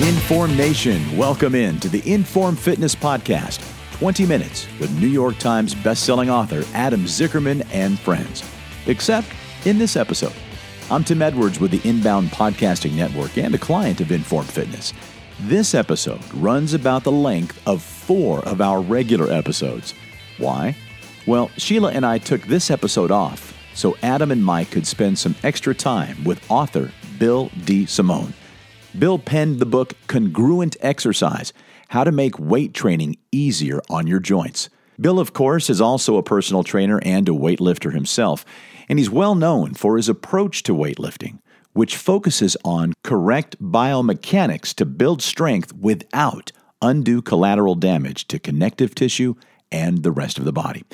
[0.00, 3.60] Inform Nation, welcome in to the Inform Fitness Podcast.
[3.98, 8.44] 20 minutes with New York Times bestselling author Adam Zickerman and friends.
[8.86, 9.26] Except
[9.64, 10.34] in this episode,
[10.88, 14.92] I'm Tim Edwards with the Inbound Podcasting Network and a client of Inform Fitness.
[15.40, 19.94] This episode runs about the length of four of our regular episodes.
[20.38, 20.76] Why?
[21.26, 25.34] Well, Sheila and I took this episode off so Adam and Mike could spend some
[25.42, 28.32] extra time with author Bill DeSimone.
[28.98, 31.52] Bill penned the book Congruent Exercise
[31.88, 34.68] How to Make Weight Training Easier on Your Joints.
[35.00, 38.44] Bill, of course, is also a personal trainer and a weightlifter himself,
[38.88, 41.38] and he's well known for his approach to weightlifting,
[41.72, 46.52] which focuses on correct biomechanics to build strength without
[46.82, 49.34] undue collateral damage to connective tissue
[49.70, 50.84] and the rest of the body.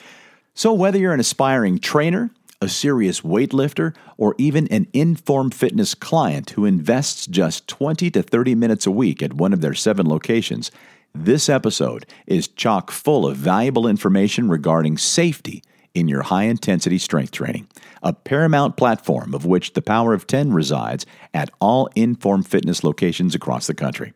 [0.55, 6.51] So, whether you're an aspiring trainer, a serious weightlifter, or even an Inform Fitness client
[6.51, 10.71] who invests just 20 to 30 minutes a week at one of their seven locations,
[11.15, 15.63] this episode is chock full of valuable information regarding safety
[15.97, 17.67] in your high intensity strength training,
[18.03, 23.35] a paramount platform of which the Power of 10 resides at all Inform Fitness locations
[23.35, 24.13] across the country.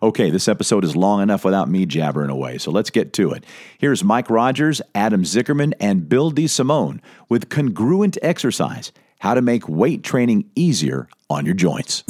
[0.00, 3.44] Okay, this episode is long enough without me jabbering away, so let's get to it.
[3.78, 6.44] Here's Mike Rogers, Adam Zickerman, and Bill D.
[6.44, 12.04] DeSimone with Congruent Exercise How to Make Weight Training Easier on Your Joints.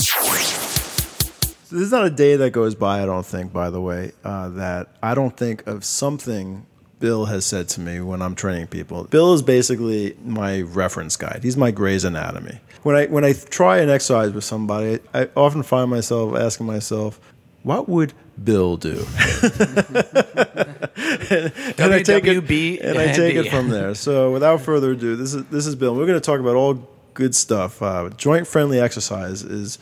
[1.73, 4.95] Is not a day that goes by, I don't think, by the way, uh, that
[5.03, 6.67] I don't think of something
[7.01, 9.05] Bill has said to me when I'm training people.
[9.05, 11.41] Bill is basically my reference guide.
[11.43, 12.61] He's my Gray's Anatomy.
[12.83, 17.21] When I when I try an exercise with somebody, I often find myself asking myself,
[17.63, 19.07] "What would Bill do?"
[19.43, 19.53] and,
[21.79, 23.95] and I take it and I take it from there.
[23.95, 25.95] So without further ado, this is this is Bill.
[25.95, 27.81] We're going to talk about all good stuff.
[27.81, 29.79] Uh, joint friendly exercise is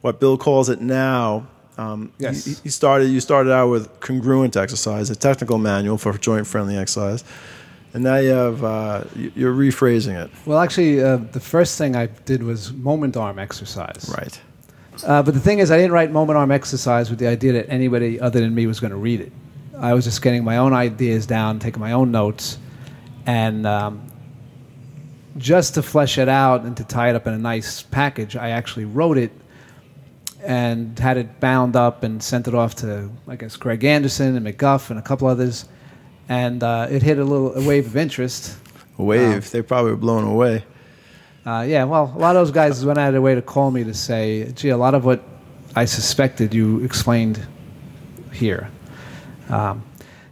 [0.00, 1.46] what Bill calls it now
[1.78, 2.46] um, Yes.
[2.46, 3.06] You, you started.
[3.06, 7.24] You started out with congruent exercise, a technical manual for joint-friendly exercise,
[7.94, 10.30] and now you have uh, you- you're rephrasing it.
[10.44, 14.12] Well, actually, uh, the first thing I did was moment arm exercise.
[14.18, 14.40] Right.
[15.06, 17.70] Uh, but the thing is, I didn't write moment arm exercise with the idea that
[17.70, 19.32] anybody other than me was going to read it.
[19.78, 22.58] I was just getting my own ideas down, taking my own notes,
[23.24, 24.02] and um,
[25.36, 28.50] just to flesh it out and to tie it up in a nice package, I
[28.50, 29.30] actually wrote it
[30.42, 34.46] and had it bound up and sent it off to, I guess, Greg Anderson and
[34.46, 35.68] McGuff and a couple others.
[36.28, 38.56] And uh, it hit a little a wave of interest.
[38.98, 39.50] A wave.
[39.50, 40.64] they probably were blown away.
[41.46, 43.70] Uh, yeah, well, a lot of those guys went out of their way to call
[43.70, 45.22] me to say, gee, a lot of what
[45.74, 47.40] I suspected you explained
[48.32, 48.70] here.
[49.48, 49.82] Um,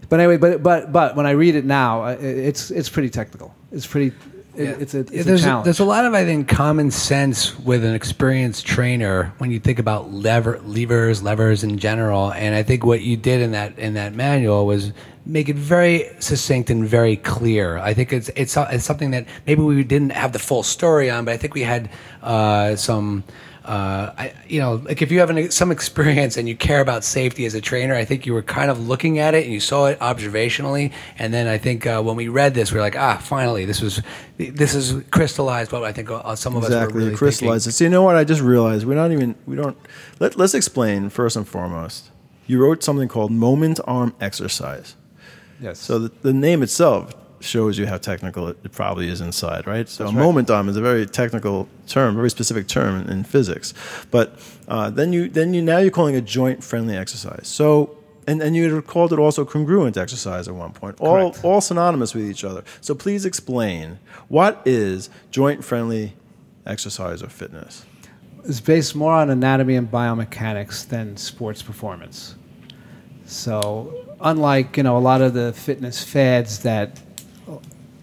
[0.08, 3.08] but anyway, but, but, but when I read it now, uh, it- it's, it's pretty
[3.08, 3.54] technical.
[3.72, 4.14] It's pretty,
[4.58, 5.64] it, it's a, it's Yeah, a there's, challenge.
[5.64, 9.78] there's a lot of I think common sense with an experienced trainer when you think
[9.78, 12.32] about lever levers, levers in general.
[12.32, 14.92] And I think what you did in that in that manual was
[15.24, 17.78] make it very succinct and very clear.
[17.78, 21.24] I think it's it's, it's something that maybe we didn't have the full story on,
[21.24, 21.90] but I think we had
[22.22, 23.24] uh, some.
[23.66, 27.02] Uh, I, you know, like if you have an, some experience and you care about
[27.02, 29.58] safety as a trainer, I think you were kind of looking at it and you
[29.58, 30.92] saw it observationally.
[31.18, 33.82] And then I think uh, when we read this, we are like, ah, finally, this
[33.82, 34.00] was
[34.38, 37.04] this is crystallized what I think uh, some of us were Exactly.
[37.04, 37.72] really crystallized.
[37.72, 38.14] So you know what?
[38.16, 39.34] I just realized we're not even.
[39.46, 39.76] We don't.
[40.20, 42.10] Let, let's explain first and foremost.
[42.46, 44.94] You wrote something called moment arm exercise.
[45.60, 45.80] yes.
[45.80, 49.88] So the, the name itself shows you how technical it, it probably is inside, right?
[49.88, 53.74] So a moment arm is a very technical term, very specific term in, in physics.
[54.10, 54.38] But
[54.68, 57.46] uh, then you then you now you're calling it joint friendly exercise.
[57.48, 61.44] So and, and you called it also congruent exercise at one point, all Correct.
[61.44, 62.64] all synonymous with each other.
[62.80, 63.98] So please explain
[64.28, 66.14] what is joint friendly
[66.66, 67.84] exercise or fitness.
[68.44, 72.34] it's based more on anatomy and biomechanics than sports performance.
[73.24, 77.00] So, unlike you know a lot of the fitness fads that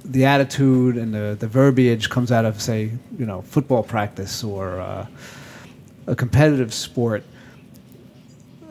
[0.05, 4.79] the attitude and the, the verbiage comes out of say you know football practice or
[4.79, 5.07] uh,
[6.07, 7.23] a competitive sport,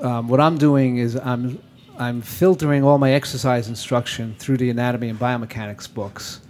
[0.01, 1.63] um, what I'm doing is I'm
[1.99, 6.41] I'm filtering all my exercise instruction through the anatomy and biomechanics books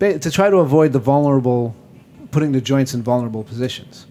[0.00, 1.76] to try to avoid the vulnerable,
[2.32, 4.06] putting the joints in vulnerable positions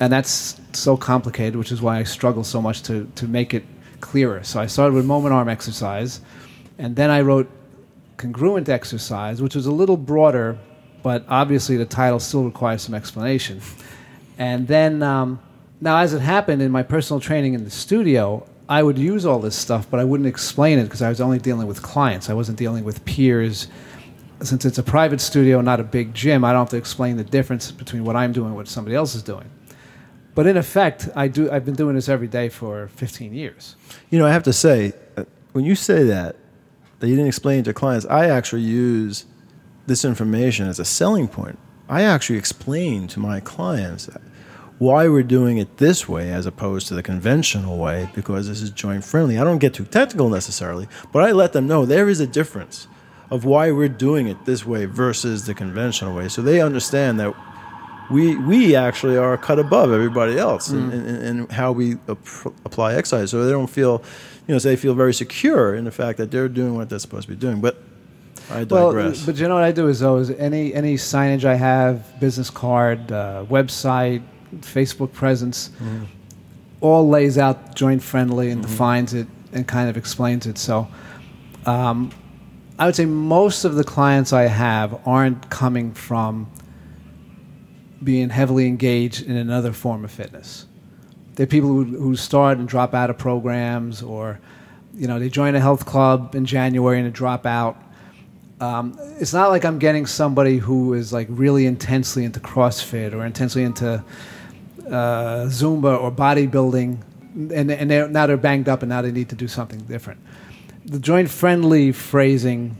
[0.00, 3.64] and that's so complicated, which is why I struggle so much to, to make it
[4.00, 4.44] clearer.
[4.44, 6.20] So I started with moment arm exercise,
[6.78, 7.50] and then I wrote
[8.18, 10.58] congruent exercise, which was a little broader,
[11.02, 13.62] but obviously the title still requires some explanation.
[14.36, 15.40] And then, um,
[15.80, 19.38] now as it happened in my personal training in the studio, I would use all
[19.38, 22.28] this stuff, but I wouldn't explain it because I was only dealing with clients.
[22.28, 23.68] I wasn't dealing with peers
[24.42, 27.24] since it's a private studio, not a big gym, I don't have to explain the
[27.24, 29.50] difference between what I'm doing and what somebody else is doing.
[30.34, 31.50] But in effect, I do.
[31.50, 33.74] I've been doing this every day for 15 years.
[34.10, 36.36] You know, I have to say, uh, when you say that,
[36.98, 39.24] that you didn't explain to clients, I actually use
[39.86, 41.58] this information as a selling point.
[41.88, 44.10] I actually explain to my clients
[44.78, 48.70] why we're doing it this way as opposed to the conventional way because this is
[48.70, 49.38] joint friendly.
[49.38, 52.86] I don't get too technical necessarily, but I let them know there is a difference
[53.30, 56.28] of why we're doing it this way versus the conventional way.
[56.28, 57.34] So they understand that
[58.10, 60.92] we we actually are cut above everybody else in, mm.
[60.92, 63.30] in, in how we ap- apply exercise.
[63.30, 64.02] So they don't feel,
[64.48, 66.98] you know, so they feel very secure in the fact that they're doing what they're
[66.98, 67.60] supposed to be doing.
[67.60, 67.76] But
[68.50, 69.24] I Well, digress.
[69.26, 72.48] but you know what I do is though is any any signage I have, business
[72.50, 74.22] card, uh, website,
[74.60, 75.70] Facebook presence,
[76.80, 80.56] all lays out joint friendly and defines it and kind of explains it.
[80.56, 80.88] So,
[81.66, 82.10] um,
[82.78, 86.46] I would say most of the clients I have aren't coming from
[88.02, 90.64] being heavily engaged in another form of fitness.
[91.38, 94.40] They're people who, who start and drop out of programs, or
[94.92, 97.80] you know they join a health club in January and they drop out.
[98.60, 103.24] Um, it's not like I'm getting somebody who is like really intensely into CrossFit or
[103.24, 104.02] intensely into
[104.88, 106.98] uh, Zumba or bodybuilding,
[107.54, 110.18] and, and they're, now they're banged up and now they need to do something different.
[110.86, 112.76] The joint friendly phrasing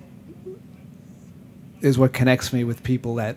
[1.80, 3.36] is what connects me with people that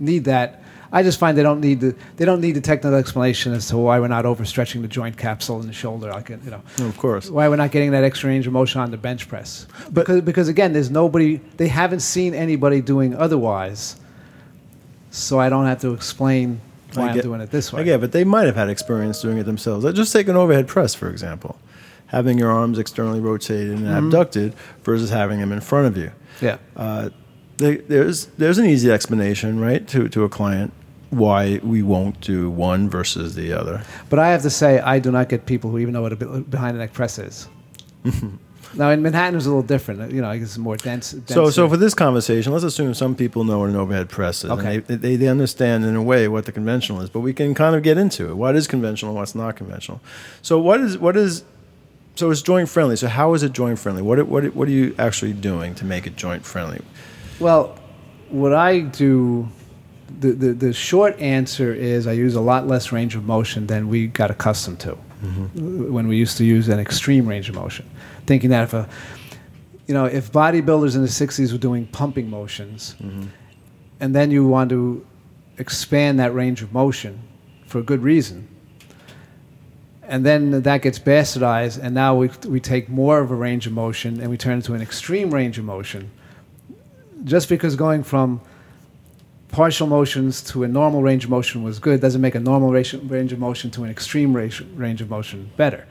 [0.00, 0.64] need that.
[0.98, 3.76] I just find they don't need the they don't need the technical explanation as to
[3.76, 6.08] why we're not overstretching the joint capsule in the shoulder.
[6.10, 7.28] Like you know, No, of course.
[7.30, 9.66] why we're not getting that extra range of motion on the bench press.
[9.92, 13.96] Because because again, there's nobody they haven't seen anybody doing otherwise.
[15.10, 16.60] So I don't have to explain
[16.94, 17.84] why I I'm doing it this way.
[17.84, 19.84] Get, but they might have had experience doing it themselves.
[19.94, 21.58] Just take an overhead press, for example.
[22.08, 24.06] Having your arms externally rotated and Mm-hmm.
[24.06, 24.54] abducted
[24.84, 26.10] versus having them in front of you.
[26.40, 26.58] Yeah.
[26.76, 27.10] Uh,
[27.58, 30.72] there's there's an easy explanation, right, to, to a client
[31.10, 33.82] why we won't do one versus the other.
[34.08, 36.16] But I have to say, I do not get people who even know what a
[36.16, 37.48] behind the neck press is.
[38.74, 40.12] now in Manhattan, it's a little different.
[40.12, 41.08] You know, I guess it's more dense.
[41.08, 41.52] So, denser.
[41.52, 44.50] so for this conversation, let's assume some people know what an overhead press is.
[44.50, 44.76] Okay.
[44.76, 47.54] And they, they, they understand in a way what the conventional is, but we can
[47.54, 48.36] kind of get into it.
[48.36, 50.00] What is conventional and what's not conventional?
[50.42, 51.44] So, what is what is
[52.16, 52.96] so it's joint friendly.
[52.96, 54.02] So, how is it joint friendly?
[54.02, 56.80] What what what are you actually doing to make it joint friendly?
[57.38, 57.78] Well,
[58.30, 59.48] what I do,
[60.08, 63.88] the, the, the short answer is I use a lot less range of motion than
[63.88, 64.98] we got accustomed to.
[65.22, 65.92] Mm-hmm.
[65.92, 67.88] When we used to use an extreme range of motion.
[68.26, 68.88] Thinking that if a,
[69.86, 73.26] you know, if bodybuilders in the 60s were doing pumping motions, mm-hmm.
[74.00, 75.04] and then you want to
[75.58, 77.22] expand that range of motion
[77.66, 78.48] for a good reason,
[80.02, 83.72] and then that gets bastardized, and now we, we take more of a range of
[83.72, 86.10] motion and we turn it into an extreme range of motion
[87.24, 88.40] just because going from
[89.48, 92.94] partial motions to a normal range of motion was good doesn't make a normal range
[92.94, 95.86] range of motion to an extreme range, range of motion better.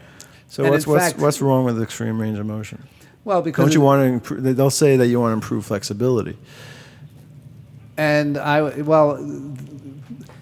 [0.47, 2.83] So, And what's what's fact- what's wrong with extreme range of motion?
[3.23, 4.55] Well, because Don't you want to improve?
[4.55, 6.37] They'll say that you want to improve flexibility.
[7.97, 9.17] and I well,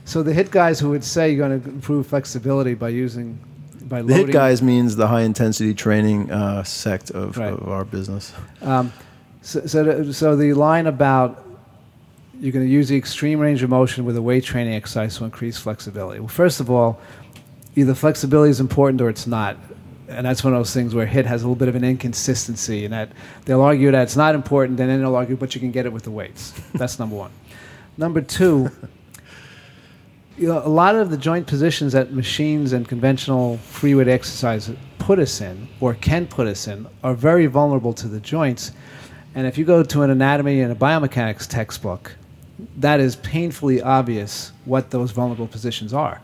[0.06, 3.40] so the HIT guys who would say you're going to improve flexibility by using
[3.88, 7.54] by The loading HIT guys means the high intensity training uh, sect of, Right.
[7.54, 8.34] of our business.
[8.62, 8.92] Um,
[9.42, 11.43] so, so, so the line about
[12.40, 15.24] you're going to use the extreme range of motion with a weight training exercise to
[15.24, 16.20] increase flexibility.
[16.20, 17.00] Well, first of all,
[17.76, 19.58] either flexibility is important or it's not.
[20.10, 22.86] And that's one of those things where HIT has a little bit of an inconsistency
[22.86, 23.12] in that
[23.46, 25.94] they'll argue that it's not important, and then they'll argue, but you can get it
[25.94, 26.52] with the weights.
[26.74, 27.32] That's number one.
[27.98, 28.70] Number two,
[30.38, 34.72] you know, a lot of the joint positions that machines and conventional free weight exercise
[34.98, 38.72] put us in or can put us in are very vulnerable to the joints.
[39.36, 42.16] And if you go to an anatomy and a biomechanics textbook,
[42.78, 46.22] that is painfully obvious what those vulnerable positions are.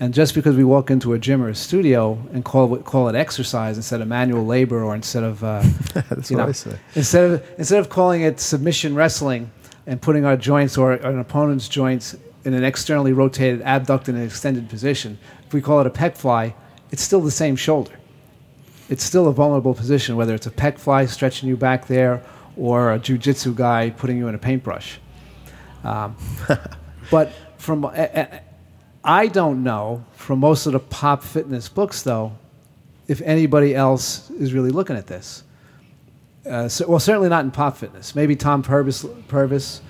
[0.00, 3.08] And just because we walk into a gym or a studio and call it, call
[3.08, 5.62] it exercise instead of manual labor or instead of uh,
[6.28, 6.52] you know,
[6.96, 9.50] instead of instead of calling it submission wrestling
[9.86, 14.68] and putting our joints or an opponent's joints in an externally rotated abducted and extended
[14.68, 16.52] position, if we call it a pec fly,
[16.90, 17.92] it's still the same shoulder.
[18.88, 22.22] It's still a vulnerable position, whether it's a pec fly stretching you back there
[22.56, 24.98] or a jujitsu guy putting you in a paintbrush.
[25.84, 26.16] Um,
[27.10, 28.40] but from a- a-
[29.04, 32.32] I don't know from most of the pop fitness books though
[33.08, 35.42] if anybody else is really looking at this.
[36.48, 38.14] Uh, so, well, certainly not in pop fitness.
[38.14, 39.04] Maybe Tom Purvis.
[39.28, 39.80] Purvis.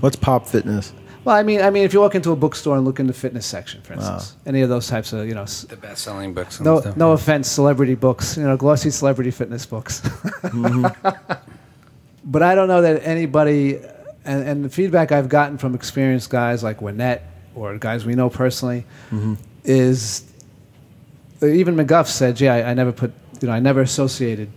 [0.00, 0.92] What's pop fitness?
[1.24, 3.12] Well, I mean, I mean, if you walk into a bookstore and look in the
[3.12, 6.60] fitness section, for instance, any of those types of, you know, The best-selling books.
[6.60, 6.96] No, stuff.
[6.96, 10.00] no offense, celebrity books, you know, glossy celebrity fitness books.
[12.24, 13.80] but I don't know that anybody,
[14.28, 17.22] and, and the feedback I've gotten from experienced guys like Winett
[17.54, 19.34] or guys we know personally, mm-hmm.
[19.64, 20.30] is
[21.42, 24.50] even McGuff said, "Yeah, I, I never put, you know, I never associated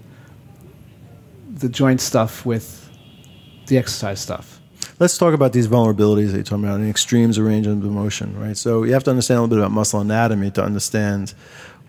[1.53, 2.89] the joint stuff with
[3.67, 4.59] the exercise stuff."
[4.99, 8.37] Let's talk about these vulnerabilities that you're talking about, and extremes of range of motion,
[8.37, 8.57] right?
[8.57, 11.33] So you have to understand a little bit about muscle anatomy to understand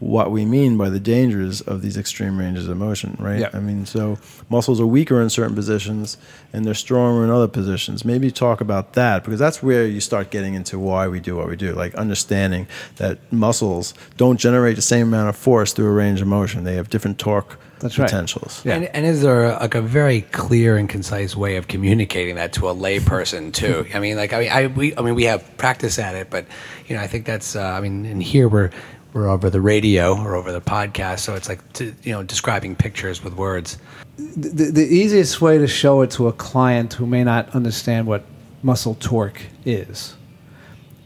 [0.03, 3.39] what we mean by the dangers of these extreme ranges of motion, right?
[3.39, 3.51] Yeah.
[3.53, 4.19] I mean, so
[4.49, 6.19] muscles are weaker in certain positions
[6.53, 8.05] and they're stronger in other positions.
[8.05, 11.49] Maybe talk about that because that's where you start getting into why we do what
[11.49, 12.67] we do, like understanding
[12.97, 16.65] that muscles don't generate the same amount of force through a range of motion.
[16.65, 18.07] They have different torque That's right.
[18.07, 18.61] potentials.
[18.65, 18.75] Yeah.
[18.75, 22.69] And, and is there like a very clear and concise way of communicating that to
[22.69, 23.87] a layperson too?
[23.95, 26.47] I mean, like I mean, I we I mean we have practice at it, but
[26.89, 28.71] you know I think that's uh, I mean, and here we're
[29.13, 32.75] we're over the radio or over the podcast, so it's like to, you know describing
[32.77, 33.79] pictures with words.
[34.17, 38.25] the, the easiest way to show it to a client who may not understand what
[38.63, 40.15] muscle torque is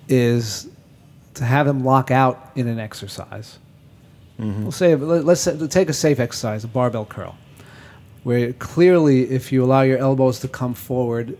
[0.08, 0.68] is
[1.34, 3.58] to have them lock out in an exercise.
[4.38, 4.62] Mm-hmm.
[4.62, 7.36] We'll say let- let's say, take a safe exercise, a barbell curl,
[8.22, 11.36] where clearly if you allow your elbows to come forward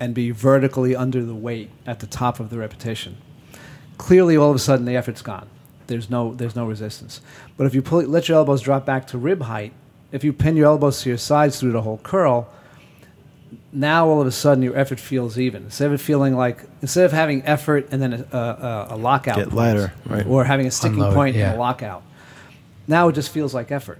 [0.00, 3.16] and be vertically under the weight at the top of the repetition,
[3.98, 5.48] clearly all of a sudden the effort's gone.
[5.86, 7.20] There's no there's no resistance.
[7.56, 9.72] But if you pull, let your elbows drop back to rib height,
[10.12, 12.48] if you pin your elbows to your sides through the whole curl,
[13.72, 15.64] now all of a sudden your effort feels even.
[15.64, 19.36] Instead of it feeling like instead of having effort and then a, a, a lockout,
[19.36, 20.26] Get lighter, right.
[20.26, 21.48] or having a sticking Unload, point yeah.
[21.50, 22.02] and a lockout,
[22.86, 23.98] now it just feels like effort.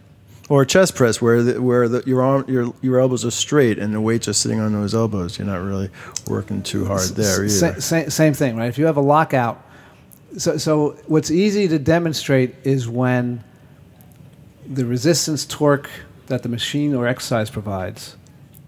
[0.50, 3.78] Or a chest press where the, where the, your arm your your elbows are straight
[3.78, 5.38] and the weight's just sitting on those elbows.
[5.38, 5.88] You're not really
[6.28, 7.80] working too hard there Sa- either.
[7.80, 8.68] sa- same thing, right?
[8.68, 9.62] If you have a lockout,
[10.36, 13.44] so, so what's easy to demonstrate is when
[14.66, 15.90] the resistance torque
[16.26, 18.16] that the machine or exercise provides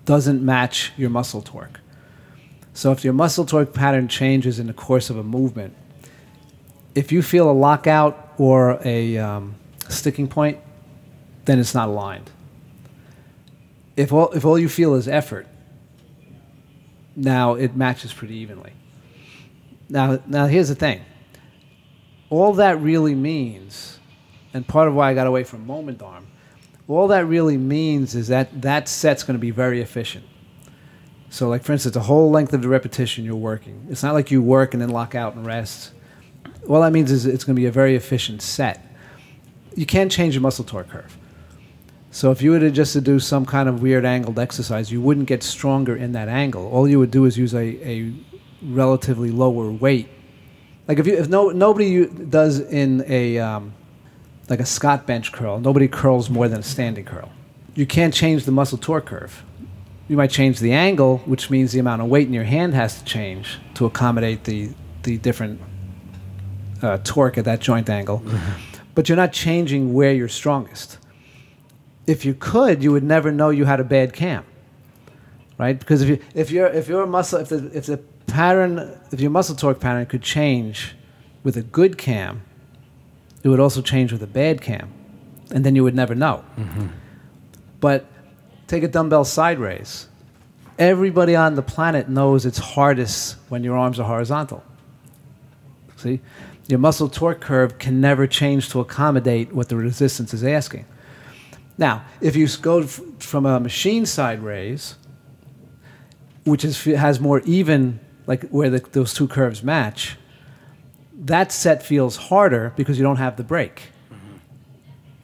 [0.05, 1.81] doesn't match your muscle torque.
[2.75, 5.75] So if your muscle torque pattern changes in the course of a movement,
[6.95, 9.55] if you feel a lockout or a um,
[9.89, 10.59] sticking point,
[11.47, 12.31] then it's not aligned.
[13.97, 15.47] If all, if all you feel is effort,
[17.17, 18.73] now it matches pretty evenly.
[19.89, 21.01] Now, now here's the thing.
[22.31, 23.99] All that really means,
[24.53, 26.27] and part of why I got away from moment arm,
[26.89, 30.25] all that really means is that that set's going to be very efficient.
[31.31, 33.87] So, like for instance, the whole length of the repetition you're working.
[33.91, 35.93] It's not like you work and then lock out and rest.
[36.69, 38.85] All that means is it's going to be a very efficient set.
[39.75, 41.17] You can't change your muscle torque curve.
[42.11, 45.03] So if you were to just to do some kind of weird angled exercise, you
[45.03, 46.67] wouldn't get stronger in that angle.
[46.69, 48.13] All you would do is use a, a
[48.63, 50.09] relatively lower weight.
[50.89, 53.73] Like if you if no nobody you, does in a um,
[54.49, 57.31] like a Scott bench curl, nobody curls more than a standing curl.
[57.75, 59.43] You can't change the muscle torque curve.
[60.09, 62.99] You might change the angle, which means the amount of weight in your hand has
[63.01, 64.71] to change to accommodate the
[65.03, 65.61] the different
[66.83, 68.23] uh, torque at that joint angle.
[68.95, 70.97] But you're not changing where you're strongest
[72.07, 74.45] if you could, you would never know you had a bad cam,
[75.59, 75.79] right?
[75.79, 78.01] Because if you if your if your muscle if the if the
[78.37, 80.95] pattern if your muscle torque pattern could change
[81.43, 82.43] with a good cam,
[83.43, 84.93] it would also change with a bad cam,
[85.51, 86.45] and then you would never know.
[86.59, 86.89] Mm-hmm.
[87.81, 88.05] But
[88.67, 90.09] take a dumbbell side raise.
[90.79, 94.63] Everybody on the planet knows it's hardest when your arms are horizontal.
[95.97, 96.21] See,
[96.69, 100.85] your muscle torque curve can never change to accommodate what the resistance is asking.
[101.79, 104.97] Now, if you go f- from a machine side raise,
[106.45, 110.17] which is, has more even, like where the, those two curves match,
[111.19, 113.91] that set feels harder because you don't have the break.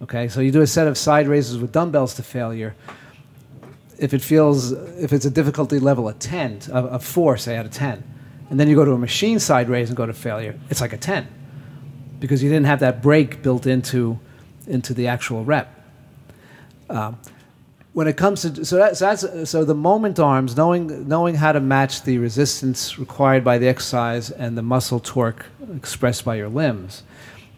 [0.03, 2.75] Okay, so you do a set of side raises with dumbbells to failure.
[3.99, 7.67] If it feels, if it's a difficulty level of 10, of, a 4, say out
[7.67, 8.03] of 10,
[8.51, 10.93] and then you go to a machine side raise and go to failure, it's like
[10.93, 11.29] a 10
[12.19, 14.19] because you didn't have that break built into,
[14.67, 15.69] into the actual rep
[16.89, 17.19] Um,
[17.93, 22.03] when it comes to so that's, so the moment arms knowing knowing how to match
[22.03, 25.47] the resistance required by the exercise and the muscle torque
[25.77, 27.03] expressed by your limbs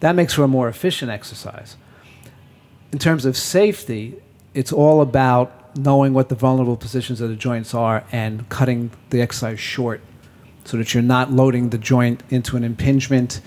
[0.00, 1.76] that makes for a more efficient exercise
[2.92, 4.14] in terms of safety
[4.54, 9.20] it's all about knowing what the vulnerable positions of the joints are and cutting the
[9.20, 10.00] exercise short
[10.64, 13.40] so that you're not loading the joint into an impingement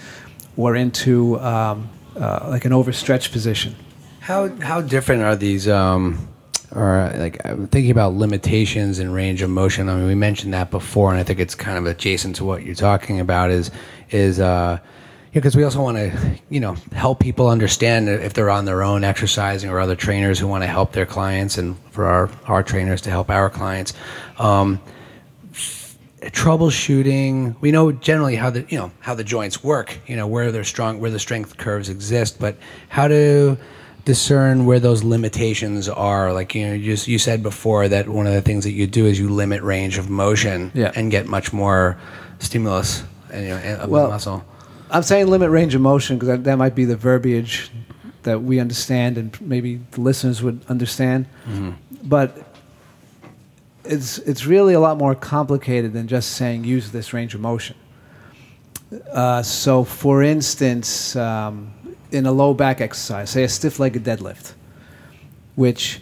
[0.55, 3.75] or into um, uh, like an overstretched position
[4.19, 5.69] How how different are these?
[5.69, 6.27] Um,
[6.75, 9.89] or like I'm thinking about limitations and range of motion.
[9.89, 12.65] I mean, we mentioned that before, and I think it's kind of adjacent to what
[12.65, 13.51] you're talking about.
[13.51, 13.71] Is
[14.09, 14.79] is uh,
[15.33, 19.03] because we also want to, you know, help people understand if they're on their own
[19.03, 23.01] exercising or other trainers who want to help their clients, and for our our trainers
[23.01, 23.93] to help our clients.
[24.37, 24.81] Um,
[26.21, 30.51] troubleshooting we know generally how the you know how the joints work you know where
[30.51, 32.57] they're strong where the strength curves exist but
[32.89, 33.55] how to
[34.07, 38.25] discern where those limitations are like you know you, just, you said before that one
[38.25, 40.93] of the things that you do is you limit range of motion Yeah.
[40.95, 41.97] and get much more
[42.39, 44.43] stimulus and, you know, of Well- the muscle
[44.89, 47.69] I'm saying limit range of motion because that, that might be the verbiage
[48.23, 51.25] that we understand and maybe the listeners would understand.
[52.03, 52.29] But
[53.83, 57.75] it's it's really a lot more complicated than just saying use this range of motion.
[59.11, 61.73] Uh, so, for instance, um,
[62.11, 64.53] in a low back exercise, say a stiff-legged deadlift,
[65.55, 66.01] which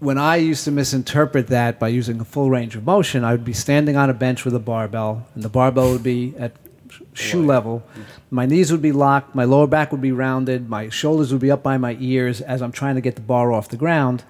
[0.00, 3.44] when I used to misinterpret that by using a full range of motion, I would
[3.44, 6.52] be standing on a bench with a barbell, and the barbell would be at
[6.90, 7.82] sh- shoe level.
[8.30, 11.50] My knees would be locked, my lower back would be rounded, my shoulders would be
[11.50, 14.24] up by my ears as I'm trying to get the bar off the ground.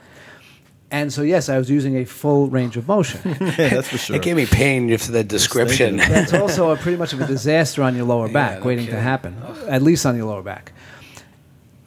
[0.90, 3.20] And so, yes, I was using a full range of motion.
[3.58, 4.16] Yeah, that's for sure.
[4.16, 5.96] it gave me pain just the description.
[5.96, 9.00] That's also a pretty much of a disaster on your lower back no waiting to
[9.00, 9.36] happen,
[9.66, 10.72] at least on your lower back.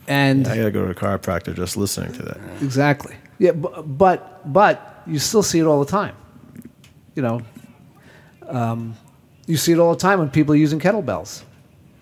[0.07, 2.37] And I gotta go to a chiropractor just listening to that.
[2.61, 3.15] Exactly.
[3.39, 6.15] Yeah, bu- but but you still see it all the time.
[7.15, 7.41] You know,
[8.47, 8.95] um,
[9.47, 11.43] you see it all the time when people are using kettlebells.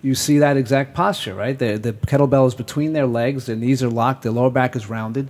[0.02, 1.58] You see that exact posture, right?
[1.58, 4.88] The the kettlebell is between their legs, their knees are locked, their lower back is
[4.88, 5.28] rounded,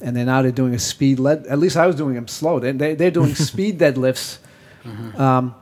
[0.00, 1.18] and then now they're doing a speed.
[1.18, 1.46] lead.
[1.46, 2.58] at least I was doing them slow.
[2.58, 4.38] They, they, they're doing speed deadlifts.
[5.16, 5.54] Um,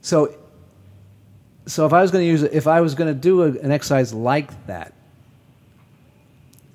[0.00, 0.32] so
[1.66, 3.72] so if I was going to use if I was going to do a, an
[3.72, 4.92] exercise like that,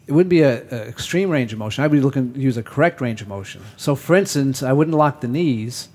[0.06, 1.84] it wouldn't be a, a extreme range of motion.
[1.84, 3.62] I'd be looking to use a correct range of motion.
[3.78, 5.88] So, for instance, I wouldn't lock the knees,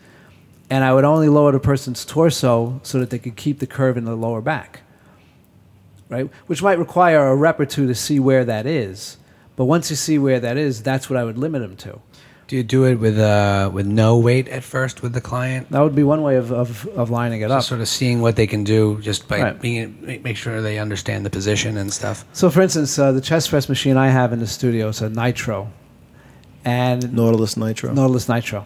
[0.71, 3.97] and I would only lower the person's torso so that they could keep the curve
[3.99, 4.81] in the lower back.
[6.09, 9.17] Right, which might require a rep or two to see where that is.
[9.57, 12.01] But once you see where that is, that's what I would limit them to.
[12.49, 15.83] do you do it with uh with no weight at first with the client That
[15.85, 17.63] would be one way of, of, of lining it up.
[17.63, 19.61] Sort of seeing what they can do just by Right.
[19.61, 23.21] being make, make sure they understand the position and stuff So, for instance, uh, the
[23.31, 25.59] chest press machine I have in the studio is a Nitro,
[26.65, 27.89] and Nautilus Nitro.
[27.93, 28.61] Nautilus Nitro,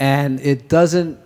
[0.00, 1.18] and it doesn't.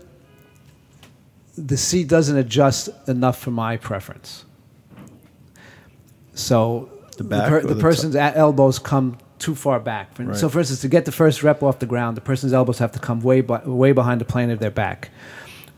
[1.56, 4.44] The seat doesn't adjust enough for my preference.
[6.34, 6.88] So
[7.22, 10.14] The back or the, the person's a- elbows come too far back.
[10.14, 10.36] For- Right.
[10.36, 12.92] So, for instance, to get the first rep off the ground, the person's elbows have
[12.92, 15.10] to come way bi- way behind the plane of their back,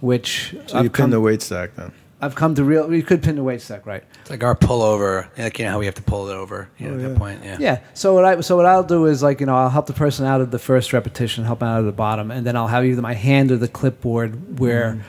[0.01, 1.93] which So you I've pin come, the weight stack then.
[2.21, 2.93] I've come to real.
[2.95, 4.05] You could pin the weight stack, right?
[4.21, 6.87] it's like our pullover like you know how we have to pull it over you
[6.87, 7.09] know, Oh, at yeah.
[7.09, 7.79] that point yeah Yeah.
[7.95, 10.25] So what I so what I'll do is like you know I'll help the person
[10.27, 12.85] out of the first repetition, help them out of the bottom, and then I'll have
[12.85, 15.01] either my hand or the clipboard where You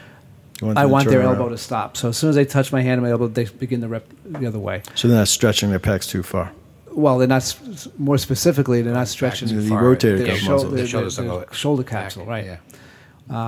[0.61, 1.35] want I want their around.
[1.35, 1.97] elbow to stop.
[1.97, 4.05] So as soon as they touch my hand and my elbow, they begin to rep
[4.25, 4.83] the other way.
[4.95, 6.51] So they're not stretching their pecs too far.
[6.91, 7.57] Well, they're not
[7.97, 8.81] more specifically.
[8.83, 9.81] They're not stretching The far.
[9.81, 11.45] rotator the, cuff shou- muscle.
[11.51, 12.45] shoulder capsule, right?
[12.45, 12.57] yeah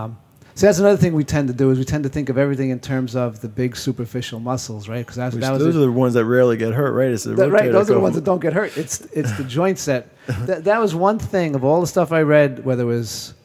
[0.03, 0.17] um,
[0.55, 2.71] So that's another thing we tend to do is we tend to think of everything
[2.71, 5.05] in terms of the big superficial muscles, right?
[5.05, 7.09] Because Which those a- are the ones that rarely get hurt, right?
[7.09, 8.75] It's the That- right, those are the ones that don't get hurt.
[8.77, 10.09] It's it's the joint set.
[10.47, 13.35] That, that was one thing of all the stuff I read, whether it was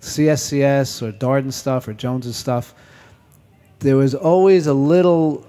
[0.00, 2.74] CSCS or Darden stuff or Jones's stuff.
[3.84, 5.44] There was always a little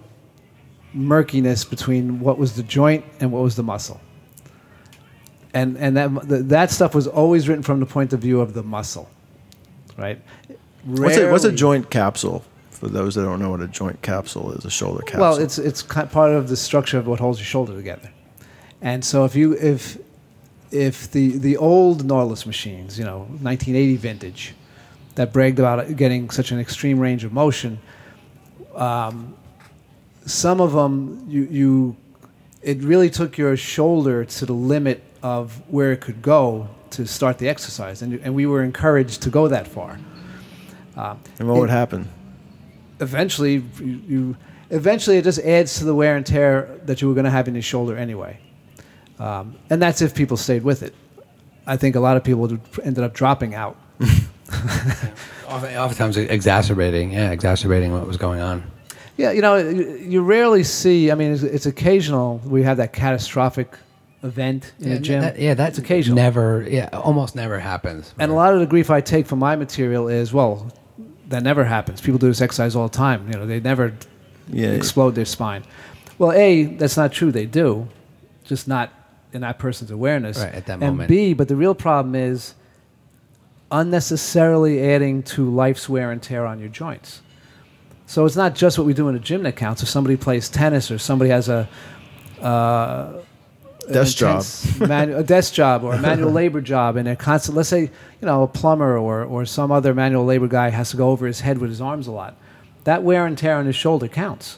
[0.94, 4.02] murkiness between what was the joint and what was the muscle.
[5.54, 8.54] And and that th- that stuff was always written from the point of view of
[8.54, 9.10] the muscle,
[9.98, 10.22] right?
[10.84, 12.44] What's a, what's a joint capsule?
[12.72, 15.22] For those that don't know what a joint capsule is, a shoulder capsule.
[15.22, 18.12] Well, it's it's part of the structure of what holds your shoulder together.
[18.82, 19.98] And so if you if
[20.72, 24.56] if the the old Nautilus machines, you know, 1980 vintage,
[25.16, 27.80] that bragged about getting such an extreme range of motion,
[28.76, 29.36] um,
[30.26, 31.96] some of them you you
[32.62, 37.38] it really took your shoulder to the limit of where it could go to start
[37.38, 40.00] the exercise, and and we were encouraged to go that far.
[40.98, 42.08] Um, and what it- would happen?
[43.02, 44.36] eventually you, you
[44.70, 47.46] eventually it just adds to the wear and tear that you were going to have
[47.50, 48.40] in your shoulder anyway
[49.20, 50.96] um, and that's if people stayed with it
[51.68, 52.50] i think a lot of people
[52.86, 53.76] ended up dropping out
[55.48, 58.64] oftentimes exacerbating yeah exacerbating what was going on
[59.18, 62.94] yeah you know you, you rarely see i mean it's, it's occasional we have that
[62.94, 63.78] catastrophic
[64.24, 68.14] event in yeah, a gym that, yeah that's it's occasional never yeah almost never happens
[68.20, 70.72] and a lot of the grief i take from my material is well
[71.28, 73.94] that never happens people do this exercise all the time you know they never
[74.48, 75.64] Yeah, explode their spine.
[76.20, 77.32] Well, A, that's not true.
[77.32, 77.88] They do,
[78.44, 78.94] just not
[79.34, 80.38] in that person's awareness.
[80.38, 80.84] Right, at that moment.
[80.84, 81.10] and moment.
[81.10, 82.54] B, but the real problem is
[83.72, 87.22] unnecessarily adding to life's wear and tear on your joints.
[88.06, 89.82] So it's not just what we do in a gym that counts.
[89.82, 91.68] If somebody plays tennis or somebody has a
[92.42, 93.14] uh,
[93.92, 94.44] Desk job.
[94.80, 97.56] manu- a desk job or a manual labor job, and they're constant.
[97.56, 100.98] Let's say you know a plumber or or some other manual labor guy has to
[100.98, 102.36] go over his head with his arms a lot.
[102.86, 104.58] That wear and tear on his shoulder counts.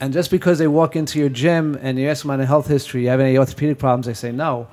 [0.00, 2.68] and just because they walk into your gym and you ask them on a health
[2.68, 4.68] history, you have any orthopedic problems, they say no.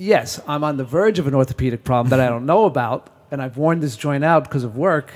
[0.00, 3.42] Yes, I'm on the verge of an orthopedic problem that I don't know about, and
[3.42, 5.10] I've worn this joint out because of work,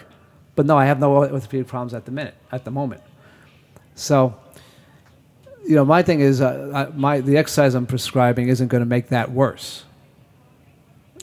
[0.57, 3.01] but no, I have no orthopedic problems at the minute, at the moment.
[3.95, 4.35] So,
[5.65, 8.87] you know, my thing is, uh, I, my the exercise I'm prescribing isn't going to
[8.89, 9.85] make that worse.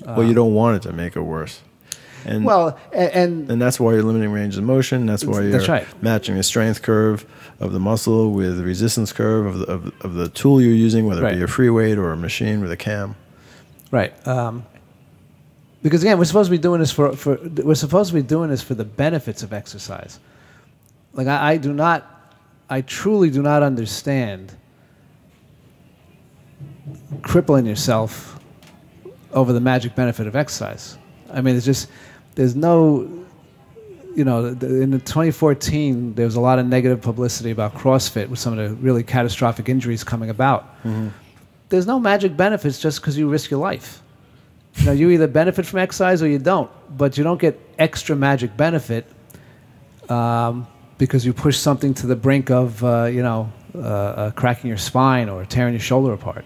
[0.06, 1.60] well, you don't want it to make it worse.
[2.26, 5.06] And Well, a- and, and that's why you're limiting range of motion.
[5.06, 5.86] That's why you're That's right.
[6.02, 7.26] matching the strength curve
[7.60, 11.06] of the muscle with the resistance curve of the, of, of the tool you're using,
[11.06, 13.16] whether it be a free weight or a machine with a cam.
[13.92, 14.28] Right.
[14.28, 14.66] Um,
[15.82, 18.50] because again, we're supposed to be doing this for, for we're supposed to be doing
[18.50, 20.20] this for the benefits of exercise.
[21.14, 22.36] Like I, I do not,
[22.70, 24.56] I truly do not understand
[27.22, 28.40] crippling yourself
[29.32, 30.98] over the magic benefit of exercise.
[31.32, 31.90] I mean, it's just
[32.36, 33.26] there's no,
[34.16, 38.40] you know, in the 2014 there was a lot of negative publicity about CrossFit with
[38.40, 40.76] some of the really catastrophic injuries coming about
[41.70, 44.02] there's no magic benefits just because you risk your life.
[44.76, 48.16] You know, you either benefit from exercise or you don't, but you don't get extra
[48.16, 49.06] magic benefit
[50.10, 54.68] um, because you push something to the brink of, uh, you know, uh, uh, cracking
[54.68, 56.46] your spine or tearing your shoulder apart.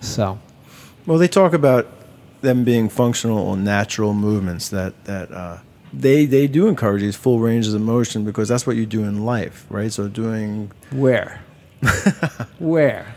[0.00, 0.38] So,
[1.06, 1.86] Well, they talk about
[2.40, 5.58] them being functional or natural movements that that uh,
[5.92, 9.24] they they do encourage these full ranges of motion because that's what you do in
[9.24, 9.92] life, right?
[9.92, 11.42] So doing where?
[12.58, 13.14] where?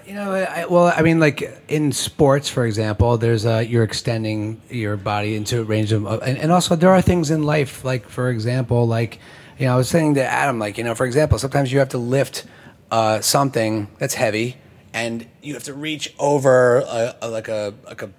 [0.00, 3.84] Uh, you know, I, well, I mean, like in sports, for example, there's uh, you're
[3.84, 7.84] extending your body into a range of, and, and also there are things in life,
[7.84, 9.18] like for example, like
[9.58, 11.90] you know, I was saying to Adam, like you know, for example, sometimes you have
[11.90, 12.46] to lift
[12.90, 14.56] uh, something that's heavy,
[14.92, 18.10] and you have to reach over a, a, like a like a, a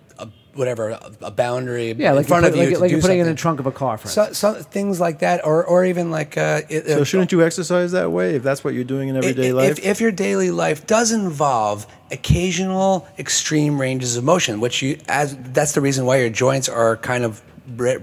[0.53, 2.89] whatever a, a boundary Yeah, in like, front you of put, you like, to like
[2.89, 3.35] do you're putting it in something.
[3.35, 6.37] the trunk of a car, for So, so things like that, or or even like
[6.37, 9.49] uh, it, So shouldn't you exercise that way if that's what you're doing in everyday
[9.49, 9.79] if, life?
[9.79, 15.35] If, if your daily life does involve occasional extreme ranges of motion, which you as
[15.53, 17.41] that's the reason why your joints are kind of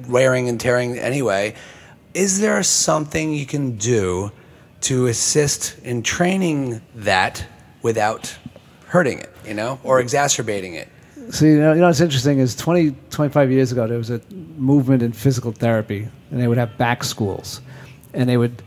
[0.08, 1.54] wearing and tearing anyway,
[2.14, 4.32] is there something you can do
[4.82, 7.44] to assist in training that
[7.82, 8.34] without
[8.86, 10.88] hurting it, you know, or exacerbating it?
[11.30, 14.20] See, you know, you know what's interesting is 20, 25 years ago, there was a
[14.56, 17.60] movement in physical therapy, and they would have back schools.
[18.14, 18.62] And they would,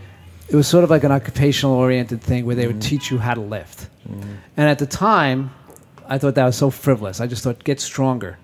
[0.49, 3.33] it was sort of like an occupational oriented thing where they would teach you how
[3.33, 3.87] to lift.
[4.57, 5.51] And at the time,
[6.07, 7.21] I thought that was so frivolous.
[7.21, 8.37] I just thought, get stronger.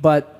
[0.00, 0.38] But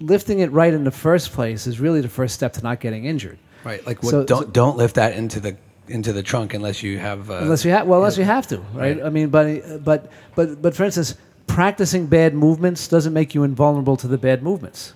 [0.00, 3.04] lifting it right in the first place is really the first step to not getting
[3.06, 3.38] injured.
[3.64, 5.56] Right, like what, So- don't so- don't lift that into the
[5.88, 8.58] into the trunk unless you have uh, unless you have well unless you have to
[8.72, 8.96] right?
[8.96, 9.04] Right.
[9.04, 11.16] i mean but but but but for instance
[11.46, 14.94] practicing bad movements doesn't make you invulnerable to the bad movements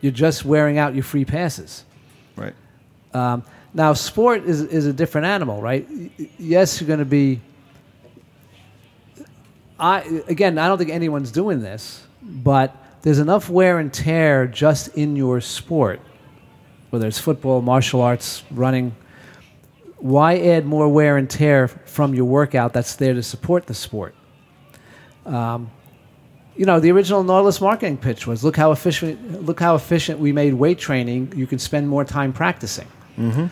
[0.00, 1.84] you're just wearing out your free passes
[2.36, 2.54] right.
[3.12, 3.42] um,
[3.74, 5.86] now sport is, is a different animal right
[6.38, 7.40] yes you're going to be
[9.78, 14.88] i again i don't think anyone's doing this but there's enough wear and tear just
[14.96, 16.00] in your sport
[16.90, 18.94] whether it's football martial arts running
[20.00, 24.14] why add more wear and tear from your workout that's there to support the sport?
[25.26, 25.70] Um,
[26.60, 30.30] you know, the original Nautilus marketing pitch was look how efficient look how efficient we
[30.30, 31.32] made weight training.
[31.34, 32.86] You can spend more time practicing.
[33.16, 33.46] Mm-hmm.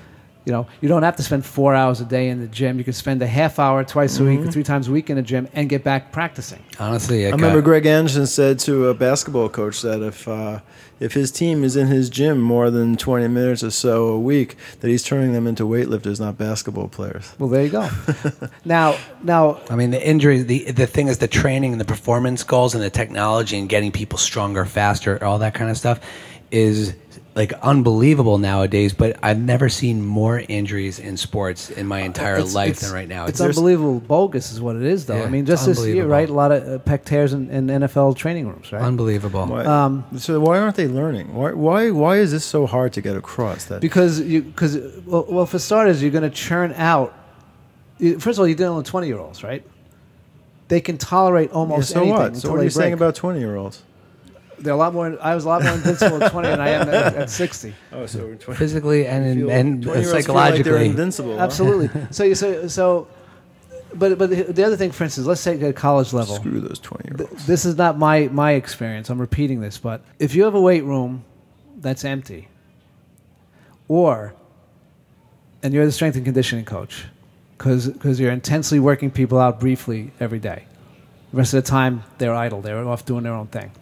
[0.44, 2.76] You know, you don't have to spend four hours a day in the gym.
[2.76, 5.16] You can spend a half hour twice a week, or three times a week in
[5.16, 6.62] the gym, and get back practicing.
[6.78, 7.26] Honestly.
[7.26, 10.60] I remember Greg Anderson said to a basketball coach that if uh,
[11.00, 14.56] if his team is in his gym more than 20 minutes or so a week,
[14.80, 17.32] that he's turning them into weightlifters, not basketball players.
[17.38, 17.88] Well, there you go.
[18.64, 22.42] now, now, I mean, the injury, the the thing is the training and the performance
[22.42, 26.00] goals and the technology and getting people stronger, faster, all that kind of stuff
[26.50, 26.94] is
[27.34, 28.92] like unbelievable nowadays.
[28.92, 32.92] But I've never seen more injuries in sports in my entire It's- life it's- than
[32.92, 33.26] right now.
[33.26, 34.00] It's It's, unbelievable.
[34.00, 35.18] Bogus is what it is, though.
[35.18, 36.10] Yeah, I mean, just this year, unbelievable.
[36.10, 36.28] right?
[36.28, 38.82] A lot of uh, pec tears in, in NFL training rooms, right?
[38.82, 39.46] unbelievable.
[39.46, 41.34] Why, Um, so why aren't they learning?
[41.34, 43.64] Why, why why is this so hard to get across?
[43.66, 44.76] That because you, because
[45.06, 47.14] well, well, for starters, you're going to churn out.
[47.98, 49.62] First of all, you're dealing with 20 year olds, right?
[50.68, 52.16] They can tolerate Yeah, almost so anything.
[52.18, 52.36] What?
[52.36, 53.82] So what are they you saying about 20 year olds?
[54.60, 55.16] They're a lot more.
[55.22, 57.74] I was a lot more invincible at 20 than I am at, at 60.
[57.92, 60.62] Oh, so 20, Physically and and psychologically.
[60.62, 61.38] they're invincible.
[61.38, 61.44] huh?
[61.44, 61.88] Absolutely.
[62.10, 63.06] so you so so,
[63.94, 66.36] but but the the other thing, for instance, let's say at college level.
[66.36, 67.46] Screw those 20 year olds.
[67.46, 69.10] this is not my my experience.
[69.10, 71.24] I'm repeating this, but if you have a weight room
[71.78, 72.48] that's empty,
[73.88, 74.34] or
[75.62, 77.06] and you're the strength and conditioning coach
[77.56, 80.64] because you're intensely working people out briefly every day.
[81.32, 83.72] The rest of the time, they're idle, they're off doing their own thing.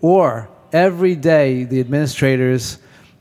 [0.00, 2.78] Or every day, the administrators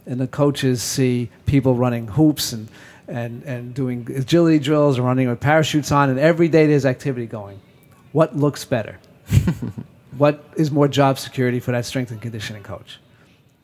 [0.08, 2.68] and the coaches see people running hoops and,
[3.12, 7.26] and, and doing agility drills and running with parachutes on, and every day there's activity
[7.28, 7.60] going.
[8.12, 8.98] What looks better?
[10.18, 13.00] what is more job security for that strength and conditioning coach?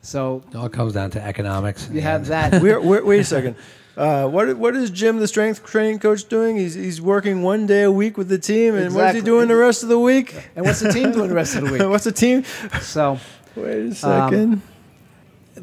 [0.02, 1.88] So It all comes down to economics.
[1.90, 2.62] you have that.
[2.62, 3.56] Wait, wait, wait a second.
[3.96, 6.56] Uh, what what is Jim, the strength training coach, doing?
[6.56, 9.56] He's he's working one day a week with the team, and what's he doing the
[9.56, 10.36] rest of the week?
[10.54, 11.82] and what's the team doing the rest of the week?
[11.82, 12.44] what's the team?
[12.80, 13.18] So,
[13.56, 14.62] Wait a second.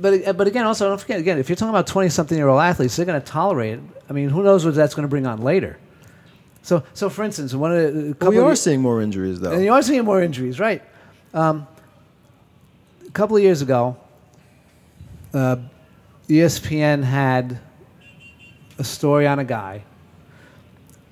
[0.01, 2.61] But but again, also don't forget again, if you're talking about twenty something year old
[2.61, 3.79] athletes, they're going to tolerate it.
[4.09, 5.77] I mean, who knows what that's going to bring on later?
[6.61, 9.51] So so for instance, one of the couple we are seeing more injuries, though.
[9.51, 10.81] and you are seeing more injuries, right?
[11.33, 11.67] Um,
[13.05, 13.97] a couple of years ago,
[15.33, 15.57] uh,
[16.27, 17.59] ESPN had
[18.77, 19.83] a story on a guy.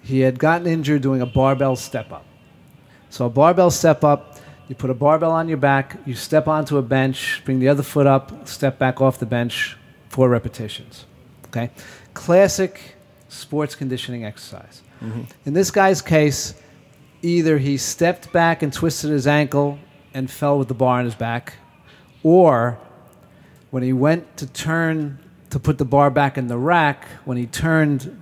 [0.01, 2.25] He had gotten injured doing a barbell step up.
[3.09, 4.32] So a barbell step up,
[4.73, 7.83] you put a barbell on your back, you step onto a bench, bring the other
[7.83, 9.77] foot up, step back off the bench,
[10.09, 11.05] four repetitions.
[11.45, 11.69] Okay?
[12.15, 12.95] Classic
[13.29, 14.81] sports conditioning exercise.
[14.99, 15.25] Mm-hmm.
[15.45, 16.55] In this guy's case,
[17.21, 19.77] either he stepped back and twisted his ankle
[20.11, 21.53] and fell with the bar on his back,
[22.23, 22.79] or
[23.69, 25.19] when he went to turn
[25.51, 28.19] to put the bar back in the rack, when he turned,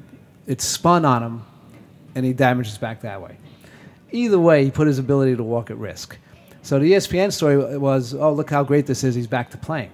[0.48, 1.46] it spun on him
[2.14, 3.38] and he damaged his back that way.
[4.12, 6.18] Either way, he put his ability to walk at risk.
[6.64, 9.92] So the ESPN story was, oh, look how great this is, he's back to playing.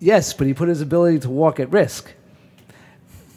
[0.00, 2.12] Yes, but he put his ability to walk at risk.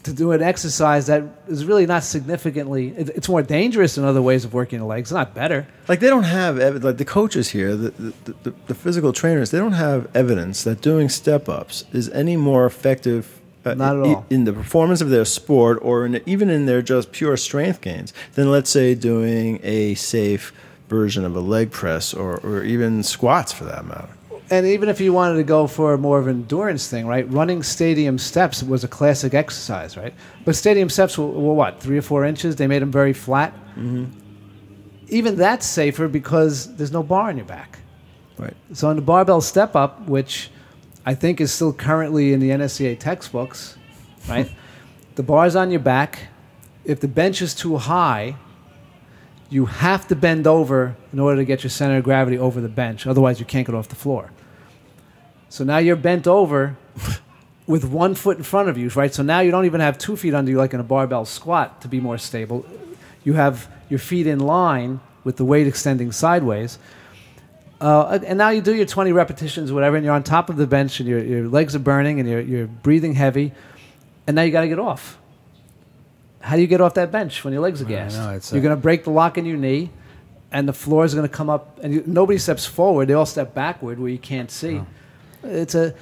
[0.04, 4.22] To do an exercise that is really not significantly, it- it's more dangerous than other
[4.22, 5.10] ways of working the legs.
[5.10, 5.66] It's not better.
[5.88, 9.50] Like they don't have ev- like the coaches here, the, the, the, the physical trainers.
[9.50, 13.40] They don't have evidence that doing step ups is any more effective.
[13.66, 14.26] uh, Not at all.
[14.30, 18.14] in the performance of their sport, or in, even in their just pure strength gains,
[18.34, 20.52] than let's say doing a safe
[20.88, 24.08] version of a leg press, or, or even squats for that matter.
[24.50, 27.30] And even if you wanted to go for more of an endurance thing, right?
[27.30, 30.14] Running stadium steps was a classic exercise, right?
[30.44, 32.56] But stadium steps were, were what, three or four inches?
[32.56, 33.52] They made them very flat.
[33.76, 34.06] Mm-hmm.
[35.08, 37.78] Even that's safer because there's no bar on your back.
[38.38, 38.54] Right.
[38.72, 40.50] So on the barbell step up, which
[41.04, 43.76] I think is still currently in the NSCA textbooks,
[44.28, 44.50] right?
[45.16, 46.28] the bar's on your back.
[46.84, 48.36] If the bench is too high,
[49.50, 52.68] you have to bend over in order to get your center of gravity over the
[52.68, 53.06] bench.
[53.06, 54.30] Otherwise, you can't get off the floor.
[55.48, 56.76] So now you're bent over
[57.66, 59.12] with one foot in front of you, right?
[59.12, 61.80] So now you don't even have two feet under you like in a barbell squat
[61.82, 62.66] to be more stable.
[63.24, 66.78] You have your feet in line with the weight extending sideways.
[67.80, 70.66] Uh, and now you do your 20 repetitions, whatever, and you're on top of the
[70.66, 73.52] bench and your, your legs are burning and you're, you're breathing heavy.
[74.26, 75.16] And now you got to get off.
[76.40, 78.16] How do you get off that bench when your legs are gassed?
[78.16, 79.90] know, you're going to break the lock in your knee,
[80.52, 83.06] and the floor is going to come up, and you, nobody steps forward.
[83.08, 84.80] They all step backward where you can't see.
[85.42, 85.94] It's a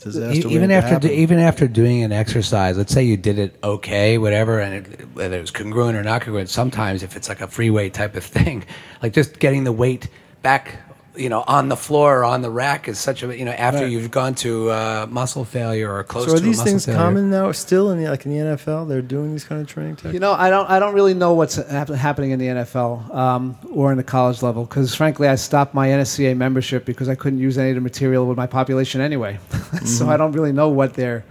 [0.00, 4.18] Disaster even after do, even after doing an exercise, let's say you did it okay,
[4.18, 6.48] whatever, and it, whether it was congruent or not congruent.
[6.48, 8.64] Sometimes, if it's like a free weight type of thing,
[9.02, 10.08] like just getting the weight
[10.42, 10.78] back,
[11.16, 13.82] you know, on the floor or on the rack is such a you know after
[13.82, 13.90] Right.
[13.90, 16.98] you've gone to uh, muscle failure or close So are to these a things failure.
[17.00, 17.52] common now?
[17.52, 20.14] Still in the like in the NFL, they're doing these kind of training techniques.
[20.14, 20.68] You know, I don't.
[20.68, 24.64] I don't really know what's happening in the NFL um, or in the college level
[24.64, 28.26] because, frankly, I stopped my NSCA membership because I couldn't use any of the material
[28.26, 29.38] with my population anyway.
[29.84, 31.24] so I don't really know what they're.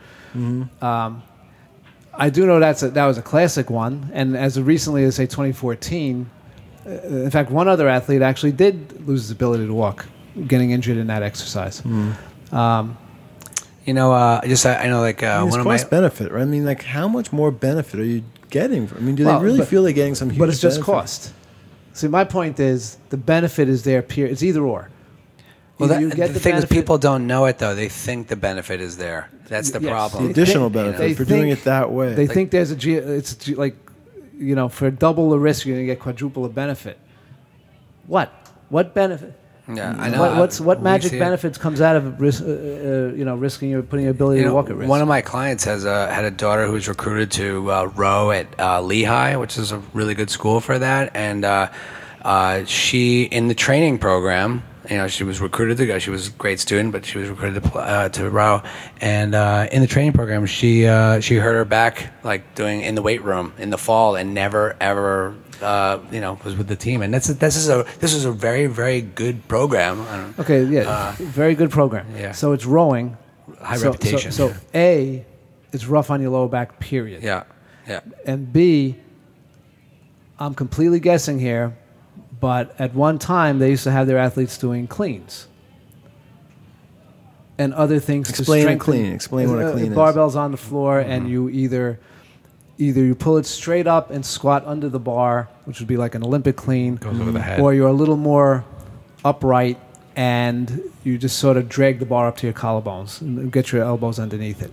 [0.82, 1.22] Um,
[2.16, 5.26] I do know that's a, that was a classic one, and as recently as say
[5.26, 6.43] 2014, uh,
[6.86, 10.06] in fact, one other athlete actually did lose his ability to walk,
[10.48, 11.82] getting injured in that exercise.
[12.52, 12.98] Um,
[13.86, 15.78] You know, uh, just I, I know like I uh, mean, one it's of my
[15.78, 16.42] cost benefit, right?
[16.42, 18.88] I mean, like, how much more benefit are you getting?
[18.88, 20.62] From, I mean, do Well, they really but- feel they're getting some huge but it's
[20.62, 20.92] just benefit?
[20.94, 21.34] cost.
[21.92, 24.02] See, my point is the benefit is there.
[24.02, 24.90] Peer, it's either or.
[25.80, 27.76] well, that, you get the, the thing is, people don't know it though.
[27.76, 29.30] They think the benefit is there.
[29.50, 29.90] That's the Yes.
[29.92, 30.26] problem.
[30.26, 32.14] The additional think- benefit they for doing it that way.
[32.14, 32.88] They Like, think there's a ge-
[33.20, 33.76] it's ge- like,
[34.44, 36.98] you know, for double the risk, you're going to get quadruple the benefit.
[38.08, 38.32] What?
[38.70, 39.40] What benefit?
[39.68, 40.20] Yeah, I know.
[40.20, 42.50] What, what's what magic benefits comes out of risk, uh, uh,
[43.16, 44.90] you know, risking your putting your ability You to know, walk at risk?
[44.90, 48.32] One of my clients has a, had a daughter who was recruited to uh, row
[48.32, 51.16] at uh, Lehigh, which is a really good school for that.
[51.16, 51.72] And uh,
[52.24, 56.00] uh, she, in the training program, you know, she was recruited to go.
[56.00, 58.62] She was a great student, but she was recruited to, uh, to row.
[59.00, 62.96] And uh, in the training program, she uh, she hurt her back like doing in
[62.96, 65.36] the weight room in the fall, and never ever.
[65.62, 68.32] Uh, you know, was with the team, and that's this is a this is a
[68.34, 70.02] very very good program.
[70.38, 72.06] Okay, yeah, uh, very good program.
[72.18, 72.34] yeah.
[72.34, 73.16] So it's rowing,
[73.62, 74.34] high so, reputation.
[74.34, 75.26] So, so A,
[75.72, 76.80] it's rough on your lower back.
[76.82, 77.24] Period.
[77.24, 77.44] yeah,
[77.88, 78.02] yeah.
[78.26, 78.98] And B,
[80.38, 81.78] I'm completely guessing here,
[82.44, 85.48] but at one time they used to have their athletes doing cleans
[87.58, 88.80] and other things Explain to strengthen.
[88.94, 89.14] clean.
[89.14, 89.98] Explain what a Uh, clean is.
[89.98, 91.12] Barbells on the floor, Mm-hmm.
[91.12, 92.00] and you either
[92.78, 96.16] either you pull it straight up and squat under the bar, which would be like
[96.16, 97.60] an Olympic clean, Goes over the head.
[97.62, 98.66] or you're a little more
[99.24, 99.80] upright
[100.18, 103.84] and you just sort of drag the bar up to your collarbones and get your
[103.84, 104.72] elbows underneath it.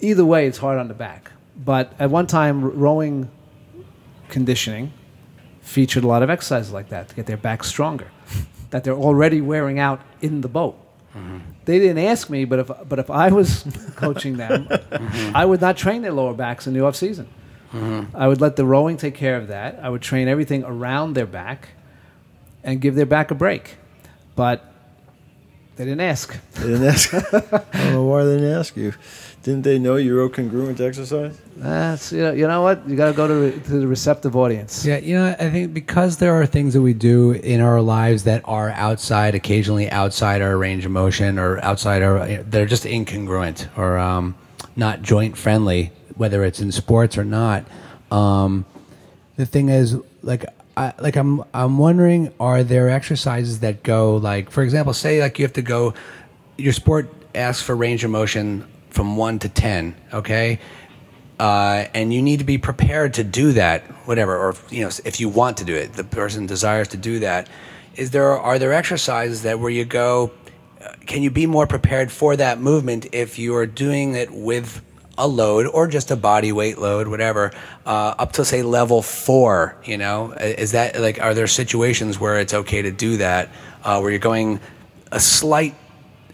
[0.00, 1.32] Either way, it's hard on the back.
[1.56, 3.30] But at one time, rowing
[4.28, 4.92] conditioning
[5.70, 8.08] featured a lot of exercises like that to get their back stronger,
[8.70, 10.76] that they're already wearing out in the boat.
[11.14, 11.38] Mm-hmm.
[11.64, 13.64] They didn't ask me, but if but if I was
[13.96, 15.36] coaching them, mm-hmm.
[15.36, 17.28] I would not train their lower backs in the off season.
[17.72, 18.16] Mm-hmm.
[18.16, 19.78] I would let the rowing take care of that.
[19.82, 21.68] I would train everything around their back,
[22.62, 23.76] and give their back a break.
[24.36, 24.64] But
[25.76, 26.36] they didn't ask.
[26.54, 27.14] They didn't ask.
[27.32, 28.92] I don't know why they didn't ask you.
[29.42, 31.40] Didn't they know you wrote congruent exercise?
[31.56, 34.36] That's you know, you know what you got to go to, re- to the receptive
[34.36, 34.84] audience.
[34.84, 38.24] Yeah, you know, I think because there are things that we do in our lives
[38.24, 43.66] that are outside, occasionally outside our range of motion or outside our, they're just incongruent
[43.78, 44.34] or um,
[44.76, 47.64] not joint friendly, whether it's in sports or not.
[48.10, 48.66] Um,
[49.36, 50.44] the thing is, like,
[50.76, 55.38] I, like I'm, I'm wondering, are there exercises that go like, for example, say like
[55.38, 55.94] you have to go,
[56.58, 60.58] your sport asks for range of motion from one to ten, okay?
[61.40, 65.18] uh, and you need to be prepared to do that, whatever, or you know, if
[65.20, 67.48] you want to do it, the person desires to do that.
[67.96, 70.32] Is there are there exercises that where you go?
[70.84, 74.82] uh, Can you be more prepared for that movement if you are doing it with
[75.16, 77.52] a load or just a body weight load, whatever,
[77.86, 79.76] uh, up to say level four?
[79.82, 83.48] You know, is that like are there situations where it's okay to do that,
[83.82, 84.60] uh, where you're going
[85.10, 85.74] a slight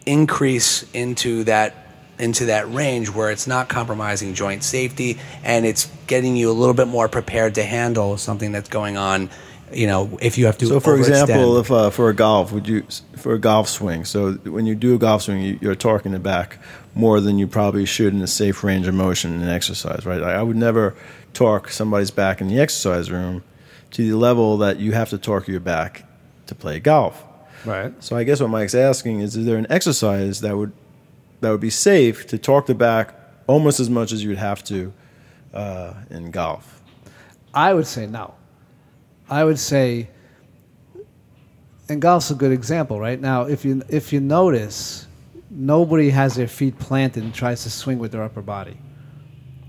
[0.04, 1.85] increase into that
[2.18, 6.74] into that range where it's not compromising joint safety and it's getting you a little
[6.74, 9.28] bit more prepared to handle something that's going on
[9.72, 12.68] you know if you have to So, for example, if uh, for a golf, would
[12.68, 12.84] you
[13.16, 14.04] for a golf swing?
[14.04, 16.58] So, when you do a golf swing, you, you're torquing the back
[16.94, 20.22] more than you probably should in a safe range of motion in exercise, right?
[20.22, 20.94] I, I would never
[21.34, 23.42] torque somebody's back in the exercise room
[23.90, 26.04] to the level that you have to torque your back
[26.46, 27.22] to play golf.
[27.64, 27.92] Right.
[28.02, 30.72] So, I guess what Mike's asking is: Is there an exercise that would
[31.40, 33.14] that would be safe to talk the back
[33.46, 34.92] almost as much as you'd have to
[35.54, 36.82] uh, in golf?
[37.54, 38.34] I would say no.
[39.28, 40.08] I would say,
[41.88, 43.20] and golf's a good example, right?
[43.20, 45.06] Now, if you if you notice,
[45.50, 48.76] nobody has their feet planted and tries to swing with their upper body.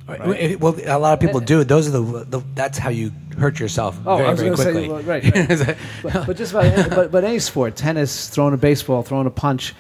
[0.08, 0.58] Right.
[0.62, 4.00] well a lot of people do those are the, the that's how you hurt yourself
[4.06, 5.78] Oh, very, I was very going to say, quickly well, right, right.
[6.04, 9.76] but, but just about, but, but any sport, tennis, throwing a baseball, throwing a punch,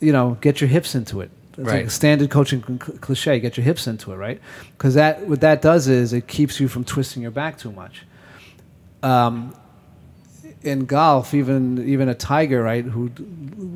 [0.00, 1.30] you know, get your hips into it.
[1.50, 1.86] It's like Right.
[1.86, 3.40] a standard coaching cl- cliche.
[3.40, 4.40] Get your hips into it, right?
[4.76, 8.04] Because that what that does is it keeps you from twisting your back too much.
[9.02, 9.54] Um,
[10.62, 13.10] in golf, even even a Tiger, right, who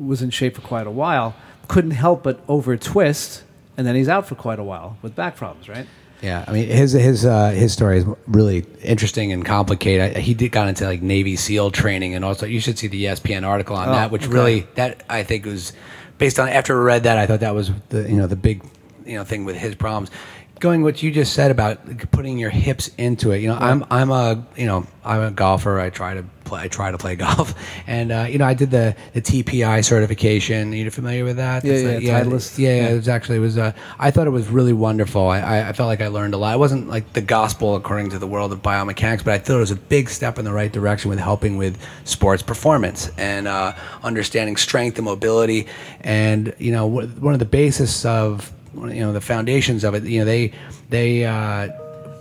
[0.05, 1.35] was in shape for quite a while,
[1.67, 3.43] couldn't help but over twist,
[3.77, 5.87] and then he's out for quite a while with back problems, right?
[6.21, 10.17] Yeah, I mean his his uh, his story is really interesting and complicated.
[10.17, 13.05] I, he did got into like Navy SEAL training, and also you should see the
[13.05, 14.33] ESPN article on Oh, that, which okay.
[14.33, 15.73] really that I think was
[16.21, 16.47] based on.
[16.47, 18.63] After I read that, I thought that was the you know the big
[19.05, 20.11] you know thing with his problems.
[20.61, 21.79] Going what you just said about
[22.11, 23.39] putting your hips into it.
[23.41, 25.79] You know, I'm I'm a you know I'm a golfer.
[25.79, 26.61] I try to play.
[26.61, 27.55] I try to play golf,
[27.87, 30.71] and uh, you know I did the the TPI certification.
[30.71, 31.63] You familiar with that?
[31.65, 32.89] Yeah, That's yeah, the- yeah, yeah, Yeah.
[32.89, 33.57] it was actually it was.
[33.57, 35.27] Uh, I thought it was really wonderful.
[35.29, 36.53] I, I, I felt like I learned a lot.
[36.53, 39.61] It wasn't like the gospel according to the world of biomechanics, but I thought it
[39.61, 43.73] was a big step in the right direction with helping with sports performance and uh,
[44.03, 45.65] understanding strength and mobility.
[46.01, 50.03] And you know, one of the basis of you know the foundations of it.
[50.03, 50.53] You know, they
[50.89, 51.25] they.
[51.25, 51.69] Uh,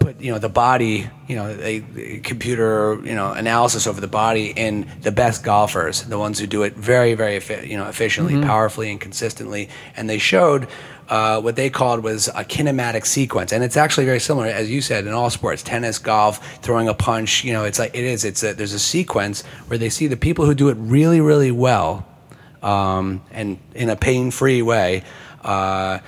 [0.01, 4.47] put you know the body you know a computer you know analysis over the body
[4.57, 7.35] in the best golfers the ones who do it very very
[7.69, 10.67] you know efficiently powerfully and consistently and they showed
[11.11, 14.81] uh, what they called was a kinematic sequence and it's actually very similar as you
[14.81, 18.25] said in all sports tennis golf throwing a punch you know it's like it is
[18.25, 21.51] it's a, there's a sequence where they see the people who do it really really
[21.51, 22.07] well
[22.63, 25.05] um, and in a pain-free way.
[25.43, 25.99] Uh,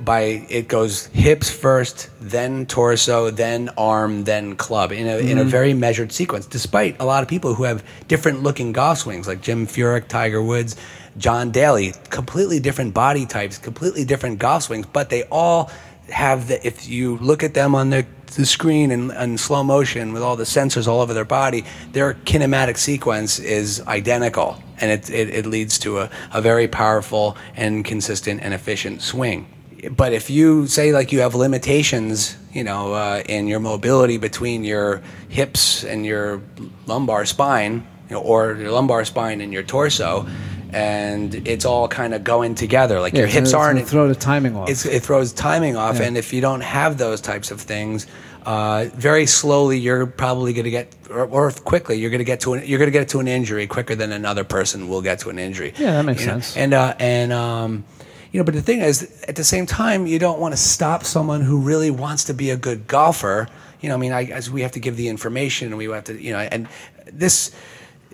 [0.00, 5.42] by it goes hips first, then torso, then arm, then club in a in a
[5.42, 5.50] mm-hmm.
[5.50, 6.46] very measured sequence.
[6.46, 10.42] Despite a lot of people who have different looking golf swings, like Jim Furyk, Tiger
[10.42, 10.76] Woods,
[11.18, 15.70] John Daly, completely different body types, completely different golf swings, but they all
[16.08, 16.66] have the.
[16.66, 20.36] If you look at them on the the screen in, in slow motion with all
[20.36, 24.56] the sensors all over their body, their kinematic sequence is identical.
[24.82, 29.46] and it, it, it leads to a, a very powerful and consistent and efficient swing.
[29.90, 34.62] But if you say like you have limitations, you know, uh, in your mobility between
[34.64, 36.40] your hips and your
[36.86, 40.26] lumbar spine, you know, or your lumbar spine and your torso,
[40.70, 44.70] and it's all kind of going together, like your hips aren't throw the timing off.
[44.70, 46.04] it's, it throws timing off, Yeah.
[46.06, 48.06] and if you don't have those types of things,
[48.46, 52.40] uh, very slowly you're probably going to get, or, or quickly you're going to get
[52.40, 55.18] to an, you're going to get to an injury quicker than another person will get
[55.20, 55.74] to an injury.
[55.78, 56.32] Yeah, that makes You know?
[56.34, 56.56] sense.
[56.56, 57.84] And uh, and um,
[58.32, 61.04] you know, but the thing is, at the same time, you don't want to stop
[61.04, 63.46] someone who really wants to be a good golfer.
[63.80, 66.04] You know, I mean, I, as we have to give the information, and we have
[66.04, 66.66] to, you know, and
[67.12, 67.52] this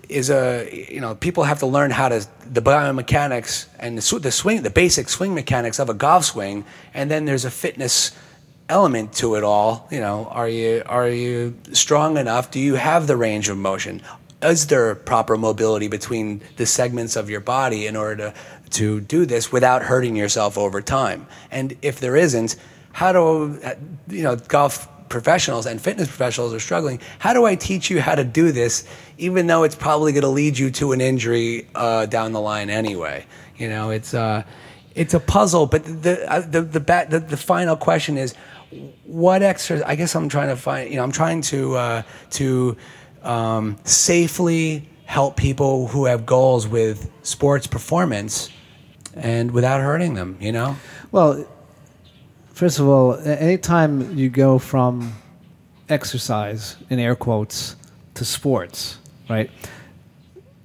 [0.09, 4.31] is a you know people have to learn how to the biomechanics and the, the
[4.31, 6.65] swing the basic swing mechanics of a golf swing
[6.95, 8.11] and then there's a fitness
[8.67, 9.87] element to it all.
[9.91, 12.49] You know are you are you strong enough?
[12.49, 14.01] Do you have the range of motion?
[14.41, 18.33] Is there proper mobility between the segments of your body in order to
[18.71, 22.55] to do this without hurting yourself over time and if there isn't
[22.91, 23.59] how do
[24.09, 26.99] you know golf professionals and fitness professionals are struggling.
[27.17, 30.29] How do I teach you how to do this, even though it's probably going to
[30.29, 33.25] lead you to an injury uh, down the line anyway?
[33.57, 34.43] You know, it's uh,
[34.95, 35.65] it's a puzzle.
[35.65, 38.35] But the uh, the the, the the final question is,
[39.03, 39.83] what exercise?
[39.85, 40.89] I guess I'm trying to find.
[40.89, 42.01] You know, I'm trying to uh,
[42.31, 42.77] to
[43.23, 48.49] um, safely help people who have goals with sports performance,
[49.15, 50.37] and without hurting them.
[50.39, 50.75] You know.
[51.11, 51.45] Well,
[52.53, 55.13] first of all, anytime you go from
[55.89, 57.75] exercise, in air quotes,
[58.15, 58.99] to sports,
[59.29, 59.49] right?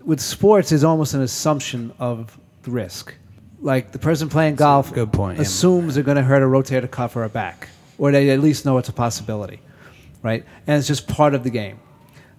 [0.04, 3.14] With sports, is almost an assumption of the risk.
[3.60, 5.42] Like the person playing golf good point, yeah.
[5.42, 8.66] assumes they're going to hurt a rotator cuff or a back, or they at least
[8.66, 9.60] know it's a possibility,
[10.22, 10.44] right?
[10.66, 11.78] And it's just part of the game.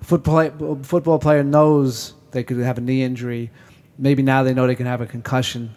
[0.01, 3.49] Football, football player knows they could have a knee injury.
[3.97, 5.73] Maybe now they know they can have a concussion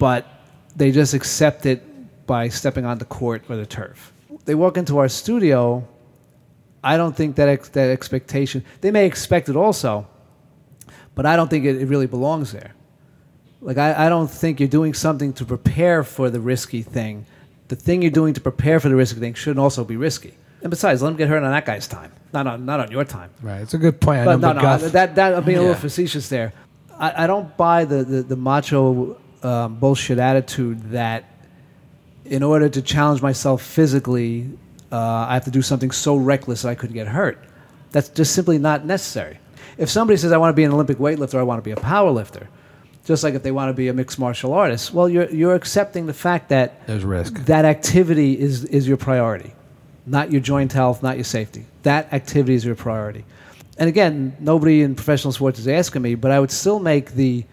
[0.00, 0.26] but
[0.74, 1.80] they just accept it
[2.26, 4.12] by stepping on the court or the turf.
[4.46, 5.86] They walk into our studio.
[6.82, 8.64] I don't think that ex- that expectation.
[8.80, 10.06] They may expect it also,
[11.14, 12.72] but I don't think it, it really belongs there.
[13.60, 17.26] Like I, I don't think you're doing something to prepare for the risky thing.
[17.68, 20.32] The thing you're doing to prepare for the risky thing shouldn't also be risky.
[20.62, 23.04] And besides, let him get hurt on that guy's time, not on not on your
[23.04, 23.30] time.
[23.42, 23.60] Right.
[23.60, 24.24] It's a good point.
[24.24, 25.66] But know no, no, McGuff- that that I'm being a Yeah.
[25.68, 26.52] little facetious there.
[26.98, 31.24] I, I don't buy the the, the macho um, bullshit attitude that
[32.24, 34.50] in order to challenge myself physically,
[34.92, 34.96] uh,
[35.28, 37.38] I have to do something so reckless that I could get hurt.
[37.92, 39.38] That's just simply not necessary.
[39.78, 41.76] If somebody says I want to be an Olympic weightlifter, I want to be a
[41.76, 42.48] power lifter,
[43.04, 46.06] just like if they want to be a mixed martial artist, well, you're you're accepting
[46.06, 47.34] the fact that There's risk.
[47.46, 49.52] that activity is, is your priority,
[50.06, 51.64] not your joint health, not your safety.
[51.82, 53.24] That activity is your priority.
[53.78, 57.44] And again, nobody in professional sports is asking me, but I would still make the,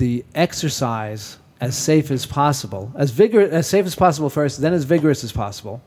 [0.00, 4.84] the exercise as safe as possible, as, vigor, as safe as possible first, then as
[4.84, 5.82] vigorous as possible,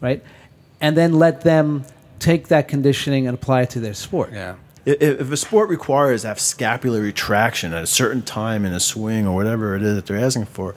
[0.00, 0.22] right?
[0.80, 1.84] And then let them
[2.18, 4.32] take that conditioning and apply it to their sport.
[4.32, 4.56] Yeah.
[4.84, 8.80] If, if a sport requires to have scapular retraction at a certain time in a
[8.80, 10.74] swing or whatever it is that they're asking for,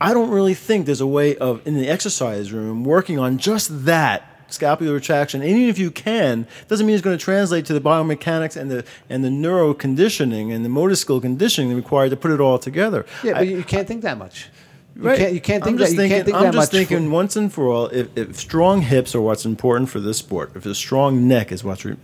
[0.00, 3.84] I don't really think there's a way of in the exercise room working on just
[3.84, 5.40] that scapular retraction.
[5.42, 8.70] And even if you can, doesn't mean it's going to translate to the biomechanics and
[8.70, 12.58] the and the neuro conditioning and the motor skill conditioning required to put it all
[12.58, 13.04] together.
[13.22, 14.48] Yeah, I- but you can't think that much.
[14.94, 15.16] You Right.
[15.18, 16.02] can't, you can't think I'm just that.
[16.02, 18.82] You thinking, can't think I'm just thinking for- once and for all, if, if strong
[18.82, 21.96] hips are what's important for this sport, if a strong neck is what's re-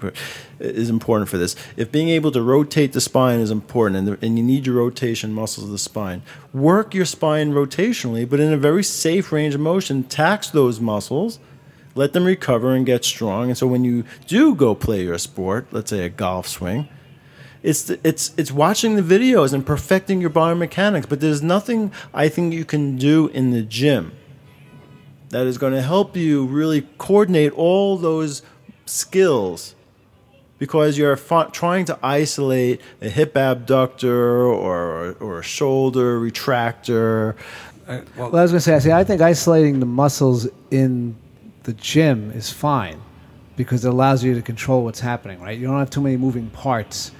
[0.59, 4.27] is important for this, if being able to rotate the spine is important, and, the,
[4.27, 6.23] and you need your rotation muscles of the spine,
[6.55, 10.03] work your spine rotationally, but in a very safe range of motion.
[10.05, 11.39] Tax those muscles.
[11.99, 13.49] Let them recover and get strong.
[13.49, 16.89] And so when you do go play your sport, let's say a golf swing,
[17.61, 21.09] it's the, it's it's watching the videos and perfecting your biomechanics.
[21.09, 24.13] But there's nothing I think you can do in the gym
[25.31, 28.43] that is going to help you really coordinate all those
[28.87, 29.75] skills
[30.57, 37.35] because you're fi- trying to isolate a hip abductor or or a shoulder retractor.
[38.17, 41.17] Well, I was going to say, I say, I think isolating the muscles in
[41.69, 42.99] the gym is fine
[43.55, 45.59] because it allows you to control what's happening, right?
[45.59, 47.13] You don't have too many moving parts.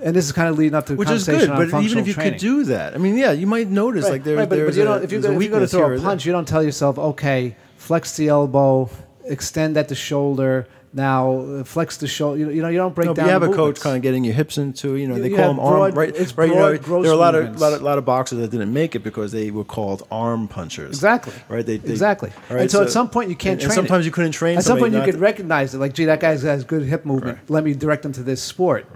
[0.00, 2.06] And this is kind of leading up to the Which is good, but even if
[2.06, 2.34] you training.
[2.34, 4.76] could do that, I mean, yeah, you might notice Right, like there, right, but, there's
[4.76, 6.24] but you a, don't, if you go, a if you go to throw a punch,
[6.24, 8.88] you don't tell yourself, okay, flex the elbow,
[9.24, 10.68] extend at the shoulder.
[10.92, 12.38] Now flex the shoulder.
[12.38, 13.26] You, know, you don't break No, down.
[13.26, 15.36] you have a coach kind of getting your hips into, you know, You- they you
[15.36, 16.08] call them arm, right?
[16.16, 16.48] it's right.
[16.48, 18.72] You know, gross there are a lot of, lot of lot of boxers that didn't
[18.72, 20.88] make it because they were called arm punchers.
[20.90, 21.34] Exactly.
[21.48, 21.64] Right.
[21.64, 22.30] They, they- exactly.
[22.48, 23.70] right, and so, at some point you can't and, train.
[23.70, 24.08] and sometimes it.
[24.08, 24.56] you couldn't train.
[24.58, 25.78] At some point you could to- recognize it.
[25.78, 27.38] Like, gee, that guy has good hip movement.
[27.48, 28.86] Let me direct him to this sport.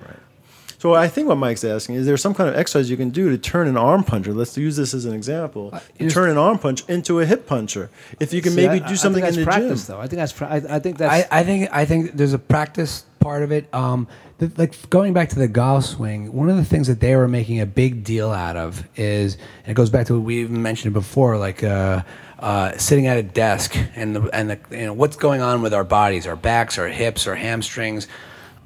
[0.83, 3.31] So I think what Mike's asking is there some kind of exercise you can do
[3.31, 4.35] to turn an arm puncher?
[4.35, 5.73] Let's use this as an example.
[6.01, 7.89] to turn an arm punch into a hip puncher.
[8.19, 9.95] If you can See, maybe I- do I something think in the that's practice, gym.
[9.95, 10.01] though.
[10.03, 10.33] I think that's.
[10.33, 11.29] pra- I, I think that's.
[11.33, 13.73] I, I think I think there's a practice part of it.
[13.73, 14.09] Um,
[14.39, 17.29] the, like going back to the golf swing, one of the things that they were
[17.29, 20.63] making a big deal out of is, and it goes back to what we even
[20.63, 22.03] mentioned before, like uh,
[22.41, 25.73] uh, sitting at a desk and the and the you know what's going on with
[25.75, 28.09] our bodies, our backs, our hips, our hamstrings,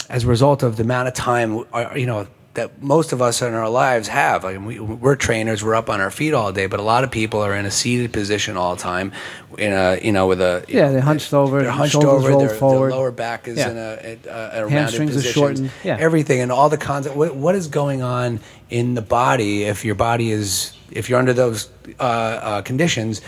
[0.08, 2.26] as a result of the amount of time, uh, you know.
[2.54, 4.42] That most of us in our lives have.
[4.42, 7.10] Like we, we're trainers, we're up on our feet all day, but a lot of
[7.10, 9.12] people are in a seated position all the time,
[9.58, 12.40] in a you know with a Yeah, they're hunched over, they're hunched shoulders over, rolled
[12.48, 13.70] their, their lower back is Yeah.
[13.72, 15.32] in a, a, a, a rounded Hamstrings are position.
[15.34, 15.98] shortened, yeah.
[16.00, 17.14] Everything and all the concept.
[17.14, 18.40] What, what is going on
[18.70, 21.68] in the body if your body is if you're under those
[22.00, 23.20] uh, uh, conditions?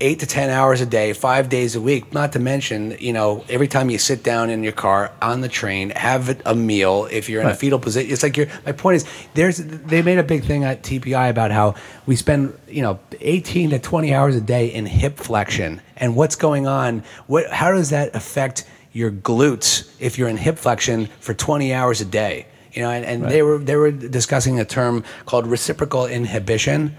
[0.00, 2.12] Eight to ten hours a day, five days a week.
[2.12, 5.48] Not to mention, you know, every time you sit down in your car on the
[5.48, 7.06] train, have a meal.
[7.10, 8.48] If you're in a fetal position, it's like you're.
[8.66, 11.76] My point is, there's they made a big thing at TPI about how
[12.06, 16.34] we spend, you know, 18 to 20 hours a day in hip flexion, and what's
[16.34, 17.04] going on.
[17.28, 17.48] What?
[17.50, 22.04] How does that affect your glutes if you're in hip flexion for 20 hours a
[22.04, 22.46] day?
[22.74, 26.96] You know, and, and they were they were discussing a term called reciprocal inhibition.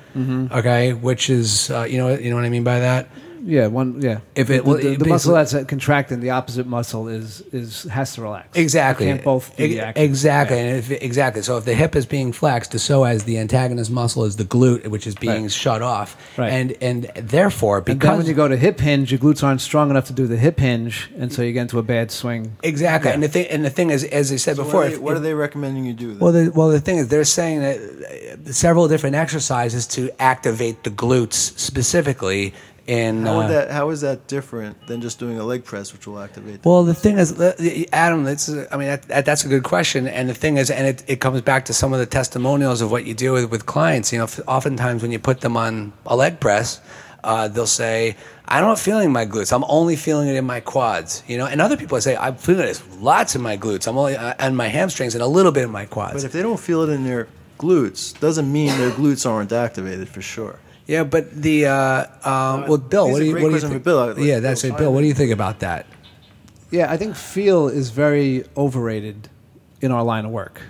[0.51, 3.09] Okay, which is uh, you know you know what I mean by that.
[3.45, 4.01] Yeah, one.
[4.01, 4.19] Yeah.
[4.35, 8.13] If it- the, well, the, the muscle that's contracting, the opposite muscle is is has
[8.15, 8.57] to relax.
[8.57, 9.05] Exactly.
[9.05, 10.03] They can't both be Ex- active.
[10.03, 10.57] Exactly.
[10.57, 10.63] Yeah.
[10.63, 11.41] And if, exactly.
[11.43, 14.87] So if the hip is being flexed, so as the antagonist muscle is the glute,
[14.87, 15.51] which is being Right.
[15.51, 16.51] shut off, Right.
[16.51, 19.61] and and therefore And then because when you go to hip hinge, your glutes aren't
[19.61, 22.55] strong enough to do the hip hinge, and so you get into a bad swing.
[22.63, 23.13] exactly, Yeah.
[23.15, 24.95] and the thing and the thing is, as I said So before, what, are they,
[24.95, 26.07] if- what are they recommending you do?
[26.09, 26.19] Then?
[26.19, 30.83] Well, the, well, the thing is, they're saying that uh, several different exercises to activate
[30.83, 32.53] the glutes specifically.
[32.87, 36.05] In how, uh, that, how is that different than just doing a leg press, which
[36.05, 36.61] will activate?
[36.61, 37.55] the- Well, the thing is, uh,
[37.91, 40.85] Adam, that's I mean that, that, that's a good question, and the thing is, and
[40.85, 43.65] it, it comes back to some of the testimonials of what you do with, with
[43.65, 44.13] clients.
[44.13, 46.79] You know, oftentimes when you put them on a leg press,
[47.23, 48.15] uh, they'll say,
[48.47, 49.51] "I'm not feeling my glutes.
[49.51, 52.67] I'm only feeling it in my quads." You know, and other people say, "I'm feeling
[52.67, 53.87] it lots in my glutes.
[53.87, 56.31] I'm only uh, and my hamstrings and a little bit in my quads." but if
[56.33, 57.27] they don't feel it in their
[57.57, 60.59] glutes, doesn't mean their glutes aren't activated for sure.
[60.87, 63.83] Yeah, but the uh, um, well, Bill, what do you what do you think?
[63.83, 64.07] Bill.
[64.07, 64.93] Like, yeah, that's Bill, it, Bill.
[64.93, 65.87] What do you think about that?
[66.69, 69.29] Yeah, I think feel is very overrated
[69.81, 70.61] in our line of work.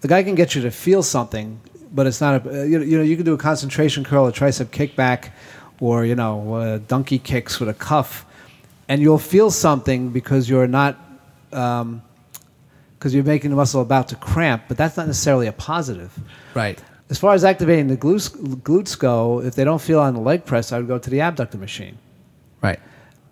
[0.00, 1.60] The guy can get you to feel something,
[1.92, 4.26] but it's not a uh, you know, you know you can do a concentration curl,
[4.26, 5.30] a tricep kickback,
[5.78, 8.24] or you know uh, donkey kicks with a cuff,
[8.88, 10.98] and you'll feel something because you're not
[11.50, 16.18] because you're making the muscle about to cramp, but that's not necessarily a positive.
[16.54, 16.82] Right.
[17.10, 18.30] As far as activating the glutes,
[18.62, 21.20] glutes go, if they don't feel on the leg press, I would go to the
[21.20, 21.98] abductor machine.
[22.62, 22.80] Right.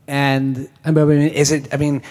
[0.07, 1.73] And I mean, I mean, is it?
[1.73, 2.03] I mean,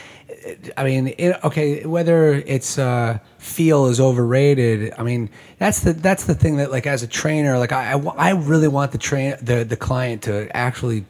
[0.76, 1.86] I mean, it, okay.
[1.86, 4.94] Whether it's uh, feel is overrated.
[4.98, 7.98] I mean, that's the that's the thing that like as a trainer, like I I,
[7.98, 11.06] I really want the train the the client to actually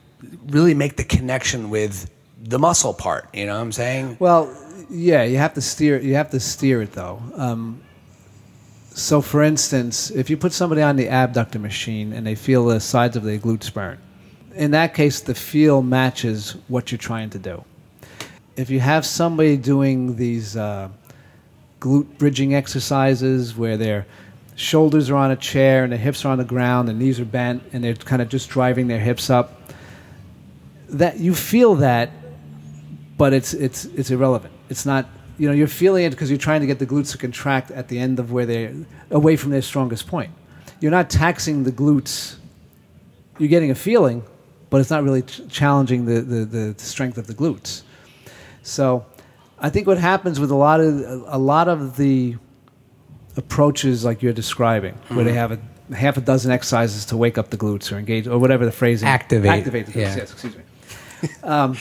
[0.47, 2.09] really make the connection with
[2.41, 3.29] the muscle part.
[3.33, 4.17] You know what I'm saying?
[4.19, 4.53] Well,
[4.89, 5.99] yeah, you have to steer.
[5.99, 7.21] You have to steer it though.
[7.35, 7.81] Um,
[8.93, 12.79] so, for instance, if you put somebody on the abductor machine and they feel the
[12.79, 13.97] sides of their glutes burn,
[14.55, 17.63] in that case, the feel matches what you're trying to do.
[18.57, 20.89] If you have somebody doing these uh,
[21.79, 24.05] glute bridging exercises where their
[24.55, 27.25] shoulders are on a chair and their hips are on the ground, and knees are
[27.25, 29.71] bent, and they're kind of just driving their hips up,
[30.89, 32.11] that you feel that
[33.21, 34.51] but it's it's it's irrelevant.
[34.67, 35.05] It's not
[35.37, 37.87] you know you're feeling it because you're trying to get the glutes to contract at
[37.87, 38.73] the end of where they're
[39.09, 40.31] away from their strongest point.
[40.79, 42.35] You're not taxing the glutes.
[43.37, 44.23] You're getting a feeling,
[44.69, 47.83] but it's not really ch- challenging the, the, the strength of the glutes.
[48.63, 49.05] So,
[49.59, 52.35] I think what happens with a lot of a lot of the
[53.37, 55.37] approaches like you're describing, where they mm-hmm.
[55.37, 58.65] have a half a dozen exercises to wake up the glutes or engage or whatever
[58.65, 59.03] the phrase is.
[59.03, 59.95] Activate, activate the glutes.
[59.95, 60.15] yeah.
[60.17, 60.63] Yes, excuse me.
[61.43, 61.77] Um,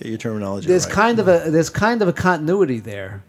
[0.00, 0.94] Get your terminology there's right.
[0.94, 3.22] kind of a there's kind of a continuity there,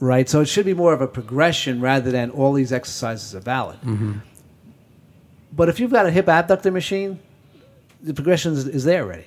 [0.00, 0.28] right?
[0.28, 3.78] So it should be more of a progression rather than all these exercises are valid.
[5.50, 7.18] But if you've got a hip abductor machine,
[8.02, 9.24] the progression is, is there already.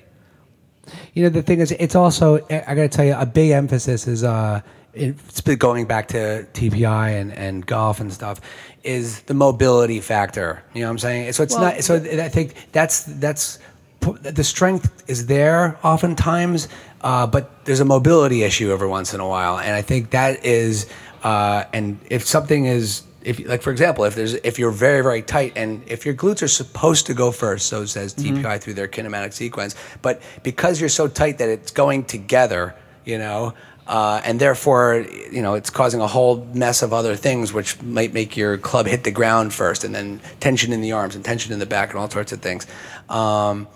[1.14, 4.06] You know, the thing is, it's also I got to tell you, a big emphasis
[4.06, 4.60] is uh,
[4.94, 8.40] it's been going back to TPI and, and golf and stuff
[8.82, 10.62] is the mobility factor.
[10.74, 11.32] You know what I'm saying?
[11.32, 11.84] So it's Well, not.
[11.84, 13.58] So I think that's that's
[14.02, 16.68] the strength is there oftentimes,
[17.00, 20.44] uh, but there's a mobility issue every once in a while, and I think that
[20.44, 20.86] is.
[21.22, 25.22] Uh, and if something is if like for example if there's if you're very very
[25.22, 28.88] tight and if your glutes are supposed to go first so says TPI through their
[28.88, 32.74] kinematic sequence but because you're so tight that it's going together
[33.04, 37.52] you know Uh, and therefore, you know, it's causing a whole mess of other things,
[37.52, 41.16] which might make your club hit the ground first, and then tension in the arms
[41.16, 42.64] and tension in the back, and all sorts of things.
[43.08, 43.66] Um,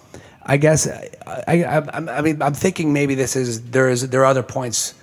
[0.46, 1.10] I guess I,
[1.46, 4.94] I, I, mean I'm thinking maybe this is there is there are other points.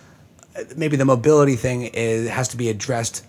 [0.77, 3.25] Maybe the mobility thing is, has to be addressed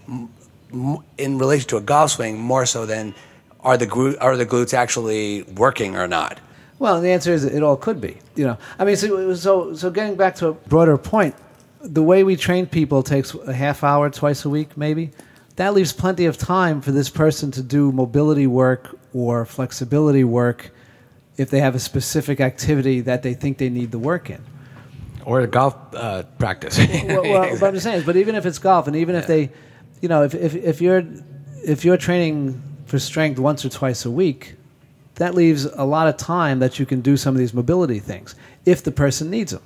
[1.18, 3.14] in relation to a golf swing more so than
[3.60, 6.38] are the glu- are the glutes actually working or not.
[6.78, 8.18] Well, the answer is it all could be.
[8.36, 11.34] You know, I mean, so so, so getting back to a broader point,
[11.80, 15.10] the way we train people takes a half hour twice a week, maybe.
[15.56, 20.73] That leaves plenty of time for this person to do mobility work or flexibility work
[21.36, 24.42] if they have a specific activity that they think they need the work in.
[25.24, 26.78] Or a golf uh, practice.
[26.78, 29.50] well, well, what I'm saying is, but even if it's golf, and even if they,
[30.00, 31.02] you know, if, if, if you're
[31.64, 34.54] if you're training for strength once or twice a week,
[35.16, 38.34] that leaves a lot of time that you can do some of these mobility things
[38.66, 39.62] if the person needs them.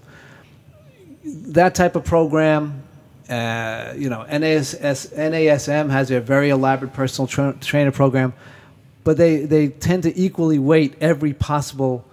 [1.25, 2.83] That type of program,
[3.29, 8.33] uh, you know, NAS, NASM has a very elaborate personal tra- trainer program,
[9.05, 12.05] but they, they tend to equally weight every possible,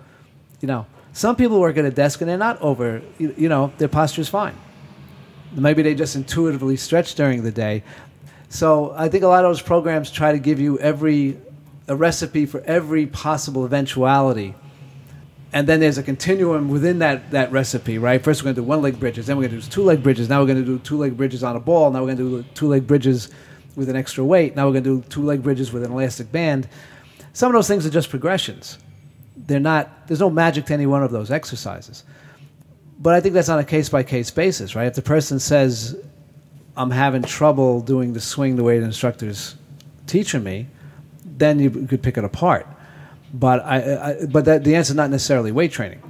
[0.61, 3.71] you know, some people work at a desk and they're not over, you, you know,
[3.77, 4.55] their posture is fine.
[5.53, 7.83] Maybe they just intuitively stretch during the day.
[8.49, 11.37] So I think a lot of those programs try to give you every
[11.87, 14.55] a recipe for every possible eventuality.
[15.53, 18.21] And then there's a continuum within that, that recipe, right?
[18.21, 20.03] First, we're going to do one leg bridges, then we're going to do two leg
[20.03, 22.17] bridges, now we're going to do two leg bridges on a ball, now we're going
[22.17, 23.29] to do two leg bridges
[23.75, 26.31] with an extra weight, now we're going to do two leg bridges with an elastic
[26.31, 26.67] band.
[27.33, 28.77] Some of those things are just progressions.
[29.35, 32.03] They're not, there's no magic to any one of those exercises.
[32.99, 34.87] But I think that's on a case by case basis, right?
[34.87, 35.97] If the person says,
[36.77, 39.55] I'm having trouble doing the swing the way the instructor's
[40.07, 40.67] teaching me,
[41.25, 42.67] then you could pick it apart.
[43.33, 46.01] But I, I but that, the answer is not necessarily weight training.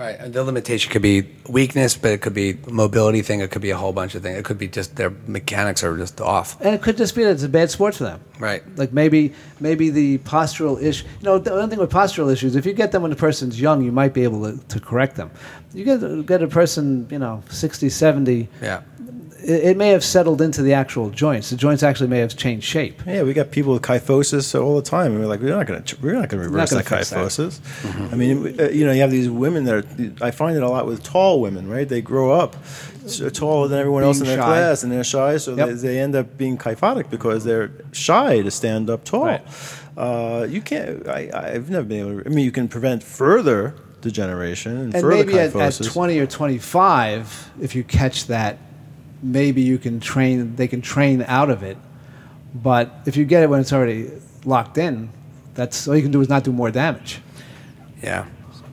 [0.00, 0.18] Right.
[0.18, 3.40] And the limitation could be weakness, but it could be mobility thing.
[3.40, 4.38] It could be a whole bunch of things.
[4.38, 6.58] It could be just their mechanics are just off.
[6.62, 8.20] And it could just be that it's a bad sport for them.
[8.38, 8.62] Right.
[8.78, 11.06] Like maybe maybe the postural issue.
[11.20, 13.60] You know, the other thing with postural issues, if you get them when the person's
[13.60, 15.30] young, you might be able to, to correct them.
[15.74, 18.80] You get get a person, you know, 60, 70, Yeah.
[19.44, 21.50] It, it may have settled into the actual joints.
[21.50, 23.00] The joints actually may have changed shape.
[23.06, 25.82] Yeah, we got people with kyphosis all the time, and we're like, we're not going
[25.82, 27.18] to, we're not going to reverse that fix that.
[27.18, 28.12] kyphosis.
[28.12, 30.68] I mean, uh, you know, you have these women that are, I find it a
[30.68, 31.88] lot with tall women, right?
[31.88, 32.56] They grow up
[33.04, 34.44] s- taller than everyone else in their shy.
[34.44, 35.68] class, and they're shy, so Yep.
[35.68, 39.24] they, they end up being kyphotic because they're shy to stand up tall.
[39.26, 39.42] Right.
[39.96, 41.06] Uh, you can't.
[41.08, 42.22] I, I've never been able.
[42.22, 42.26] to...
[42.26, 46.26] I mean, you can prevent further degeneration and, And further maybe at, at 20 or
[46.26, 48.56] 25, if you catch that,
[49.22, 51.76] maybe you can train, they can train out of it.
[52.54, 54.10] But if you get it when it's already
[54.44, 55.10] locked in,
[55.54, 57.20] that's all you can do is not do more damage.
[58.02, 58.26] Yeah.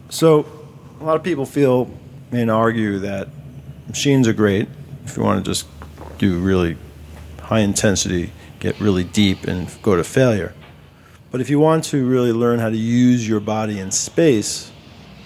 [0.10, 0.46] So,
[1.00, 1.92] a lot of people feel
[2.32, 3.30] and argue that
[3.88, 4.68] machines are great
[5.06, 5.68] if you want to just
[6.18, 6.78] do really
[7.42, 10.54] high intensity, get really deep, and go to failure.
[11.32, 14.72] But if you want to really learn how to use your body in space,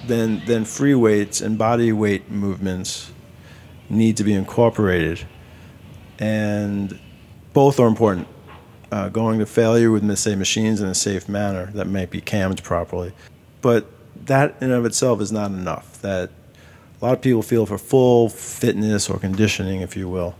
[0.07, 3.10] then then free weights and body weight movements
[3.91, 5.25] need to be incorporated,
[6.19, 6.99] and
[7.53, 8.27] both are important.
[8.91, 12.61] Uh, going to failure with, say, machines in a safe manner that might be cammed
[12.61, 13.13] properly,
[13.61, 13.85] but
[14.25, 16.01] that in and of itself is not enough.
[16.01, 16.29] That
[17.01, 20.35] a lot of people feel for full fitness or conditioning, if you will.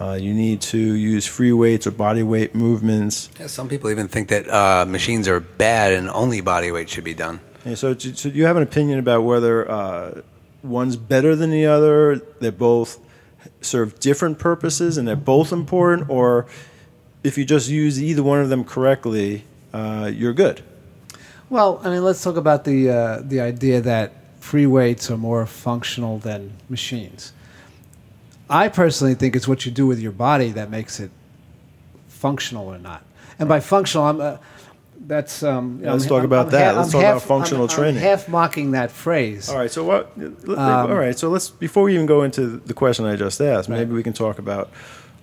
[0.00, 3.30] Uh, you need to use free weights or body weight movements.
[3.38, 7.04] yeah some people even think that uh, machines are bad and only body weight should
[7.04, 7.38] be done.
[7.64, 10.22] And so, do, so do you have an opinion about whether uh,
[10.62, 12.16] one's better than the other?
[12.40, 13.00] They both
[13.60, 16.46] serve different purposes and they're both important, or
[17.22, 20.62] if you just use either one of them correctly, uh, you're good.
[21.48, 25.44] Well, I mean, let's talk about the, uh, the idea that free weights are more
[25.46, 27.32] functional than machines.
[28.48, 31.10] I personally think it's what you do with your body that makes it
[32.08, 33.04] functional or not.
[33.38, 34.36] And by functional, I'm, uh,
[35.06, 36.76] that's um, know, Let's I'm- talk about I'm that.
[36.76, 38.00] Let's I'm talk about half- functional I'm- I'm training.
[38.02, 39.48] half mocking that phrase.
[39.48, 39.70] All right.
[39.70, 40.12] So what?
[40.16, 41.18] Um, all right.
[41.18, 43.78] So let's before we even go into the question I just asked, Right.
[43.78, 44.70] maybe we can talk about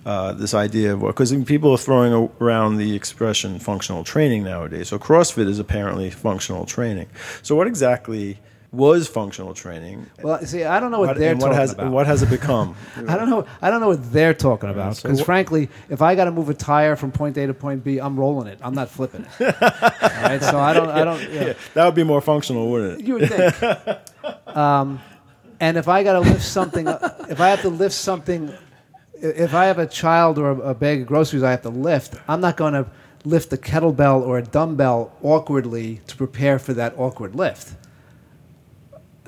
[0.06, 4.88] uh, this idea of what because people are throwing around the expression functional training nowadays.
[4.88, 7.06] So CrossFit is apparently functional training.
[7.42, 8.38] So what exactly
[8.72, 10.06] was functional training?
[10.22, 11.90] Well, see, I don't know what, What- they're and what talking has about.
[11.92, 12.76] what has it become?
[13.08, 13.44] I don't know.
[13.60, 14.96] I don't know what they're talking about.
[14.96, 17.82] so Because frankly, if I got to move a tire from point A to point
[17.82, 18.58] B, I'm rolling it.
[18.62, 19.40] I'm not flipping it.
[19.62, 20.40] All right.
[20.42, 20.88] So I don't.
[20.88, 21.20] I don't.
[21.22, 23.06] Know, Yeah, that would be more functional, wouldn't it?
[23.06, 23.96] you would think.
[24.56, 25.00] um,
[25.58, 26.86] and if I got to lift something,
[27.28, 28.52] if I have to lift something,
[29.14, 32.14] if I have a child or a, a bag of groceries I have to lift,
[32.28, 32.86] I'm not going to
[33.24, 37.74] lift a kettlebell or a dumbbell awkwardly to prepare for that awkward lift.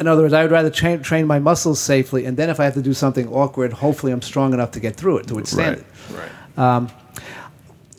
[0.02, 2.64] In other words, I would rather train, train my muscles safely, and then if I
[2.64, 5.78] have to do something awkward, hopefully I'm strong enough to get through it, to withstand
[5.78, 5.86] it.
[6.10, 6.28] Right.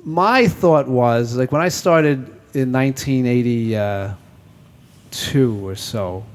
[0.04, 6.26] My thought was like when I started in 1982 or so,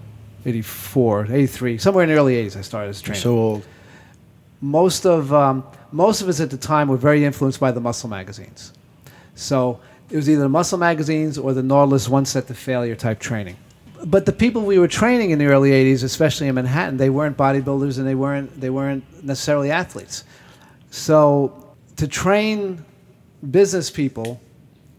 [0.47, 3.21] 84, 83, somewhere in the early 80s, I started as a trainer.
[3.21, 3.67] So old.
[4.63, 5.63] most of um,
[5.93, 8.73] most of us at the time were very influenced by the muscle magazines.
[9.35, 13.19] So it was either the muscle magazines or the Nautilus one set to failure type
[13.19, 13.59] training.
[14.05, 17.37] But the people we were training in the early '80s, especially in Manhattan, they weren't
[17.37, 20.25] bodybuilders and they weren't they weren't necessarily athletes.
[20.91, 22.85] So to train
[23.51, 24.41] business people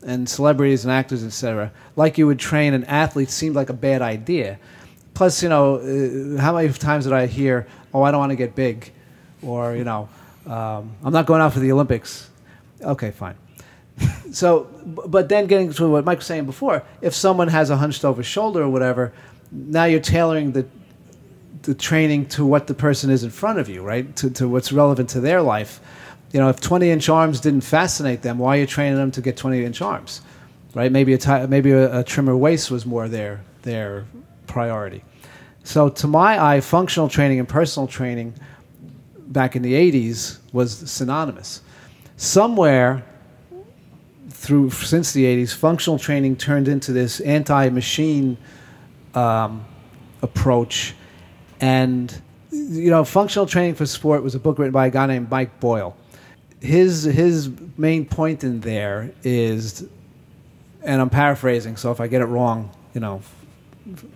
[0.06, 4.02] and celebrities and actors, etc., like you would train an athlete, seemed like a bad
[4.02, 4.60] idea.
[5.14, 8.38] Plus, you know, uh, how many times did I hear, "Oh, I don't want to
[8.38, 8.92] get big,"
[9.42, 10.10] or you know,
[10.46, 12.30] um, "I'm not going out for the Olympics."
[12.82, 13.36] Okay, fine.
[14.32, 18.06] So, but then getting to what Mike was saying before, if someone has a hunched
[18.06, 19.14] over shoulder or whatever,
[19.52, 20.66] now you're tailoring the
[21.64, 24.16] the training to what the person is in front of you, right?
[24.18, 25.82] To, to what's relevant to their life.
[26.32, 29.22] You know, if 20 inch arms didn't fascinate them, why are you training them to
[29.22, 30.22] get 20 inch arms,
[30.74, 30.92] right?
[30.92, 34.06] Maybe a maybe a, a trimmer waist was more their their
[34.48, 35.04] priority.
[35.64, 38.36] So, to my eye, functional training and personal training
[39.28, 41.62] back in the 80s was synonymous.
[42.18, 43.04] Somewhere
[44.40, 48.38] through since the 80s, functional training turned into this anti-machine
[49.14, 49.66] um,
[50.22, 50.96] approach,
[51.60, 55.30] and you know, functional training for sport was a book written by a guy named
[55.30, 55.96] Mike Boyle.
[56.62, 59.86] His his main point in there is,
[60.84, 63.22] and I'm paraphrasing, so if I get it wrong, you know,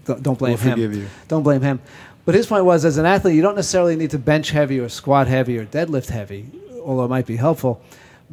[0.05, 1.09] don't, don't blame We'll him.
[1.27, 1.81] Don't blame him.
[2.23, 4.87] But his point was, as an athlete, you don't necessarily need to bench heavy or
[4.87, 6.49] squat heavy or deadlift heavy,
[6.81, 7.81] although it might be helpful.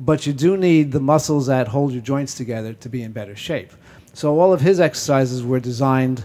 [0.01, 3.37] But you do need the muscles that hold your joints together to be in better
[3.37, 3.73] shape.
[4.15, 6.25] So all of his exercises were designed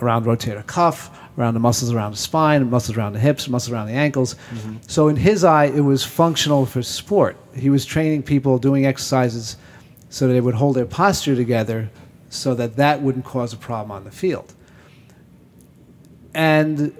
[0.00, 3.86] around rotator cuff, around the muscles around the spine, muscles around the hips, muscles around
[3.86, 4.34] the ankles.
[4.34, 4.76] Mm-hmm.
[4.86, 7.36] So in his eye, it was functional for sport.
[7.54, 9.56] He was training people doing exercises
[10.10, 11.90] so that they would hold their posture together
[12.30, 14.54] so that that wouldn't cause a problem on the field
[16.38, 16.94] and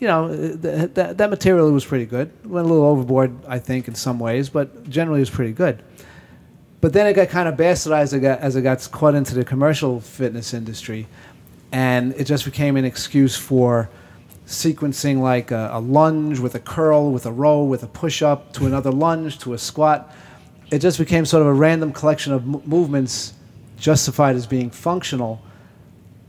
[0.00, 2.30] you know uh, th- th- that material was pretty good.
[2.44, 5.82] Went a little overboard, I think, in some ways, but generally it was pretty good.
[6.80, 9.44] But then it got kind of bastardized as it got, as got caught into the
[9.44, 11.08] commercial fitness industry,
[11.72, 13.90] and it just became an excuse for
[14.46, 18.52] sequencing like a, a lunge with a curl, with a row, with a push up,
[18.54, 20.14] to another lunge, to a squat.
[20.70, 23.34] It just became sort of a random collection of m- movements
[23.76, 25.42] justified as being functional.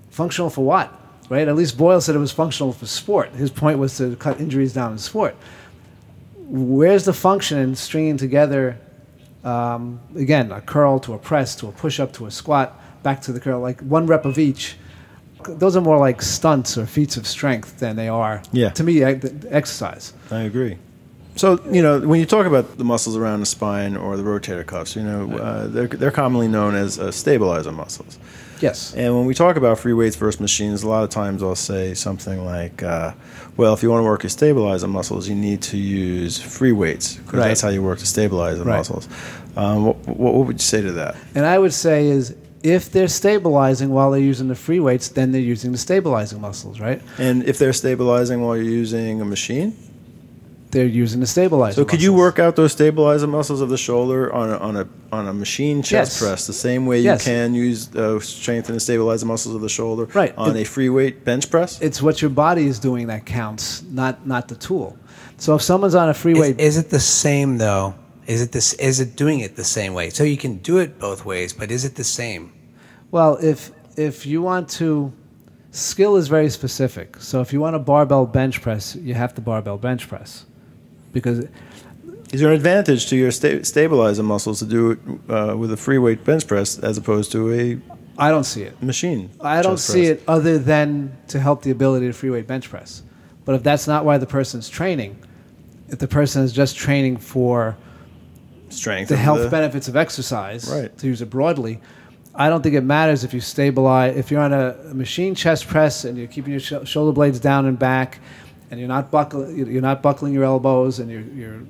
[0.10, 0.99] Functional for what?
[1.30, 1.48] Right?
[1.48, 3.32] At least Boyle said it was functional for sport.
[3.34, 5.36] His point was to cut injuries down in sport.
[6.48, 8.80] Where's the function in stringing together,
[9.44, 13.22] um, again, a curl to a press to a push up to a squat, back
[13.24, 14.76] to the curl, like one rep of each?
[15.48, 18.70] Those are more like stunts or feats of strength than they are, Yeah.
[18.72, 20.14] to me, exercise.
[20.32, 20.78] I agree.
[21.36, 24.66] So you know, when you talk about the muscles around the spine or the rotator
[24.66, 28.18] cuffs, you know, uh, they're they're commonly known as uh, stabilizer muscles.
[28.60, 28.94] Yes.
[28.96, 31.94] And when we talk about free weights versus machines, a lot of times I'll say
[31.94, 33.14] something like, uh,
[33.58, 37.16] "Well, if you want to work your stabilizer muscles, you need to use free weights
[37.16, 37.48] because Right.
[37.50, 38.78] that's how you work the stabilizer Right.
[38.78, 39.08] muscles."
[39.56, 41.16] Um, what, what, what would you say to that?
[41.36, 45.32] And I would say is if they're stabilizing while they're using the free weights, then
[45.32, 47.02] they're using the stabilizing muscles, right?
[47.18, 49.74] And if they're stabilizing while you're using a machine,
[50.72, 51.82] They're using the stabilizing.
[51.82, 54.88] so could you work out those stabilizer muscles of the shoulder on a, on a
[55.12, 56.20] on a machine chest Yes.
[56.22, 57.26] press the same way Yes.
[57.26, 60.34] you can use uh, strengthen and stabilize the muscles of the shoulder Right.
[60.38, 61.82] on It- a free weight bench press?
[61.82, 64.96] It's what your body is doing that counts, not not the tool.
[65.38, 67.96] So if someone's on a free Is, weight, is it the same though?
[68.28, 68.74] Is it this?
[68.74, 70.12] Is it doing it the same way?
[70.12, 72.52] So you can do it both ways, but is it the same?
[73.12, 75.12] well, if if you want to,
[75.72, 77.18] skill is very specific.
[77.20, 80.46] So if you want a barbell bench press, you have to barbell bench press,
[81.12, 81.46] because
[82.32, 85.00] Is there an advantage to your sta- stabilizer muscles to do it
[85.30, 87.80] uh, with a free weight bench press as opposed to a
[88.18, 88.82] I don't see it.
[88.84, 89.30] machine?
[89.42, 90.22] I don't see press?
[90.22, 93.02] it other than to help the ability to free weight bench press.
[93.46, 95.18] But if that's not why the person's training,
[95.88, 97.76] if the person is just training for
[98.70, 99.10] Strength.
[99.10, 100.96] the health benefits of exercise, Right.
[101.00, 101.80] to use it broadly,
[102.36, 104.16] I don't think it matters if you stabilize.
[104.16, 107.40] If you're on a, a machine chest press and you're keeping your sh- shoulder blades
[107.40, 108.20] down and back,
[108.72, 111.62] and you're not buckle, you're not buckling your elbows, and you're, you're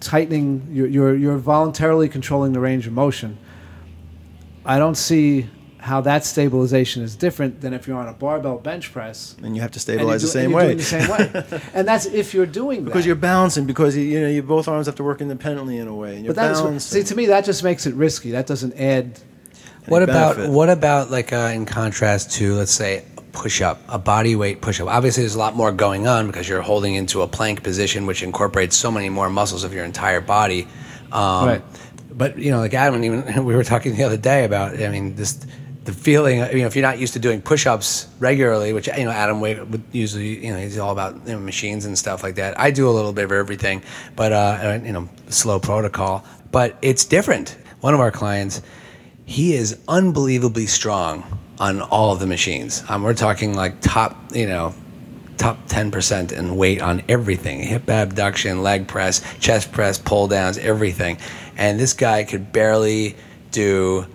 [0.00, 3.38] tightening, you're, you're you're voluntarily controlling the range of motion.
[4.64, 5.48] I don't see
[5.80, 9.36] how that stabilization is different than if you're on a barbell bench press.
[9.42, 10.66] And you have to and stabilize you're the do- and same you're way.
[10.66, 14.20] doing the same way, and that's if you're doing because you're balancing because you, you
[14.20, 16.52] know you both arms have to work independently in a way and you're But that
[16.52, 17.02] is balancing.
[17.02, 18.32] see to me that just makes it risky.
[18.32, 19.20] That doesn't add
[19.86, 20.52] What about benefit.
[20.52, 23.04] what about like uh, in contrast to let's say
[23.38, 24.88] push up, a body weight push up.
[24.88, 28.24] Obviously, there's a lot more going on because you're holding into a plank position, which
[28.24, 30.66] incorporates so many more muscles of your entire body.
[31.12, 31.62] Um, Right.
[32.10, 34.82] But you know, like Adam, even we were talking the other day about.
[34.82, 35.46] I mean, this
[35.84, 36.38] the feeling.
[36.38, 39.84] You know, if you're not used to doing push-ups regularly, which you know, Adam would
[39.92, 42.58] usually, you know, he's all about you know, machines and stuff like that.
[42.58, 43.82] I do a little bit of everything,
[44.16, 46.24] but uh, you know, slow protocol.
[46.50, 47.56] But it's different.
[47.80, 48.62] One of our clients,
[49.24, 51.22] he is unbelievably strong
[51.58, 52.82] on all of the machines.
[52.88, 54.74] Um, we're talking like top, you know,
[55.36, 61.18] top 10% in weight on everything hip abduction, leg press, chest press, pull downs, everything.
[61.56, 63.16] And this guy could barely
[63.50, 64.06] do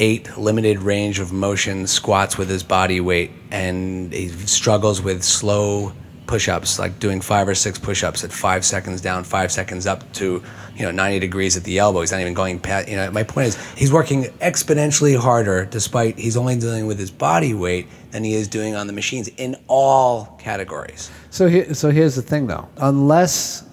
[0.00, 3.30] eight limited range of motion squats with his body weight.
[3.50, 5.92] And he struggles with slow
[6.28, 9.86] push ups, like doing five or six push ups at five seconds down, five seconds
[9.86, 10.40] up to,
[10.76, 12.02] you know, 90 degrees at the elbow.
[12.02, 16.16] He's not even going past, you know, my point is he's working exponentially harder despite
[16.18, 19.56] he's only dealing with his body weight than he is doing on the machines in
[19.66, 21.10] all categories.
[21.30, 22.68] So here, so here's the thing, though.
[22.76, 23.64] Unless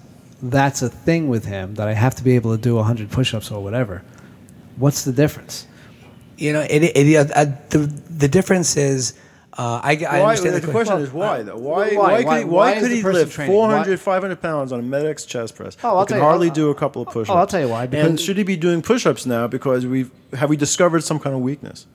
[0.42, 3.50] that's a thing with him that I have to be able to do 100 push-ups
[3.50, 4.02] or whatever,
[4.76, 5.66] what's the difference?
[6.38, 7.78] You know, it, it, uh, the,
[8.10, 9.14] the difference is,
[9.58, 11.56] uh, I, I Why, understand the, the, question Well, is why though?
[11.56, 11.96] Why, why?
[11.96, 13.54] why, could he, why why could he lift training?
[13.54, 15.76] 400, Why- 500 pounds on a MedX chest press?
[15.82, 17.30] Oh, I'll but tell can you- hardly I'll- do a couple of push-ups.
[17.30, 20.50] Oh, I'll tell you why, And should he be doing push-ups now because we've have
[20.50, 21.86] we discovered some kind of weakness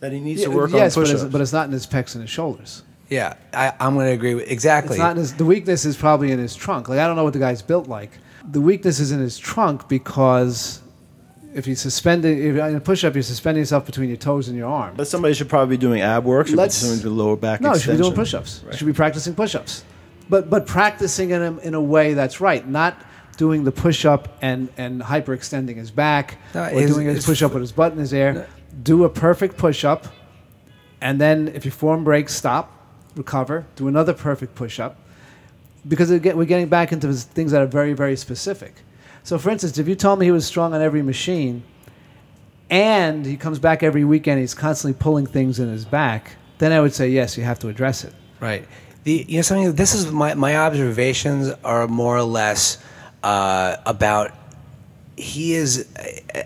[0.00, 1.22] that he needs to work yes, on but push-ups?
[1.24, 2.82] it's, but it's not in his pecs and his shoulders.
[3.08, 4.96] yeah, I, I'm going to agree with exactly.
[4.96, 6.88] It's not in his, the weakness is probably in his trunk.
[6.90, 8.10] Like I don't know what the guy's built like.
[8.48, 10.80] The weakness is in his trunk because
[11.56, 14.68] if you suspended if in a push-up, you're suspending yourself between your toes and your
[14.68, 14.94] arm.
[14.96, 16.46] but somebody should probably be doing ab work.
[16.48, 18.62] Should Let's- be doing the lower back No, you should be doing push-ups.
[18.64, 18.74] Right.
[18.76, 19.82] Should be practicing push-ups,
[20.28, 23.00] but but practicing in a, in a way that's right, not
[23.38, 27.52] doing the push-up and and hyperextending his back No, or his- doing his his- push-up
[27.54, 28.46] with his butt in his air.
[28.82, 30.06] Do a perfect push-up,
[31.00, 32.70] and then if your form breaks, stop,
[33.16, 34.98] recover, do another perfect push-up,
[35.88, 38.74] because it get, we're getting back into things that are very very specific.
[39.26, 41.64] So, for instance, if you told me he was strong on every machine,
[42.70, 46.78] and he comes back every weekend, he's constantly pulling things in his back, then I
[46.80, 48.14] would say yes, you have to address it.
[48.38, 48.68] Right.
[49.02, 49.74] The you know something.
[49.74, 52.78] This is my my observations are more or less
[53.24, 54.30] uh, about.
[55.16, 55.86] He is.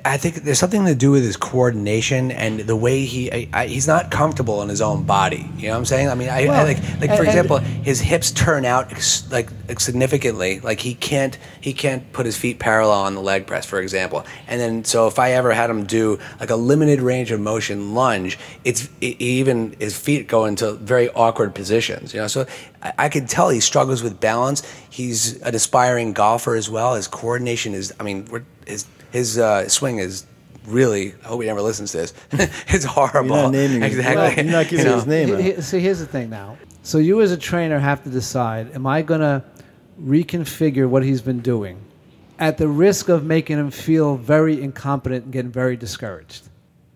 [0.04, 3.32] I- think there's something to do with his coordination and the way he.
[3.32, 5.50] I, I, he's not comfortable in his own body.
[5.56, 6.08] You know what I'm saying?
[6.08, 8.92] I mean, I, I like like for example, his hips turn out
[9.30, 9.48] like
[9.78, 10.60] significantly.
[10.60, 14.24] Like he can't he can't put his feet parallel on the leg press, for example.
[14.46, 17.94] And then so if I ever had him do like a limited range of motion
[17.94, 22.14] lunge, it's it, even his feet go into very awkward positions.
[22.14, 22.46] You know, so
[22.82, 24.62] I, I could tell he struggles with balance.
[24.90, 26.94] He's an aspiring golfer as well.
[26.94, 27.92] His coordination is.
[28.00, 30.26] I mean, we're, his his uh, swing is.
[30.66, 32.12] Really, I hope he never listens to this.
[32.68, 33.34] it's horrible.
[33.34, 34.44] You're not naming his- exactly.
[34.44, 34.96] you're not giving You know?
[34.96, 35.40] his name He- out.
[35.56, 36.58] he- see, here's the thing now.
[36.82, 39.42] So you as a trainer have to decide: Am I going to
[40.00, 41.78] reconfigure what he's been doing,
[42.38, 46.48] at the risk of making him feel very incompetent and getting very discouraged,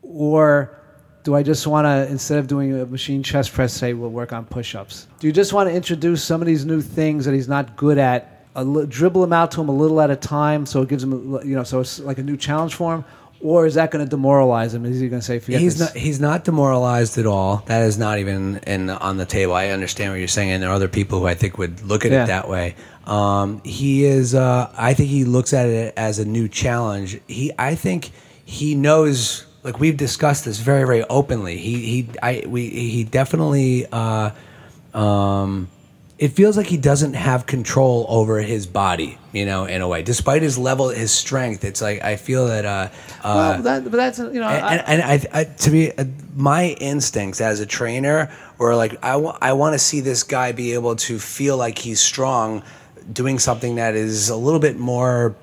[0.03, 0.77] or
[1.25, 4.33] do I just want to, instead of doing a machine chest press, say we'll work
[4.33, 5.09] on push-ups?
[5.19, 7.99] Do you just want to introduce some of these new things that he's not good
[7.99, 10.89] at, a li- dribble them out to him a little at a time, so it
[10.89, 11.13] gives him,
[11.45, 13.05] you know, so it's like a new challenge for him?
[13.41, 14.87] Or is that going to demoralize him?
[14.87, 15.89] Is he going to say, "Forget he's this"?
[15.95, 17.63] not he's not demoralized at all.
[17.67, 19.53] That is not even in on the table.
[19.53, 22.07] I understand what you're saying, and there are other people who I think would look
[22.07, 22.25] at Yeah.
[22.25, 22.75] it that way.
[23.07, 24.35] Um, he is.
[24.35, 27.21] Uh, I think he looks at it as a new challenge.
[27.27, 27.53] He.
[27.59, 28.13] I think
[28.47, 29.45] he knows.
[29.65, 31.57] Like we've discussed this very very openly.
[31.57, 33.87] He he I we he definitely.
[33.91, 34.31] Uh,
[34.93, 35.69] um,
[36.17, 40.03] it feels like he doesn't have control over his body, you know, in a way.
[40.05, 42.65] Despite his level, his strength, it's like I feel that.
[42.65, 42.89] Uh,
[43.25, 45.03] uh, well, that, but that's you know, I- and, and
[45.33, 46.05] I, I, to be uh,
[46.37, 49.17] my instincts as a trainer were like I
[49.55, 52.63] want to see this guy be able to feel like he's strong
[53.13, 55.35] doing something that is a little bit more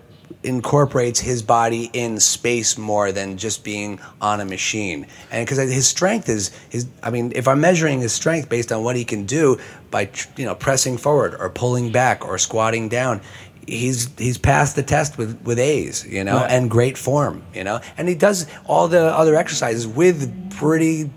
[0.43, 5.87] incorporates his body in space more than just being on a machine and because his
[5.87, 9.25] strength is his i mean if i'm measuring his strength based on what he can
[9.25, 9.59] do
[9.91, 13.21] by you know pressing forward or pulling back or squatting down
[13.67, 16.51] he's he's passed the test with with A's, you know, Right.
[16.51, 21.11] and great form, you know, and he does all the other exercises with pretty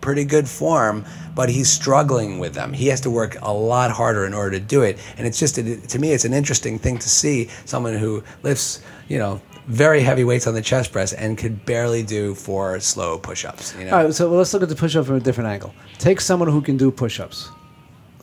[0.00, 1.04] pretty good form,
[1.34, 2.72] but he's struggling with them.
[2.72, 5.54] He has to work a lot harder in order to do it, and it's just
[5.56, 9.40] to me, it's an interesting thing to see someone who lifts, you know.
[9.68, 13.76] Very heavy weights on the chest press and could barely do four slow push-ups.
[13.78, 15.72] You know, All right, so let's look at the push-up from a different angle.
[15.98, 17.48] Take someone who can do push-ups,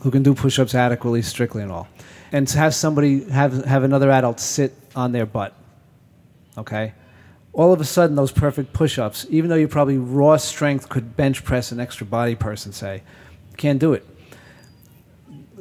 [0.02, 1.88] who can do push-ups adequately, strictly, and all,
[2.32, 5.54] and have somebody have have another adult sit on their butt.
[6.58, 6.92] Okay,
[7.52, 11.44] all of a sudden those perfect push-ups, even though you probably raw strength could bench
[11.44, 13.02] press an extra body person, say,
[13.56, 14.06] can't do it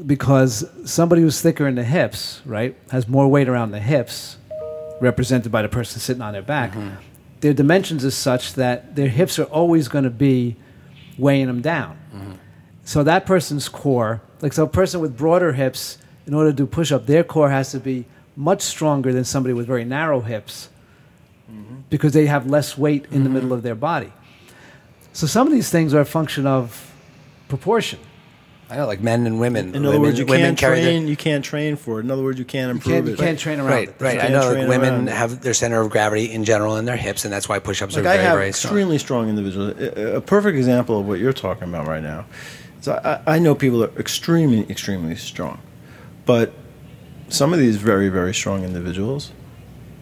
[0.05, 4.37] because somebody who's thicker in the hips, right, has more weight around the hips,
[5.01, 6.71] represented by the person sitting on their back.
[6.71, 6.95] Mm-hmm.
[7.41, 10.55] Their dimensions is such that their hips are always going to be
[11.17, 11.97] weighing them down.
[12.13, 12.31] Mm-hmm.
[12.83, 16.65] So that person's core, like so, a person with broader hips, in order to do
[16.65, 20.69] push-up, their core has to be much stronger than somebody with very narrow hips,
[21.89, 23.33] because they have less weight in the mm-hmm.
[23.33, 24.11] middle of their body.
[25.13, 26.93] So some of these things are a function of
[27.47, 27.99] proportion.
[28.71, 29.73] I know, like men and women.
[29.73, 31.07] In other women, words, you women can't carry their- train.
[31.07, 32.03] You can't train for it.
[32.03, 33.95] In other words, you can't You improve can't, you can't train around Right, it.
[33.99, 34.23] right.
[34.23, 35.09] I know like women around.
[35.09, 38.05] have their center of gravity in general in their hips, and that's why push-ups Like
[38.05, 38.69] are I very, have very strong.
[38.71, 39.73] extremely strong individuals.
[39.79, 42.25] A a perfect example of what you're talking about right now.
[42.81, 45.59] So I, I know people are extremely, extremely strong,
[46.27, 46.53] but
[47.27, 49.31] some of these very, very strong individuals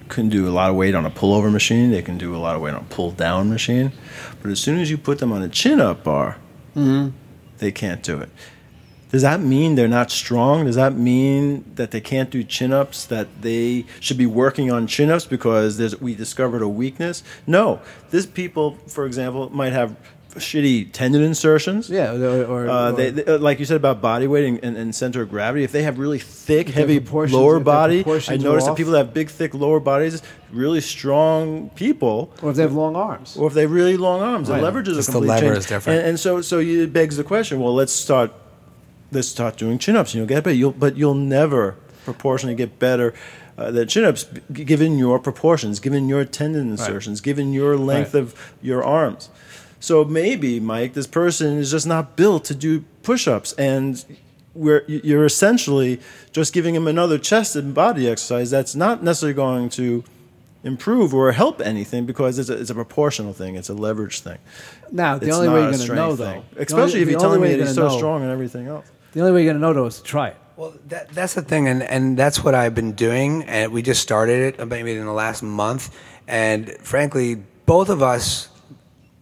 [0.09, 1.91] can do a lot of weight on a pullover machine.
[1.91, 3.91] They can do a lot of weight on a pull down machine,
[4.41, 6.37] but as soon as you put them on a chin up bar,
[6.75, 7.15] mm-hmm.
[7.57, 8.29] they can't do it.
[9.09, 10.65] Does that mean they're not strong?
[10.65, 13.05] Does that mean that they can't do chin ups?
[13.05, 17.23] That they should be working on chin ups because there's, we discovered a weakness?
[17.45, 17.79] No.
[18.09, 19.95] This people, for example, might have
[20.37, 21.89] shitty tendon insertions.
[21.89, 24.59] Yeah, or, or, Uh, or- they, they- uh, like you said about body weight and,
[24.63, 26.99] and, and center of gravity, if they have really thick, If their heavy
[27.33, 30.21] lower body, I proportions are noticed that people that have big, thick lower bodies,
[30.51, 33.35] really strong people, or if they have long arms.
[33.37, 34.57] or if they have really long arms, Right.
[34.57, 35.57] the leverage is Just a the complete lever change.
[35.57, 35.99] is different.
[35.99, 38.31] And, and so, so you- it begs the question: Well, let's start.
[39.11, 40.55] Let's start doing chin ups, and you'll get better.
[40.55, 41.75] You'll, but you'll never
[42.05, 43.13] proportionally get better.
[43.57, 48.21] Uh, the chin ups, given your proportions, given your tendon insertions, given your length Right.
[48.21, 49.29] of your arms.
[49.79, 54.03] So maybe, Mike, this person is just not built to do push ups, and
[54.53, 55.99] we're, you're essentially
[56.31, 60.03] just giving him another chest and body exercise that's not necessarily going to
[60.63, 64.37] improve or help anything because it's a, it's a proportional thing, it's a leverage thing.
[64.91, 66.43] Now, the It's only way you're going to know, though, thing.
[66.55, 68.85] the especially only- if you're telling me that he's so know- strong and everything else.
[69.13, 70.37] The only way you're going to know, though, is to try it.
[70.57, 73.43] Well, that, that's the thing, and, and that's what I've been doing.
[73.43, 75.95] And we just started it uh, maybe in the last month.
[76.27, 77.35] And frankly,
[77.67, 78.49] both of us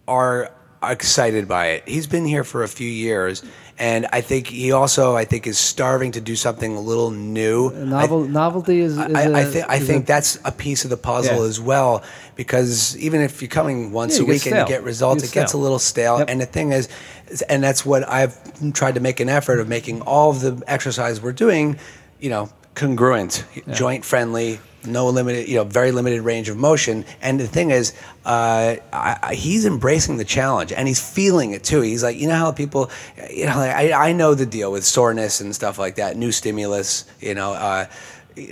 [0.08, 0.50] are
[0.82, 1.88] excited by it.
[1.88, 3.42] He's been here for a few years,
[3.78, 7.70] and I think he also, I think, is starving to do something a little new.
[7.72, 8.92] Novel, novelty is.
[8.92, 11.48] is I, I, a- think I think a- that's a piece of the puzzle Yeah.
[11.48, 12.02] as well
[12.36, 15.22] because even if you're coming once Yeah, a you get week and you get results,
[15.24, 16.18] You it get gets a little stale.
[16.20, 16.30] Yep.
[16.30, 16.88] And the thing is,
[17.28, 18.36] is- and that's what I've
[18.72, 21.78] tried to make an effort of making all of the exercise we're doing,
[22.20, 24.60] you know, congruent, joint friendly.
[24.86, 27.04] No limited, you know, very limited range of motion.
[27.20, 27.92] And the thing is,
[28.24, 31.80] uh, I, I, he's embracing the challenge and he's feeling it too.
[31.80, 32.90] He's like, you know how people,
[33.30, 36.32] you know, like, I, I know the deal with soreness and stuff like that, new
[36.32, 37.86] stimulus, you know, uh,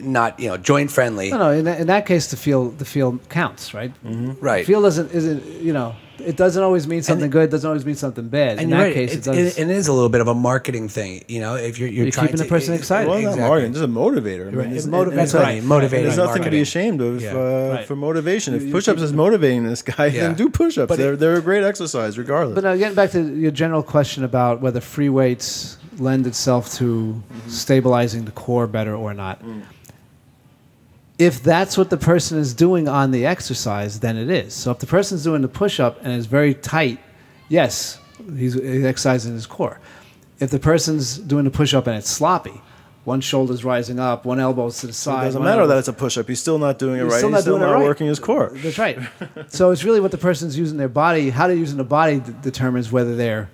[0.03, 1.31] not you know joint friendly.
[1.31, 1.51] No, no.
[1.51, 3.93] In that, in that case, the feel the feel counts, right?
[4.03, 4.67] Right.
[4.67, 7.45] Feel doesn't isn't you know it doesn't always mean something good.
[7.45, 8.61] It doesn't always mean something bad.
[8.61, 8.95] In that right.
[8.95, 9.59] case, It's- it does.
[9.59, 11.55] it, it is a little bit of a marketing thing, you know.
[11.57, 13.09] If you're you're, You're trying keeping to, the person excited.
[13.09, 13.49] Well, not Exactly.
[13.49, 13.73] marketing.
[13.73, 14.43] This is a motivator.
[14.43, 14.67] I mean, Right.
[14.67, 15.23] it's- It's motivating.
[15.25, 15.63] it's That's right.
[15.65, 17.33] Motivating There's nothing to be ashamed of Yeah.
[17.35, 17.87] uh, Right.
[17.87, 18.55] for motivation.
[18.55, 20.21] If You- you push-ups is motivating this guy, Yeah.
[20.23, 20.89] then do push-ups.
[20.89, 22.55] But they're, they're a great exercise, regardless.
[22.55, 27.23] But now, getting back to your general question about whether free weights lend itself to
[27.49, 29.41] stabilizing the core better or not.
[31.25, 34.53] If that's what the person is doing on the exercise, then it is.
[34.55, 36.99] So if the person's doing the push up and is very tight,
[37.49, 37.99] yes,
[38.37, 39.81] he's, he's exercising his core.
[40.41, 42.61] If the person's doing the push up and it's sloppy,
[43.05, 45.23] one shoulder's rising up, one elbow's to the side.
[45.23, 46.27] it doesn't matter elbow- that it's a push-up.
[46.27, 47.19] He's still not doing it He's right.
[47.19, 47.85] still He's not still doing it not right.
[47.85, 48.51] working his core.
[48.55, 48.99] That's right.
[49.49, 52.33] so it's really what the person's using their body, how they're using the body d-
[52.43, 53.51] determines whether they're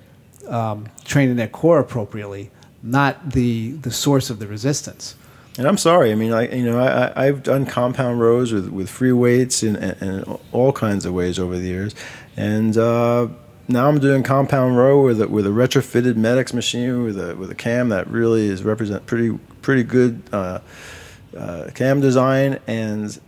[0.49, 2.51] um, training their core appropriately,
[2.83, 5.15] not the the source of the resistance.
[5.61, 6.11] And I'm sorry.
[6.11, 10.39] I mean, you know I, I've done compound rows with, with free weights and, and
[10.53, 11.95] all kinds of ways over the years,
[12.35, 13.29] and uh,
[13.69, 17.51] now I'm doing compound row with a, with a retrofitted MedX machine with a with
[17.51, 20.61] a cam that really is represent pretty pretty good uh,
[21.37, 23.21] uh, cam design and.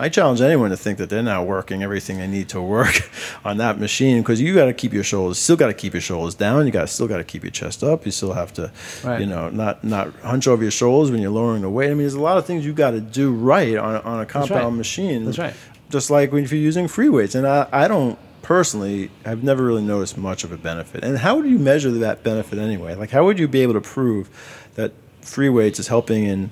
[0.00, 3.10] I challenge anyone to think that they're not working everything they need to work
[3.44, 6.00] on that machine because you got to keep your shoulders, still got to keep your
[6.00, 6.66] shoulders down.
[6.66, 8.06] You got still got to keep your chest up.
[8.06, 8.70] You still have to,
[9.04, 9.20] Right.
[9.20, 11.86] you know, not not hunch over your shoulders when you're lowering the weight.
[11.86, 14.26] I mean, there's a lot of things you got to do right on on a
[14.26, 14.72] compound right.
[14.72, 15.24] machine.
[15.24, 15.54] That's right.
[15.90, 19.64] Just like when if you're using free weights, and I I don't personally I've never
[19.64, 21.02] really noticed much of a benefit.
[21.04, 22.94] And how would you measure that benefit anyway?
[22.94, 24.30] Like how would you be able to prove
[24.76, 24.92] that
[25.22, 26.50] free weights is helping in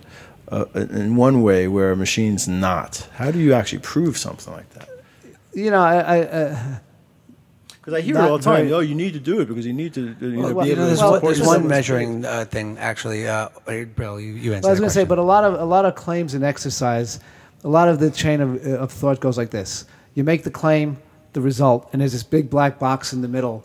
[0.48, 3.08] uh, in one way where a machine's not?
[3.14, 4.88] How do you actually prove something like that?
[5.54, 6.58] You know, I, I uh,
[7.70, 8.56] Because I hear it all the time.
[8.68, 10.70] very- Oh, you need to do it because you need to you know, well, be
[10.70, 13.26] You able know, to there's Well, one, support there's one measuring uh, thing actually.
[13.26, 13.48] Uh,
[13.96, 14.68] Bill, you, you answer.
[14.68, 15.08] I was going to say, question.
[15.08, 17.20] but a lot of a lot of claims in exercise
[17.64, 20.98] a lot of the chain of, of thought goes like this: you make the claim,
[21.32, 23.64] the result, and there's this big black box in the middle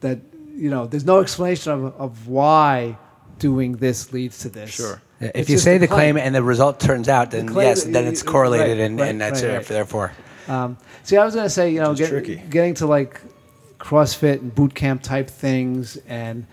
[0.00, 0.18] that
[0.54, 2.96] you know there's no explanation of, of why
[3.38, 4.70] doing this leads to this.
[4.70, 5.02] Sure.
[5.20, 7.84] If It's you say the the claim and the result turns out, then claim- yes,
[7.84, 9.56] then it's correlated right, and, right, and that's right, it.
[9.56, 9.66] right.
[9.66, 10.12] Therefore,
[10.48, 13.20] Um, see, I was going to say, you know, get- getting to like
[13.78, 16.46] CrossFit and boot camp type things, and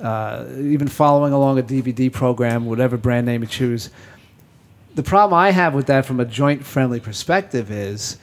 [0.00, 3.90] uh, even following along a DVD program, whatever brand name you choose.
[4.94, 8.16] The problem I have with that from a joint friendly perspective is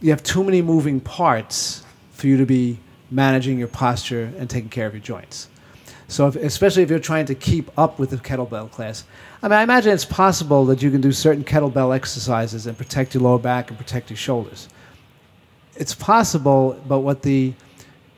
[0.00, 1.82] you have too many moving parts
[2.12, 2.78] for you to be
[3.10, 5.48] managing your posture and taking care of your joints.
[6.08, 9.04] So, if, especially if you're trying to keep up with the kettlebell class,
[9.42, 13.14] I mean, I imagine it's possible that you can do certain kettlebell exercises and protect
[13.14, 14.68] your lower back and protect your shoulders.
[15.76, 17.54] It's possible, but what the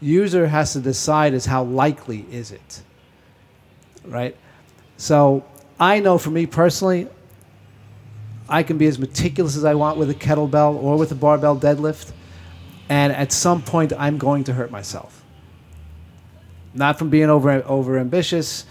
[0.01, 2.82] user has to decide is how likely is it,
[4.05, 4.37] right?
[4.97, 5.45] So,
[5.78, 7.09] I know for me personally,
[8.49, 11.57] I can be as meticulous as I want with a kettlebell or with a barbell
[11.57, 12.12] deadlift,
[12.89, 15.24] and at some point, I'm going to hurt myself.
[16.77, 18.66] Not from being over over ambitious,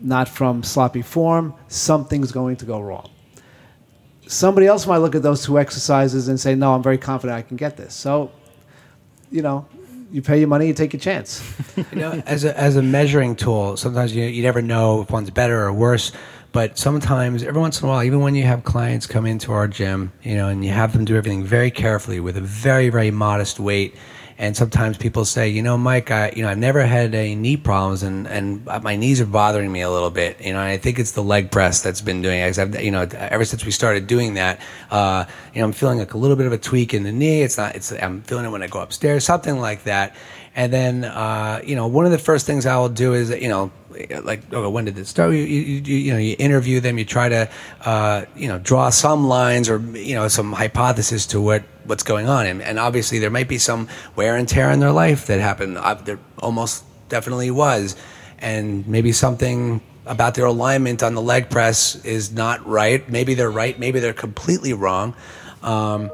[0.00, 1.54] not from sloppy form.
[1.68, 3.10] Something's going to go wrong.
[4.26, 7.42] Somebody else might look at those two exercises and say, "No, I'm very confident I
[7.42, 8.30] can get this." So,
[9.30, 9.66] you know,
[10.12, 11.42] you pay your money, you take your chance.
[11.76, 15.30] you know, as a as a measuring tool, sometimes you you never know if one's
[15.30, 16.12] better or worse.
[16.52, 19.68] But sometimes, every once in a while, even when you have clients come into our
[19.68, 23.10] gym, you know, and you have them do everything very carefully with a very very
[23.10, 23.94] modest weight,
[24.40, 27.58] and sometimes people say, you know, Mike, I you know I've never had any knee
[27.58, 30.78] problems, and and my knees are bothering me a little bit, you know, and I
[30.78, 32.58] think it's the leg press that's been doing it.
[32.58, 34.58] I've, you know, ever since we started doing that,
[34.90, 37.42] uh, you know, I'm feeling like a little bit of a tweak in the knee.
[37.42, 40.14] It's not, it's I'm feeling it when I go upstairs, something like that.
[40.60, 43.48] And then, uh, you know, one of the first things I will do is, you
[43.48, 43.72] know,
[44.22, 45.32] like, okay, when did this start?
[45.32, 47.48] You, you, you, know, you interview them, you try to,
[47.86, 52.28] uh, you know, draw some lines or, you know, some hypothesis to what, what's going
[52.28, 52.44] on.
[52.44, 55.78] And, and obviously there might be some wear and tear in their life that happened.
[55.78, 57.96] Uh, there almost definitely was.
[58.38, 63.08] And maybe something about their alignment on the leg press is not right.
[63.08, 63.78] Maybe they're right.
[63.78, 65.16] Maybe they're completely wrong.
[65.62, 66.10] Um,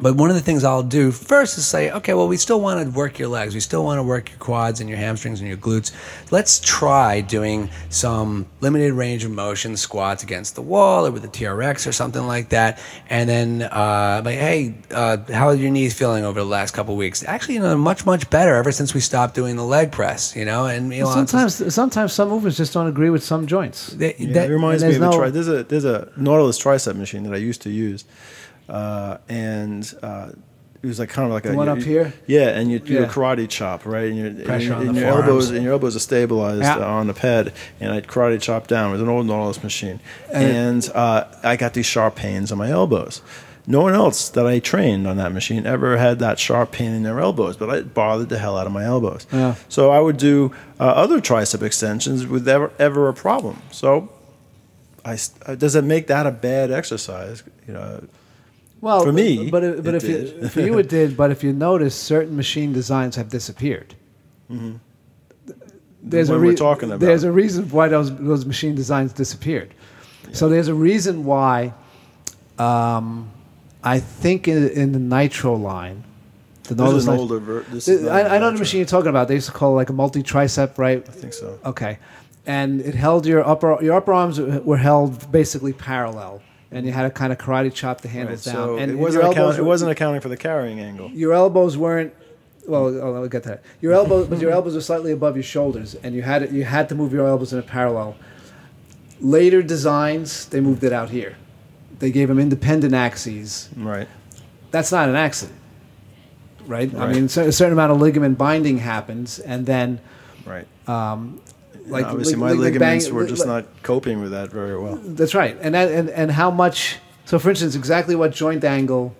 [0.00, 2.82] but one of the things I'll do first is say, okay, well, we still want
[2.84, 3.54] to work your legs.
[3.54, 5.92] We still want to work your quads and your hamstrings and your glutes.
[6.30, 11.28] Let's try doing some limited range of motion squats against the wall or with a
[11.28, 12.78] TRX or something like that.
[13.08, 16.94] And then, uh, like, hey, uh, how are your knees feeling over the last couple
[16.94, 17.24] of weeks?
[17.24, 20.44] Actually, you know, much, much better ever since we stopped doing the leg press, you
[20.44, 20.66] know?
[20.66, 23.88] And, you know, sometimes, sometimes some movements just don't agree with some joints.
[23.88, 26.58] they- Yeah, that- it reminds me of there's a tri- there's a there's a Nautilus
[26.58, 28.04] tricep machine that I used to use,
[28.70, 30.30] uh, and uh,
[30.82, 32.12] it was like kind of like The a one you- up here?
[32.26, 33.00] Yeah, and you do Yeah.
[33.00, 34.08] a karate chop, right?
[34.10, 35.28] And your Pressure and, on and the your forearms.
[35.28, 36.76] elbows and your elbows are stabilized Yeah.
[36.78, 38.90] uh, on the pad, and I'd karate chop down.
[38.92, 40.00] with an old Nautilus machine,
[40.32, 43.20] and uh, I got these sharp pains on my elbows.
[43.66, 47.02] No one else that I trained on that machine ever had that sharp pain in
[47.02, 49.26] their elbows, but it bothered the hell out of my elbows.
[49.30, 49.56] Yeah.
[49.68, 50.50] So I would do
[50.80, 53.58] uh, other tricep extensions with ever, ever a problem.
[53.70, 54.08] So
[55.04, 57.42] I, uh, does it make that a bad exercise?
[57.68, 58.04] You know,
[58.80, 61.16] Well, For me, but but it if you, for you it did.
[61.16, 63.94] But if you notice, certain machine designs have disappeared.
[66.02, 67.00] There's one a we're talking about.
[67.00, 69.74] There's a reason why those those machine designs disappeared.
[70.32, 71.74] So there's a reason why.
[72.58, 73.30] Um,
[73.82, 76.04] I think in, in the Nitro line,
[76.64, 77.38] the this is an older.
[77.38, 79.28] Ver- this is I, I know the machine you're talking about.
[79.28, 81.04] They used to call it like a multi tricep, right?
[81.06, 81.58] I think so.
[81.64, 81.98] Okay,
[82.46, 86.42] and it held your upper your upper arms were held basically parallel,
[86.72, 88.54] and you had to kind of karate chop the Right, handles down.
[88.54, 91.10] so and it wasn't, account- elbows it wasn't accounting for the carrying angle.
[91.10, 92.12] your elbows weren't.
[92.68, 93.62] Well, oh, I'll get to that.
[93.80, 96.88] Your elbows, but your elbows were slightly above your shoulders, and you had you had
[96.90, 98.16] to move your elbows in a parallel.
[99.20, 101.36] Later designs, they moved it out here.
[101.98, 103.68] They gave them independent axes.
[103.76, 104.08] Right.
[104.70, 105.58] That's not an accident,
[106.66, 106.94] right?
[106.94, 110.00] I mean, a certain amount of ligament binding happens, and then
[110.46, 110.66] Right.
[110.88, 111.40] Um,
[111.90, 114.96] like Obviously, lig- my ligament ligaments bang- were just not coping with that very well.
[115.02, 116.98] That's right, and that, and and how much?
[117.24, 119.14] So, for instance, exactly what joint angle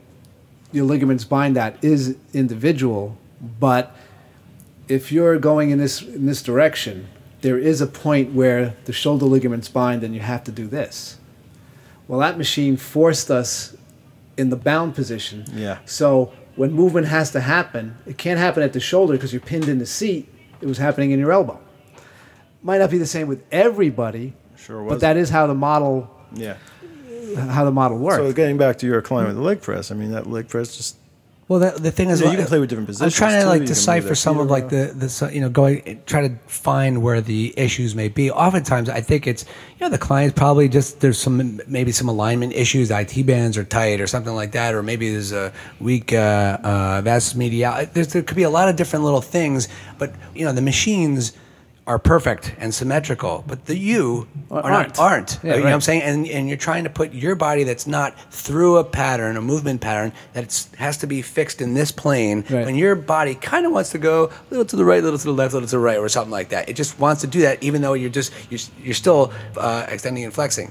[0.73, 3.17] your ligaments bind at is individual,
[3.59, 3.95] but
[4.89, 7.09] if you're going in this in this direction,
[7.43, 11.19] there is a point where the shoulder ligaments bind, and you have to do this.
[12.09, 13.77] Well, that machine forced us
[14.37, 15.45] in the bound position.
[15.55, 15.79] Yeah.
[15.85, 19.69] So when movement has to happen, it can't happen at the shoulder because you're pinned
[19.69, 20.29] in the seat.
[20.61, 21.61] It was happening in your elbow.
[22.63, 26.57] Might not be the same with everybody, Sure but that is how the model Yeah.
[27.51, 28.17] how the model works.
[28.19, 30.77] So getting back to your client with the leg press, I mean that leg press
[30.77, 30.97] just
[31.49, 33.15] Well, the, the thing is, Yeah, you can play with different positions.
[33.15, 35.49] I'm trying to like You can move decipher some of like the the you know
[35.49, 38.31] going try to find where the issues may be.
[38.31, 39.45] Oftentimes, I think it's
[39.79, 43.65] you know the client's probably just there's some maybe some alignment issues, IT bands are
[43.65, 45.51] tight or something like that, or maybe there's a
[45.81, 47.87] weak uh, uh, vas medial.
[47.93, 49.67] There's, there could be a lot of different little things,
[49.99, 51.33] but you know the machines
[51.91, 54.99] are perfect and symmetrical, but the you Or are aren't.
[55.01, 55.41] aren't.
[55.43, 55.73] Yeah, you know what.
[55.73, 56.03] I'm saying?
[56.03, 59.81] And and you're trying to put your body that's not through a pattern, a movement
[59.81, 62.45] pattern that has to be fixed in this plane.
[62.49, 62.65] Right.
[62.65, 65.19] When your body kind of wants to go a little to the right, a little
[65.19, 66.69] to the left, a little to the right, or something like that.
[66.69, 70.23] It just wants to do that, even though you're just you're, you're still uh, extending
[70.23, 70.71] and flexing.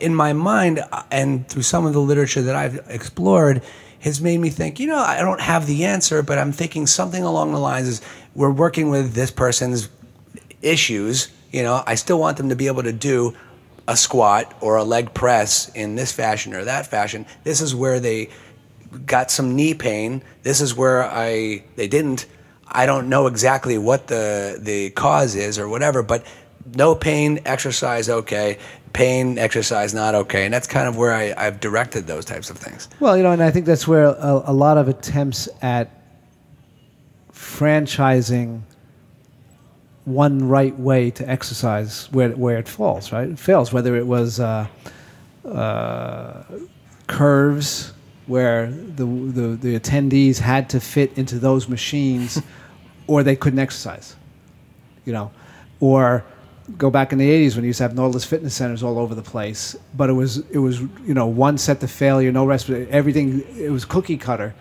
[0.00, 3.60] In my mind, uh, and through some of the literature that I've explored,
[4.00, 4.80] has made me think.
[4.80, 8.00] You know, I don't have the answer, but I'm thinking something along the lines is
[8.34, 9.88] we're working with this person's
[10.62, 13.34] issues, you know, I still want them to be able to do
[13.88, 17.26] a squat or a leg press in this fashion or that fashion.
[17.44, 18.30] This is where they
[19.04, 20.22] got some knee pain.
[20.42, 22.26] This is where I they didn't.
[22.68, 26.26] I don't know exactly what the the cause is or whatever, but
[26.74, 28.58] no pain, exercise okay.
[28.92, 32.56] Pain, exercise not okay, and that's kind of where I, I've directed those types of
[32.56, 32.88] things.
[32.98, 35.90] Well, you know, and I think that's where a, a lot of attempts at
[37.30, 38.62] franchising
[40.06, 43.28] one right way to exercise where where it falls, right?
[43.28, 43.72] It fails.
[43.72, 44.66] Whether it was uh,
[45.44, 46.44] uh,
[47.08, 47.92] curves
[48.26, 52.40] where the, the the attendees had to fit into those machines,
[53.06, 54.16] or they couldn't exercise,
[55.04, 55.30] you know,
[55.80, 56.24] or
[56.78, 59.14] go back in the 80s when you used to have Nautilus fitness centers all over
[59.14, 62.70] the place, but it was it was you know one set to failure, no rest,
[62.70, 64.54] everything it was cookie cutter,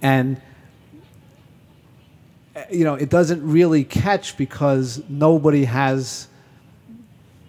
[0.00, 0.40] and
[2.70, 6.28] you know it doesn't really catch because nobody has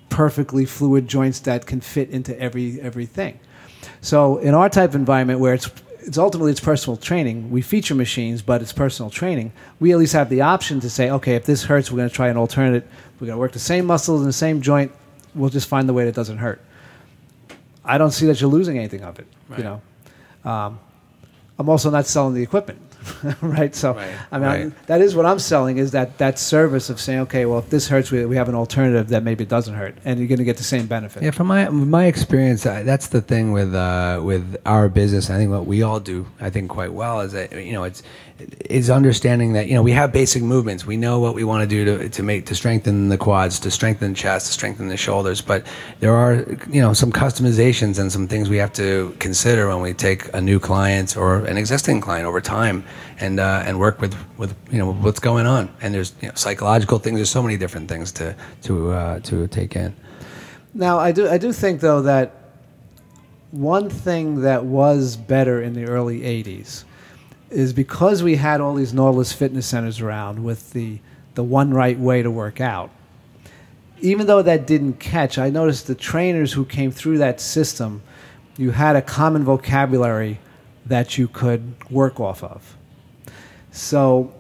[0.10, 3.39] perfectly fluid joints that can fit into every everything.
[4.02, 5.69] So in our type of environment where it's
[6.07, 7.52] it's ultimately it's personal training.
[7.52, 9.52] We feature machines, but it's personal training.
[9.80, 12.15] We at least have the option to say, okay, if this hurts, we're going to
[12.15, 12.88] try an alternate.
[13.19, 14.91] We're going to work the same muscles in the same joint.
[15.35, 16.61] We'll just find the way that doesn't hurt.
[17.84, 19.27] I don't see that you're losing anything of it.
[19.57, 19.81] You know,
[20.49, 20.80] um,
[21.60, 22.80] I'm also not selling the equipment,
[23.41, 23.73] right?
[23.75, 24.59] So Right, I mean, right.
[24.61, 27.69] I'm- that is what I'm selling is that that service of saying, okay, well, if
[27.69, 30.45] this hurts, we, we have an alternative that maybe doesn't hurt, and you're going to
[30.45, 31.23] get the same benefit.
[31.23, 35.29] Yeah, from my my experience, uh, that's the thing with uh, with our business.
[35.29, 38.03] I think what we all do, I think quite well, is that you know it's
[38.69, 40.85] is understanding that you know we have basic movements.
[40.85, 43.72] We know what we want to do to to make to strengthen the quads, to
[43.72, 45.41] strengthen the chest, to strengthen the shoulders.
[45.41, 45.65] But
[45.99, 49.93] there are you know some customizations and some things we have to consider when we
[49.93, 52.84] take a new client or an existing client over time
[53.19, 55.73] and uh, and work with with you know what's going on.
[55.81, 57.18] And there's you know, psychological things.
[57.18, 59.95] There's so many different things to to uh, to take in.
[60.73, 62.51] Now, I do, I do think, though, that
[63.49, 66.84] one thing that was better in the early 80s
[67.49, 70.99] is because we had all these Nautilus fitness centers around with the,
[71.36, 72.90] the one right way to work out.
[74.02, 78.02] Even though that didn't catch, I noticed the trainers who came through that system,
[78.57, 80.40] you had a common vocabulary
[80.86, 82.76] that you could work off of.
[83.72, 84.34] So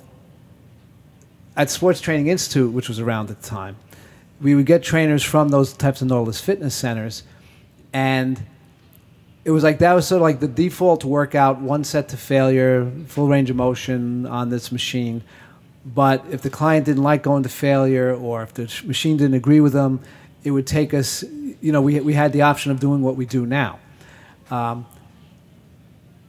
[1.55, 3.77] at Sports Training Institute, which was around at the time,
[4.39, 7.23] we would get trainers from those types of Nautilus fitness centers,
[7.91, 8.45] and
[9.47, 12.91] it was like that was sort of like the default workout, one set to failure,
[13.07, 15.23] full range of motion on this machine.
[15.85, 19.61] But if the client didn't like going to failure, or if the machine didn't agree
[19.61, 20.01] with them,
[20.43, 21.23] it would take us.
[21.61, 23.79] You know, we we had the option of doing what we do now.
[24.51, 24.85] Um,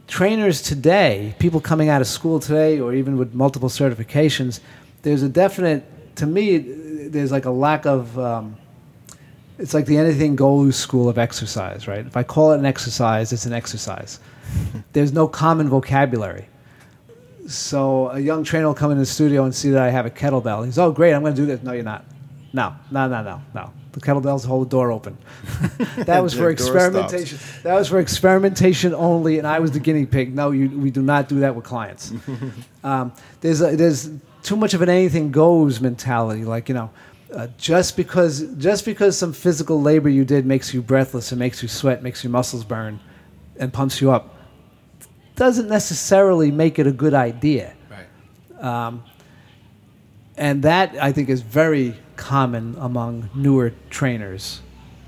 [0.07, 4.61] trainers today, people coming out of school today, or even with multiple certifications,
[5.03, 5.83] there's a definite,
[6.17, 6.59] to me,
[7.09, 8.57] there's like a lack of, um,
[9.59, 12.07] it's like the anything goes school of exercise, right?
[12.07, 14.21] If I call it an exercise, it's an exercise.
[14.93, 16.49] there's no common vocabulary.
[17.49, 20.11] So a young trainer will come in the studio and see that I have a
[20.11, 20.65] kettlebell.
[20.65, 21.63] He's, oh, great, I'm going to do this.
[21.63, 22.05] No, you're not.
[22.53, 23.73] No, no, no, no, no.
[23.93, 25.17] The kettlebells hold the door open.
[25.97, 27.39] that was for experimentation.
[27.63, 30.35] That was for experimentation only, and I was the guinea pig.
[30.35, 32.13] No, you, we do not do that with clients.
[32.85, 34.11] um, there's a, there's
[34.43, 36.45] too much of an anything goes mentality.
[36.45, 36.91] Like you know,
[37.35, 41.63] uh, just because just because some physical labor you did makes you breathless and makes
[41.63, 43.01] you sweat, makes your muscles burn,
[43.59, 44.35] and pumps you up,
[45.37, 47.75] doesn't necessarily make it a good idea.
[47.91, 49.01] Right.
[50.37, 54.61] And that I think is very common among newer trainers.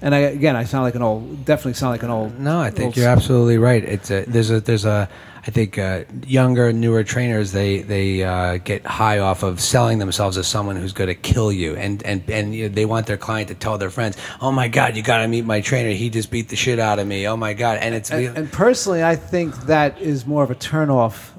[0.02, 2.40] And I, again, I sound like an old, definitely sound like an old.
[2.40, 3.84] No, I think you're absolutely right.
[3.84, 5.08] It's a there's a there's a
[5.46, 10.36] I think uh, younger, newer trainers they they uh, get high off of selling themselves
[10.36, 13.16] as someone who's going to kill you, and and and you know, they want their
[13.16, 15.90] client to tell their friends, "Oh my God, you got to meet my trainer.
[15.90, 17.26] He just beat the shit out of me.
[17.26, 20.54] Oh my God!" And it's And, and personally, I think that is more of a
[20.54, 21.30] turnoff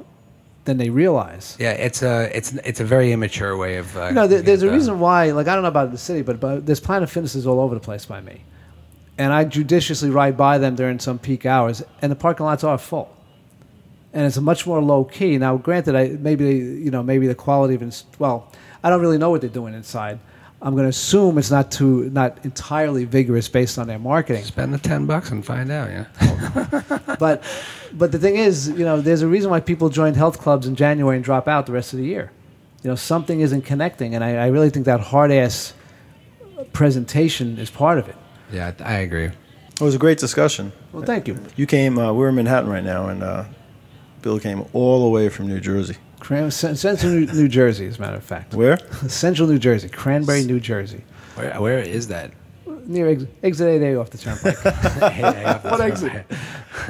[0.66, 1.56] than they realize.
[1.60, 3.96] Yeah, it's a it's it's a very immature way of.
[3.96, 5.32] Uh, You know, there, there's a reason why.
[5.32, 7.82] Like I don't know about the city, but, but there's Planet Fitnesses all over the
[7.82, 8.42] place by me,
[9.18, 12.78] and I judiciously ride by them during some peak hours, and the parking lots are
[12.78, 13.16] full,
[14.14, 15.38] and it's a much more low key.
[15.38, 18.52] Now, granted, I maybe you know maybe the quality of ins- well,
[18.84, 20.20] I don't really know what they're doing inside.
[20.64, 24.44] I'm going to assume it's not too not entirely vigorous based on their marketing.
[24.44, 25.90] Spend the ten bucks and find out.
[25.90, 27.16] Yeah.
[27.20, 27.44] but
[27.94, 30.76] but the thing is, you know, there's a reason why people join health clubs in
[30.76, 32.32] January and drop out the rest of the year.
[32.84, 35.74] You know, something isn't connecting, and I, I really think that hard ass
[36.74, 38.16] presentation is part of it.
[38.52, 39.26] yeah, I agree.
[39.26, 40.72] It was a great discussion.
[40.92, 41.40] Well, thank you.
[41.56, 41.98] You came.
[41.98, 43.46] Uh, we're in Manhattan right now, and uh,
[44.22, 45.98] Bill came all the way from New Jersey.
[46.20, 48.54] Cran- Central New, New Jersey, as a matter of fact.
[48.54, 48.78] Where?
[49.08, 51.04] Central New Jersey, Cranbury, New Jersey,
[51.36, 52.32] Where where is that?
[52.88, 55.64] near ex- exit 8A off the turnpike.
[55.64, 56.12] what exit?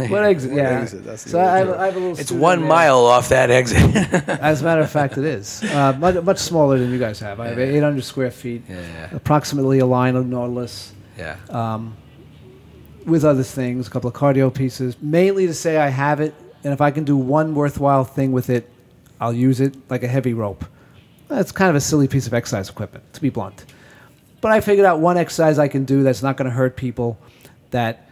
[0.09, 0.53] what exit?
[0.53, 0.81] Yeah.
[0.81, 1.03] exit?
[1.03, 2.11] That's the so I have, I have a little.
[2.17, 2.69] It's student one there.
[2.69, 3.77] mile off that exit.
[4.27, 7.39] As a matter of fact, it is uh, much, much smaller than you guys have.
[7.39, 9.09] I have 800 square feet, Yeah.
[9.13, 10.93] approximately a line of Nautilus.
[11.17, 11.35] yeah.
[11.49, 11.95] um,
[13.05, 16.73] with other things, a couple of cardio pieces, mainly to say I have it, and
[16.73, 18.69] if I can do one worthwhile thing with it,
[19.19, 20.65] I'll use it like a heavy rope.
[21.27, 23.65] That's kind of a silly piece of exercise equipment, to be blunt.
[24.41, 27.17] But I figured out one exercise I can do that's not going to hurt people,
[27.69, 28.09] that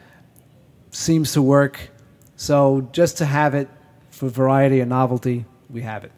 [0.91, 1.89] seems to work.
[2.37, 3.67] So just to have it
[4.11, 6.11] for variety and novelty, we have it.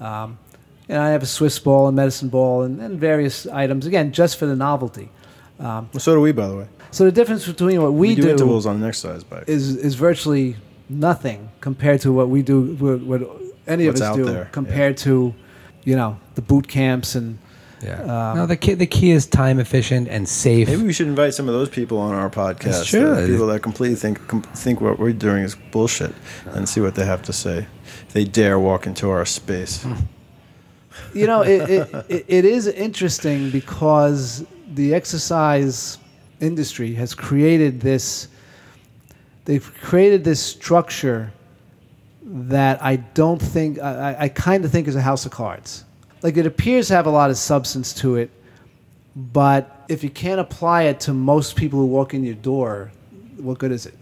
[0.00, 0.38] Um,
[0.88, 4.38] and I have a Swiss ball and medicine ball and, and various items, again, just
[4.38, 5.10] for the novelty.
[5.58, 6.68] Um, Well, so do we, by the way.
[6.90, 9.44] so the difference between what we, We, do, do, intervals on an exercise bike.
[9.48, 10.56] is is virtually
[10.88, 13.20] nothing compared to what we do, what, what
[13.66, 15.34] any What's of us do, there, compared to,
[15.84, 17.38] you know, the boot camps and
[17.82, 18.00] Yeah.
[18.00, 20.68] Um, no, the key the key is time efficient and safe.
[20.68, 22.62] Maybe we should invite some of those people on our podcast.
[22.62, 23.12] That's true.
[23.12, 26.14] uh, people that completely think com- think what we're doing is bullshit,
[26.54, 27.66] and see what they have to say.
[28.06, 29.84] If they dare walk into our space.
[31.14, 34.44] you know, it, it, it, it is interesting because
[34.74, 35.98] the exercise
[36.40, 38.28] industry has created this.
[39.46, 41.32] They've created this structure
[42.22, 45.84] that I don't think I, I- kind of think is a house of cards.
[46.22, 48.30] Like it appears to have a lot of substance to it,
[49.14, 52.90] but if you can't apply it to most people who walk in your door,
[53.36, 53.94] what good is it?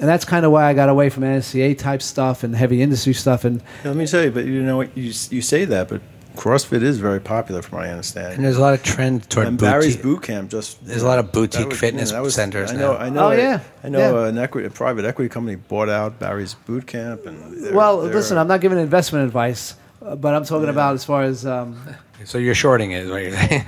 [0.00, 3.12] And that's kind of why I got away from NSCA type stuff and heavy industry
[3.12, 3.44] stuff.
[3.44, 4.96] And let me tell you, but you know what?
[4.96, 6.00] You you say that, but
[6.38, 8.36] CrossFit is very popular, from my understanding.
[8.36, 11.18] and there's a lot of trend toward And Barry's boot camp just There's a lot
[11.18, 12.98] of boutique was- fitness that was- centers I know, now.
[12.98, 13.26] I know.
[13.26, 13.60] Oh, a- yeah.
[13.82, 14.28] I know Yeah.
[14.28, 18.14] an equity, a private equity company bought out Barry's boot camp, and they're- well, they're-
[18.14, 21.76] listen, I'm not giving investment advice, uh, but I'm talking about as far as um,
[22.24, 23.64] So you're shorting it, is what you're saying.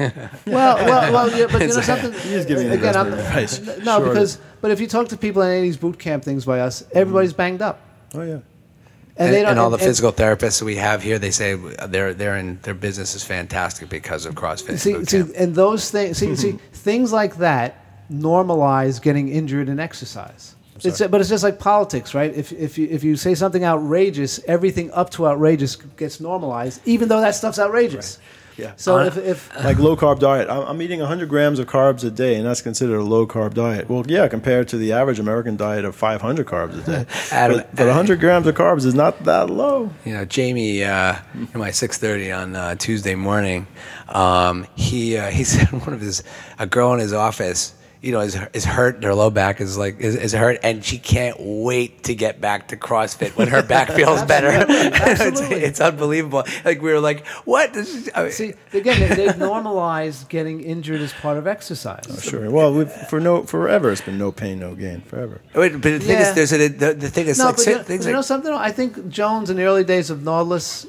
[0.46, 2.12] well, well, well, yeah, but you know something.
[2.12, 3.84] He's giving again, I'm, investment advice.
[3.84, 4.08] no, Sure.
[4.08, 6.60] because but if you talk to people in any of these boot camp things by
[6.60, 7.80] us, everybody's banged up,
[8.14, 8.38] Oh yeah.
[9.20, 9.46] And, don't.
[9.46, 12.74] and all the and- physical therapists we have here, they say they're they're in their
[12.74, 14.78] business is fantastic because of CrossFit.
[14.78, 16.66] See, see, and those things, see, see, mm-hmm.
[16.72, 20.56] things like that normalize getting injured in exercise.
[20.82, 22.34] It's, but it's just like politics, right?
[22.34, 27.08] If, if, you, if you say something outrageous, everything up to outrageous gets normalized, even
[27.08, 28.18] though that stuff's outrageous.
[28.56, 28.72] Yeah.
[28.76, 30.50] So Uh, if, if like low carb diet.
[30.50, 33.54] I'm, I'm eating 100 grams of carbs a day, and that's considered a low carb
[33.54, 33.88] diet.
[33.88, 37.06] Well, yeah, compared to the average American diet of 500 carbs a day.
[37.32, 39.90] Adam- but, but 100 grams of carbs is not that low.
[40.04, 41.16] you know, Jamie, uh,
[41.54, 43.66] in my six thirty on uh, Tuesday morning,
[44.08, 46.22] um, he uh, he said one of his
[46.58, 49.04] a girl in his office, you know, is is hurt.
[49.04, 52.68] Her low back is like is, is hurt, and she can't wait to get back
[52.68, 54.48] to CrossFit when her back feels better.
[54.68, 55.56] it's, Absolutely.
[55.58, 56.44] it's unbelievable.
[56.64, 57.74] Like we were like, what?
[57.74, 62.04] This is, I mean, See, again, they, they've normalized getting injured as part of exercise.
[62.08, 62.50] Oh, sure.
[62.50, 65.02] Well, we've, for no forever, it's been no pain, no gain.
[65.02, 65.40] Forever.
[65.54, 66.30] Wait, but the thing Yeah.
[66.30, 68.18] is, there's a, the, the thing is, No, like, but you, know, things you know
[68.20, 68.52] like- something?
[68.52, 70.86] I think Jones in the early days of Nautilus,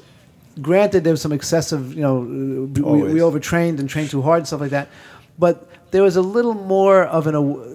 [0.62, 4.46] granted there was some excessive, you know, we, we overtrained and trained too hard and
[4.46, 4.88] stuff like that,
[5.38, 7.70] but there was a little more of an.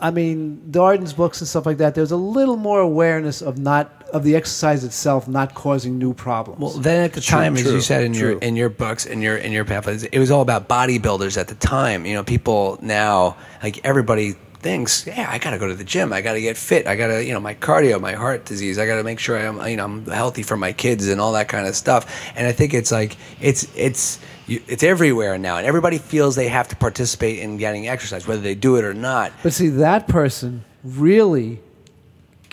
[0.00, 1.94] I mean, Darden's books and stuff like that.
[1.94, 6.12] There was a little more awareness of not of the exercise itself not causing new
[6.12, 6.60] problems.
[6.60, 9.36] Well, then at the time, as you said in your in your books in your
[9.36, 12.04] in your pamphlets, it was all about bodybuilders at the time.
[12.04, 14.34] You know, people now like everybody
[14.64, 16.12] thinks, yeah, I got to go to the gym.
[16.12, 16.86] I got to get fit.
[16.86, 18.78] I got to, you know, my cardio, my heart disease.
[18.78, 21.32] I got to make sure I'm, you know, I'm healthy for my kids and all
[21.32, 22.32] that kind of stuff.
[22.34, 26.48] And I think it's like it's it's you, it's everywhere now, and everybody feels they
[26.48, 29.32] have to participate in getting exercise, whether they do it or not.
[29.42, 31.60] But see, that person really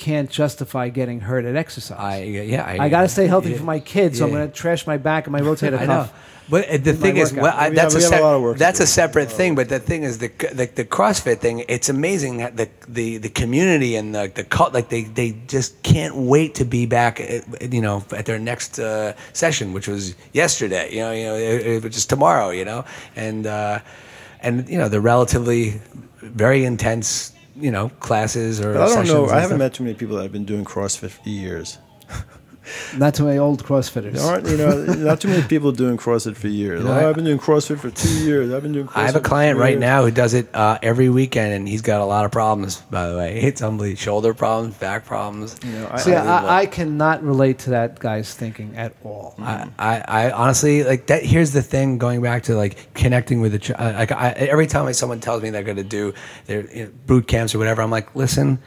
[0.08, 1.98] can't justify getting hurt at exercise.
[2.00, 2.84] I yeah.
[2.86, 5.28] I got to stay healthy for my kids, so I'm going to trash my back
[5.28, 6.08] and my rotator I cuff.
[6.12, 6.18] know.
[6.50, 8.36] But uh, the thing is, well, I, We that's have- a, we a sep- lot
[8.52, 9.56] of that's a separate thing.
[9.56, 10.30] But the thing is, the
[10.60, 11.64] the, the CrossFit thing.
[11.76, 12.68] It's amazing that the
[13.00, 16.86] the, the community and the the cult, like they they just can't wait to be
[16.88, 17.14] back.
[17.22, 20.04] At, you know, at their next uh, session, which was
[20.34, 20.86] yesterday.
[20.96, 22.50] You know, you know, it, it, which is tomorrow.
[22.60, 22.84] You know,
[23.16, 23.80] and uh,
[24.46, 25.80] and you know the relatively
[26.44, 27.32] very intense.
[27.62, 29.28] You know, classes or But I don't know.
[29.30, 31.78] I haven't met too many people that have been doing CrossFit for years.
[32.96, 34.14] Not too many old CrossFitters.
[34.14, 36.84] There aren't, you know, not too many people doing CrossFit for years.
[36.84, 38.54] know, oh, I- I've been doing CrossFit for two years.
[38.54, 38.88] I've been doing.
[38.88, 39.80] CrossFit I have a client right years.
[39.82, 42.78] now who does it uh, every weekend, and he's got a lot of problems.
[42.92, 44.00] By the way, it's unbelievable.
[44.00, 45.58] Shoulder problems, back problems.
[45.66, 49.36] You know, I, See, I, I, I cannot relate to that guy's thinking at all.
[49.40, 51.24] I, I, I honestly like that.
[51.24, 54.68] Here's the thing: going back to like connecting with the ch- uh, like, I, every
[54.68, 56.14] time someone tells me they're going to do
[56.46, 58.60] their you know, boot camps or whatever, I'm like, listen,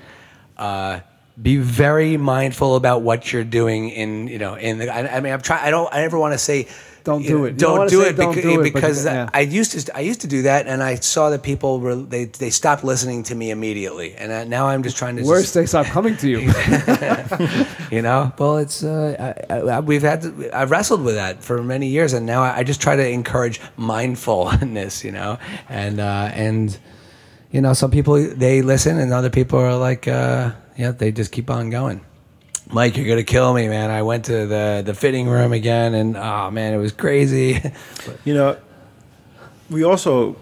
[0.56, 1.00] uh,
[1.40, 3.90] be very mindful about what you're doing.
[3.90, 5.65] In you know, in the, I, I mean, I'm trying.
[5.65, 5.93] I don't.
[5.93, 6.69] I never want to say.
[7.02, 7.59] Don't do know, it.
[7.59, 9.28] Don't Don't do it don't because, do it, because yeah.
[9.35, 9.94] I used to.
[9.94, 13.24] I used to do that, and I saw that people were they they stopped listening
[13.24, 16.28] to me immediately, and I, now I'm just trying to just- they stop coming to
[16.31, 16.39] you.
[17.90, 21.62] you know well it's uh, I, I, we've had to, i've wrestled with that for
[21.62, 25.39] many years and now I, I just try to encourage mindfulness you know
[25.69, 26.77] and uh, and
[27.51, 31.32] you know some people they listen and other people are like uh, yeah they just
[31.32, 32.05] keep on going
[32.70, 33.90] Mike, you're gonna kill me, man.
[33.90, 37.60] I went to the the fitting room again, and oh man, it was crazy.
[38.24, 38.56] You know,
[39.68, 40.36] we also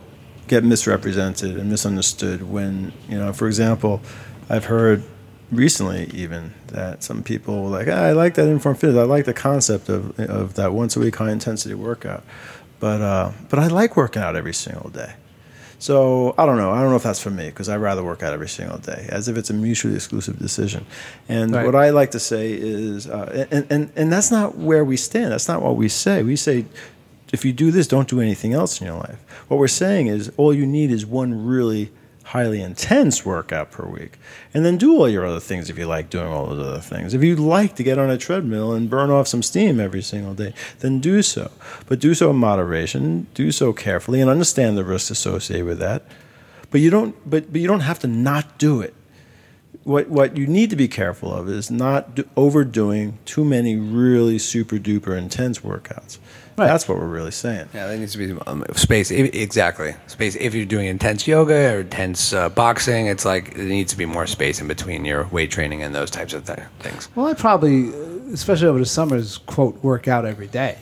[0.49, 4.01] get misrepresented and misunderstood when, you know, for example,
[4.49, 5.03] I've heard
[5.51, 8.99] recently even that some people were like, ah, I like that Inform Fitness.
[8.99, 12.25] I like the concept of, of that once a week high intensity workout.
[12.81, 15.15] But, uh, but I like working out every single day.
[15.83, 16.71] So I don't know.
[16.71, 19.07] I don't know if that's for me because I rather work out every single day,
[19.09, 20.87] as if it's a mutually exclusive decision.
[21.29, 21.67] And Right.
[21.67, 25.33] what I like to say is, uh, and, and and that's not where we stand.
[25.33, 26.23] That's not what we say.
[26.23, 26.67] We say,
[27.33, 29.19] if you do this, don't do anything else in your life.
[29.49, 31.91] What we're saying is, all you need is one really
[32.25, 34.19] highly intense workout per week,
[34.55, 37.15] and then do all your other things if you like doing all those other things.
[37.15, 40.35] If you like to get on a treadmill and burn off some steam every single
[40.35, 41.51] day, then do so.
[41.87, 43.27] But do so in moderation.
[43.35, 46.03] Do so carefully, and understand the risks associated with that.
[46.71, 47.15] But you don't.
[47.29, 48.95] But, but you don't have to not do it
[49.85, 54.39] what what you need to be careful of is not do, overdoing too many really
[54.39, 56.19] super duper intense workouts.
[56.57, 56.67] Right.
[56.67, 57.69] That's what we're really saying.
[57.73, 59.11] Yeah, there needs to be um, space.
[59.11, 60.37] I- Exactly, space.
[60.37, 64.05] If you're doing intense yoga or intense uh, boxing, it's like there needs to be
[64.07, 67.09] more space in between your weight training and those types of th- things.
[67.15, 70.77] Well, I probably, uh, especially over the summers, quote, work out every day.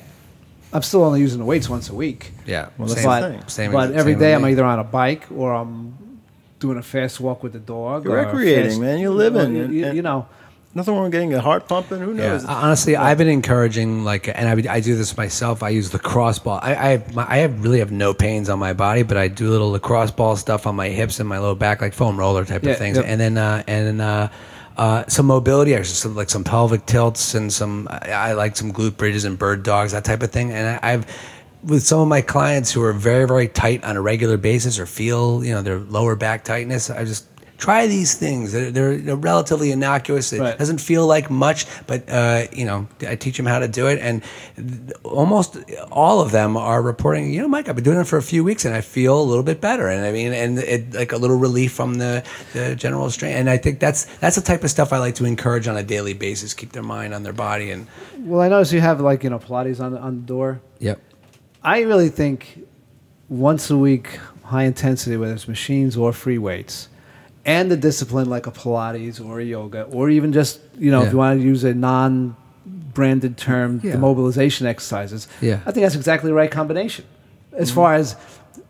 [0.73, 2.33] I'm still only using the weights once a week.
[2.47, 3.49] Yeah, Well, that's same, the but thing.
[3.49, 3.73] same.
[3.73, 5.97] but every same day I'm either on a bike or I'm
[6.61, 8.05] doing a fast walk with the dog.
[8.05, 8.99] You're or recreating, fast- man.
[8.99, 10.27] You're living, You, and- you- and- you know,
[10.73, 11.99] Nothing wrong with getting a heart pumping.
[12.01, 12.45] Who Yeah, knows?
[12.45, 15.65] honestly, I've been encouraging like, and I, I do this myself.
[15.65, 16.61] I use lacrosse ball.
[16.63, 19.27] I I, have, my, I have really have no pains on my body, but I
[19.27, 22.45] do little lacrosse ball stuff on my hips and my low back, like foam roller
[22.45, 23.07] type Yeah, of things, yep.
[23.09, 24.29] and then uh, and then, uh,
[24.77, 27.89] uh, some mobility exercises, like some pelvic tilts and some.
[27.91, 30.53] I, I like some glute bridges and bird dogs, that type of thing.
[30.53, 31.07] And I, I've
[31.65, 34.87] with some of my clients who are very very tight on a regular basis or
[34.87, 36.89] feel you know their lower back tightness.
[36.91, 37.27] I just
[37.61, 38.53] try these things.
[38.53, 40.33] They're, they're, relatively innocuous.
[40.33, 40.59] It Right.
[40.59, 43.99] doesn't feel like much, but uh, you know, I teach them how to do it,
[44.01, 44.23] and
[45.05, 45.59] almost
[45.93, 47.33] all of them are reporting.
[47.33, 49.23] You know, Mike, I've been doing it for a few weeks, and I feel a
[49.23, 49.89] little bit better.
[49.89, 52.25] And I mean, and it, like a little relief from the,
[52.55, 53.37] the general strain.
[53.37, 55.83] And I think that's that's the type of stuff I like to encourage on a
[55.83, 56.55] daily basis.
[56.55, 57.87] Keep their mind on their body, and
[58.19, 60.61] well, I notice you have like you know Pilates on the, on the door.
[60.79, 60.99] yep,
[61.63, 62.61] I really think
[63.29, 66.89] once a week, high intensity, whether it's machines or free weights,
[67.57, 71.07] and the discipline like a Pilates or a yoga, or even just you know Yeah.
[71.07, 73.93] if you want to use a non-branded term, Yeah.
[73.93, 75.29] the mobilization exercises.
[75.41, 75.59] Yeah.
[75.67, 77.05] I think that's exactly the right combination,
[77.57, 78.17] as far as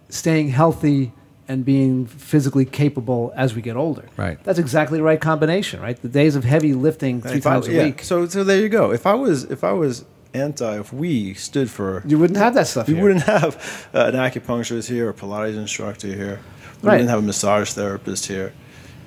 [0.08, 1.12] staying healthy
[1.48, 4.04] and being physically capable as we get older.
[4.16, 4.38] Right.
[4.44, 6.00] That's exactly the right combination, right?
[6.00, 8.68] The days of heavy lifting three If times a yeah, week, So so there you
[8.68, 8.92] go.
[8.92, 12.66] If I was if I was anti, if we stood for, you wouldn't have that
[12.68, 12.86] stuff.
[12.86, 13.02] we here.
[13.02, 13.52] wouldn't have
[13.92, 16.38] uh, an acupuncturist here, a Pilates instructor here.
[16.82, 16.92] We Right.
[16.94, 18.52] wouldn't have a massage therapist here.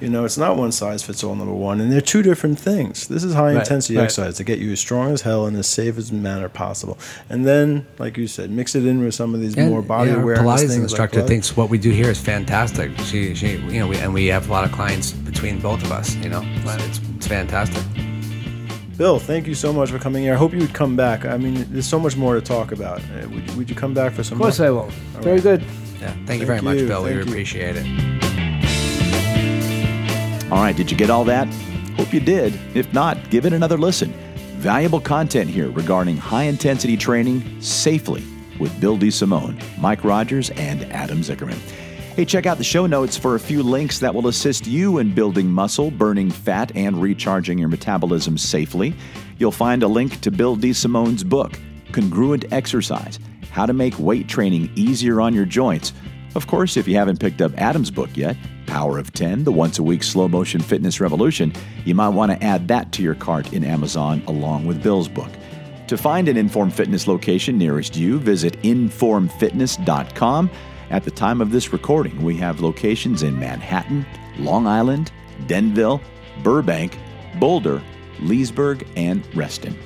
[0.04, 1.34] You know, it's not one size fits all.
[1.34, 3.08] Number one, and they're two different things.
[3.08, 4.04] This is high Right, intensity right.
[4.04, 6.98] exercise to get you as strong as hell in as safe as manner possible,
[7.30, 10.18] and then, like you said, mix it in with some of these more body yeah,
[10.22, 10.72] awareness Pilates things.
[10.76, 11.28] like instructor Pilates.
[11.28, 12.92] thinks what we do here is fantastic.
[13.00, 15.92] She, she, you know, we, and we have a lot of clients between both of
[15.94, 16.16] us.
[16.16, 17.82] You know, it's it's fantastic.
[18.98, 20.34] Bill, thank you so much for coming here.
[20.34, 21.26] I hope you would come back.
[21.26, 23.00] I mean, there's so much more to talk about.
[23.00, 24.38] Uh, would, you- would you come back for some?
[24.38, 24.68] Of course, more?
[24.68, 24.90] I will.
[25.22, 25.44] Very right.
[25.44, 25.62] good.
[26.02, 27.04] Yeah, thank, you Thank very much, you, Bill.
[27.04, 27.22] We you.
[27.22, 28.13] appreciate it.
[30.54, 31.48] All right, did you get all that?
[31.98, 32.54] Hope you did.
[32.76, 34.14] If not, give it another listen.
[34.58, 38.24] Valuable content here regarding high intensity training safely
[38.60, 41.58] with Bill DeSimone, Mike Rogers, and Adam Zickerman.
[42.16, 45.16] Hey, check out the show notes for a few links that will assist you in
[45.16, 48.94] building muscle, burning fat, and recharging your metabolism safely.
[49.40, 51.60] You'll find a link to Bill DeSimone's book,
[51.94, 53.18] Congruent Exercise
[53.50, 55.94] How to Make Weight Training Easier on Your Joints.
[56.36, 58.36] Of course, if you haven't picked up Adam's book yet,
[58.66, 61.54] Power of 10, the once a week slow motion fitness revolution,
[61.86, 65.30] you might want to add that to your cart in Amazon along with Bill's book.
[65.88, 70.50] To find an Inform Fitness location nearest you, visit informfitness.com.
[70.90, 74.06] At the time of this recording, we have locations in Manhattan,
[74.38, 75.12] Long Island,
[75.46, 76.02] Denville,
[76.42, 76.98] Burbank,
[77.40, 77.82] Boulder,
[78.22, 79.78] Leesburg, and Reston.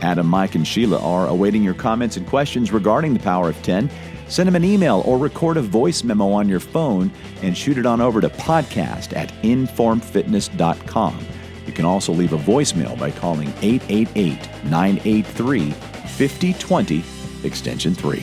[0.00, 3.90] Adam, Mike, and Sheila are awaiting your comments and questions regarding the Power of 10.
[4.32, 7.10] Send them an email or record a voice memo on your phone
[7.42, 11.26] and shoot it on over to podcast at informfitness.com.
[11.66, 17.04] You can also leave a voicemail by calling 888 983 5020,
[17.44, 18.20] extension 3.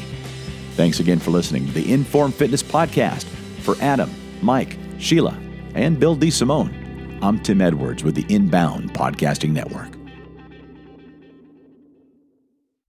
[0.72, 3.26] Thanks again for listening to the Inform Fitness Podcast.
[3.62, 4.10] For Adam,
[4.42, 5.38] Mike, Sheila,
[5.76, 9.99] and Bill DeSimone, I'm Tim Edwards with the Inbound Podcasting Network.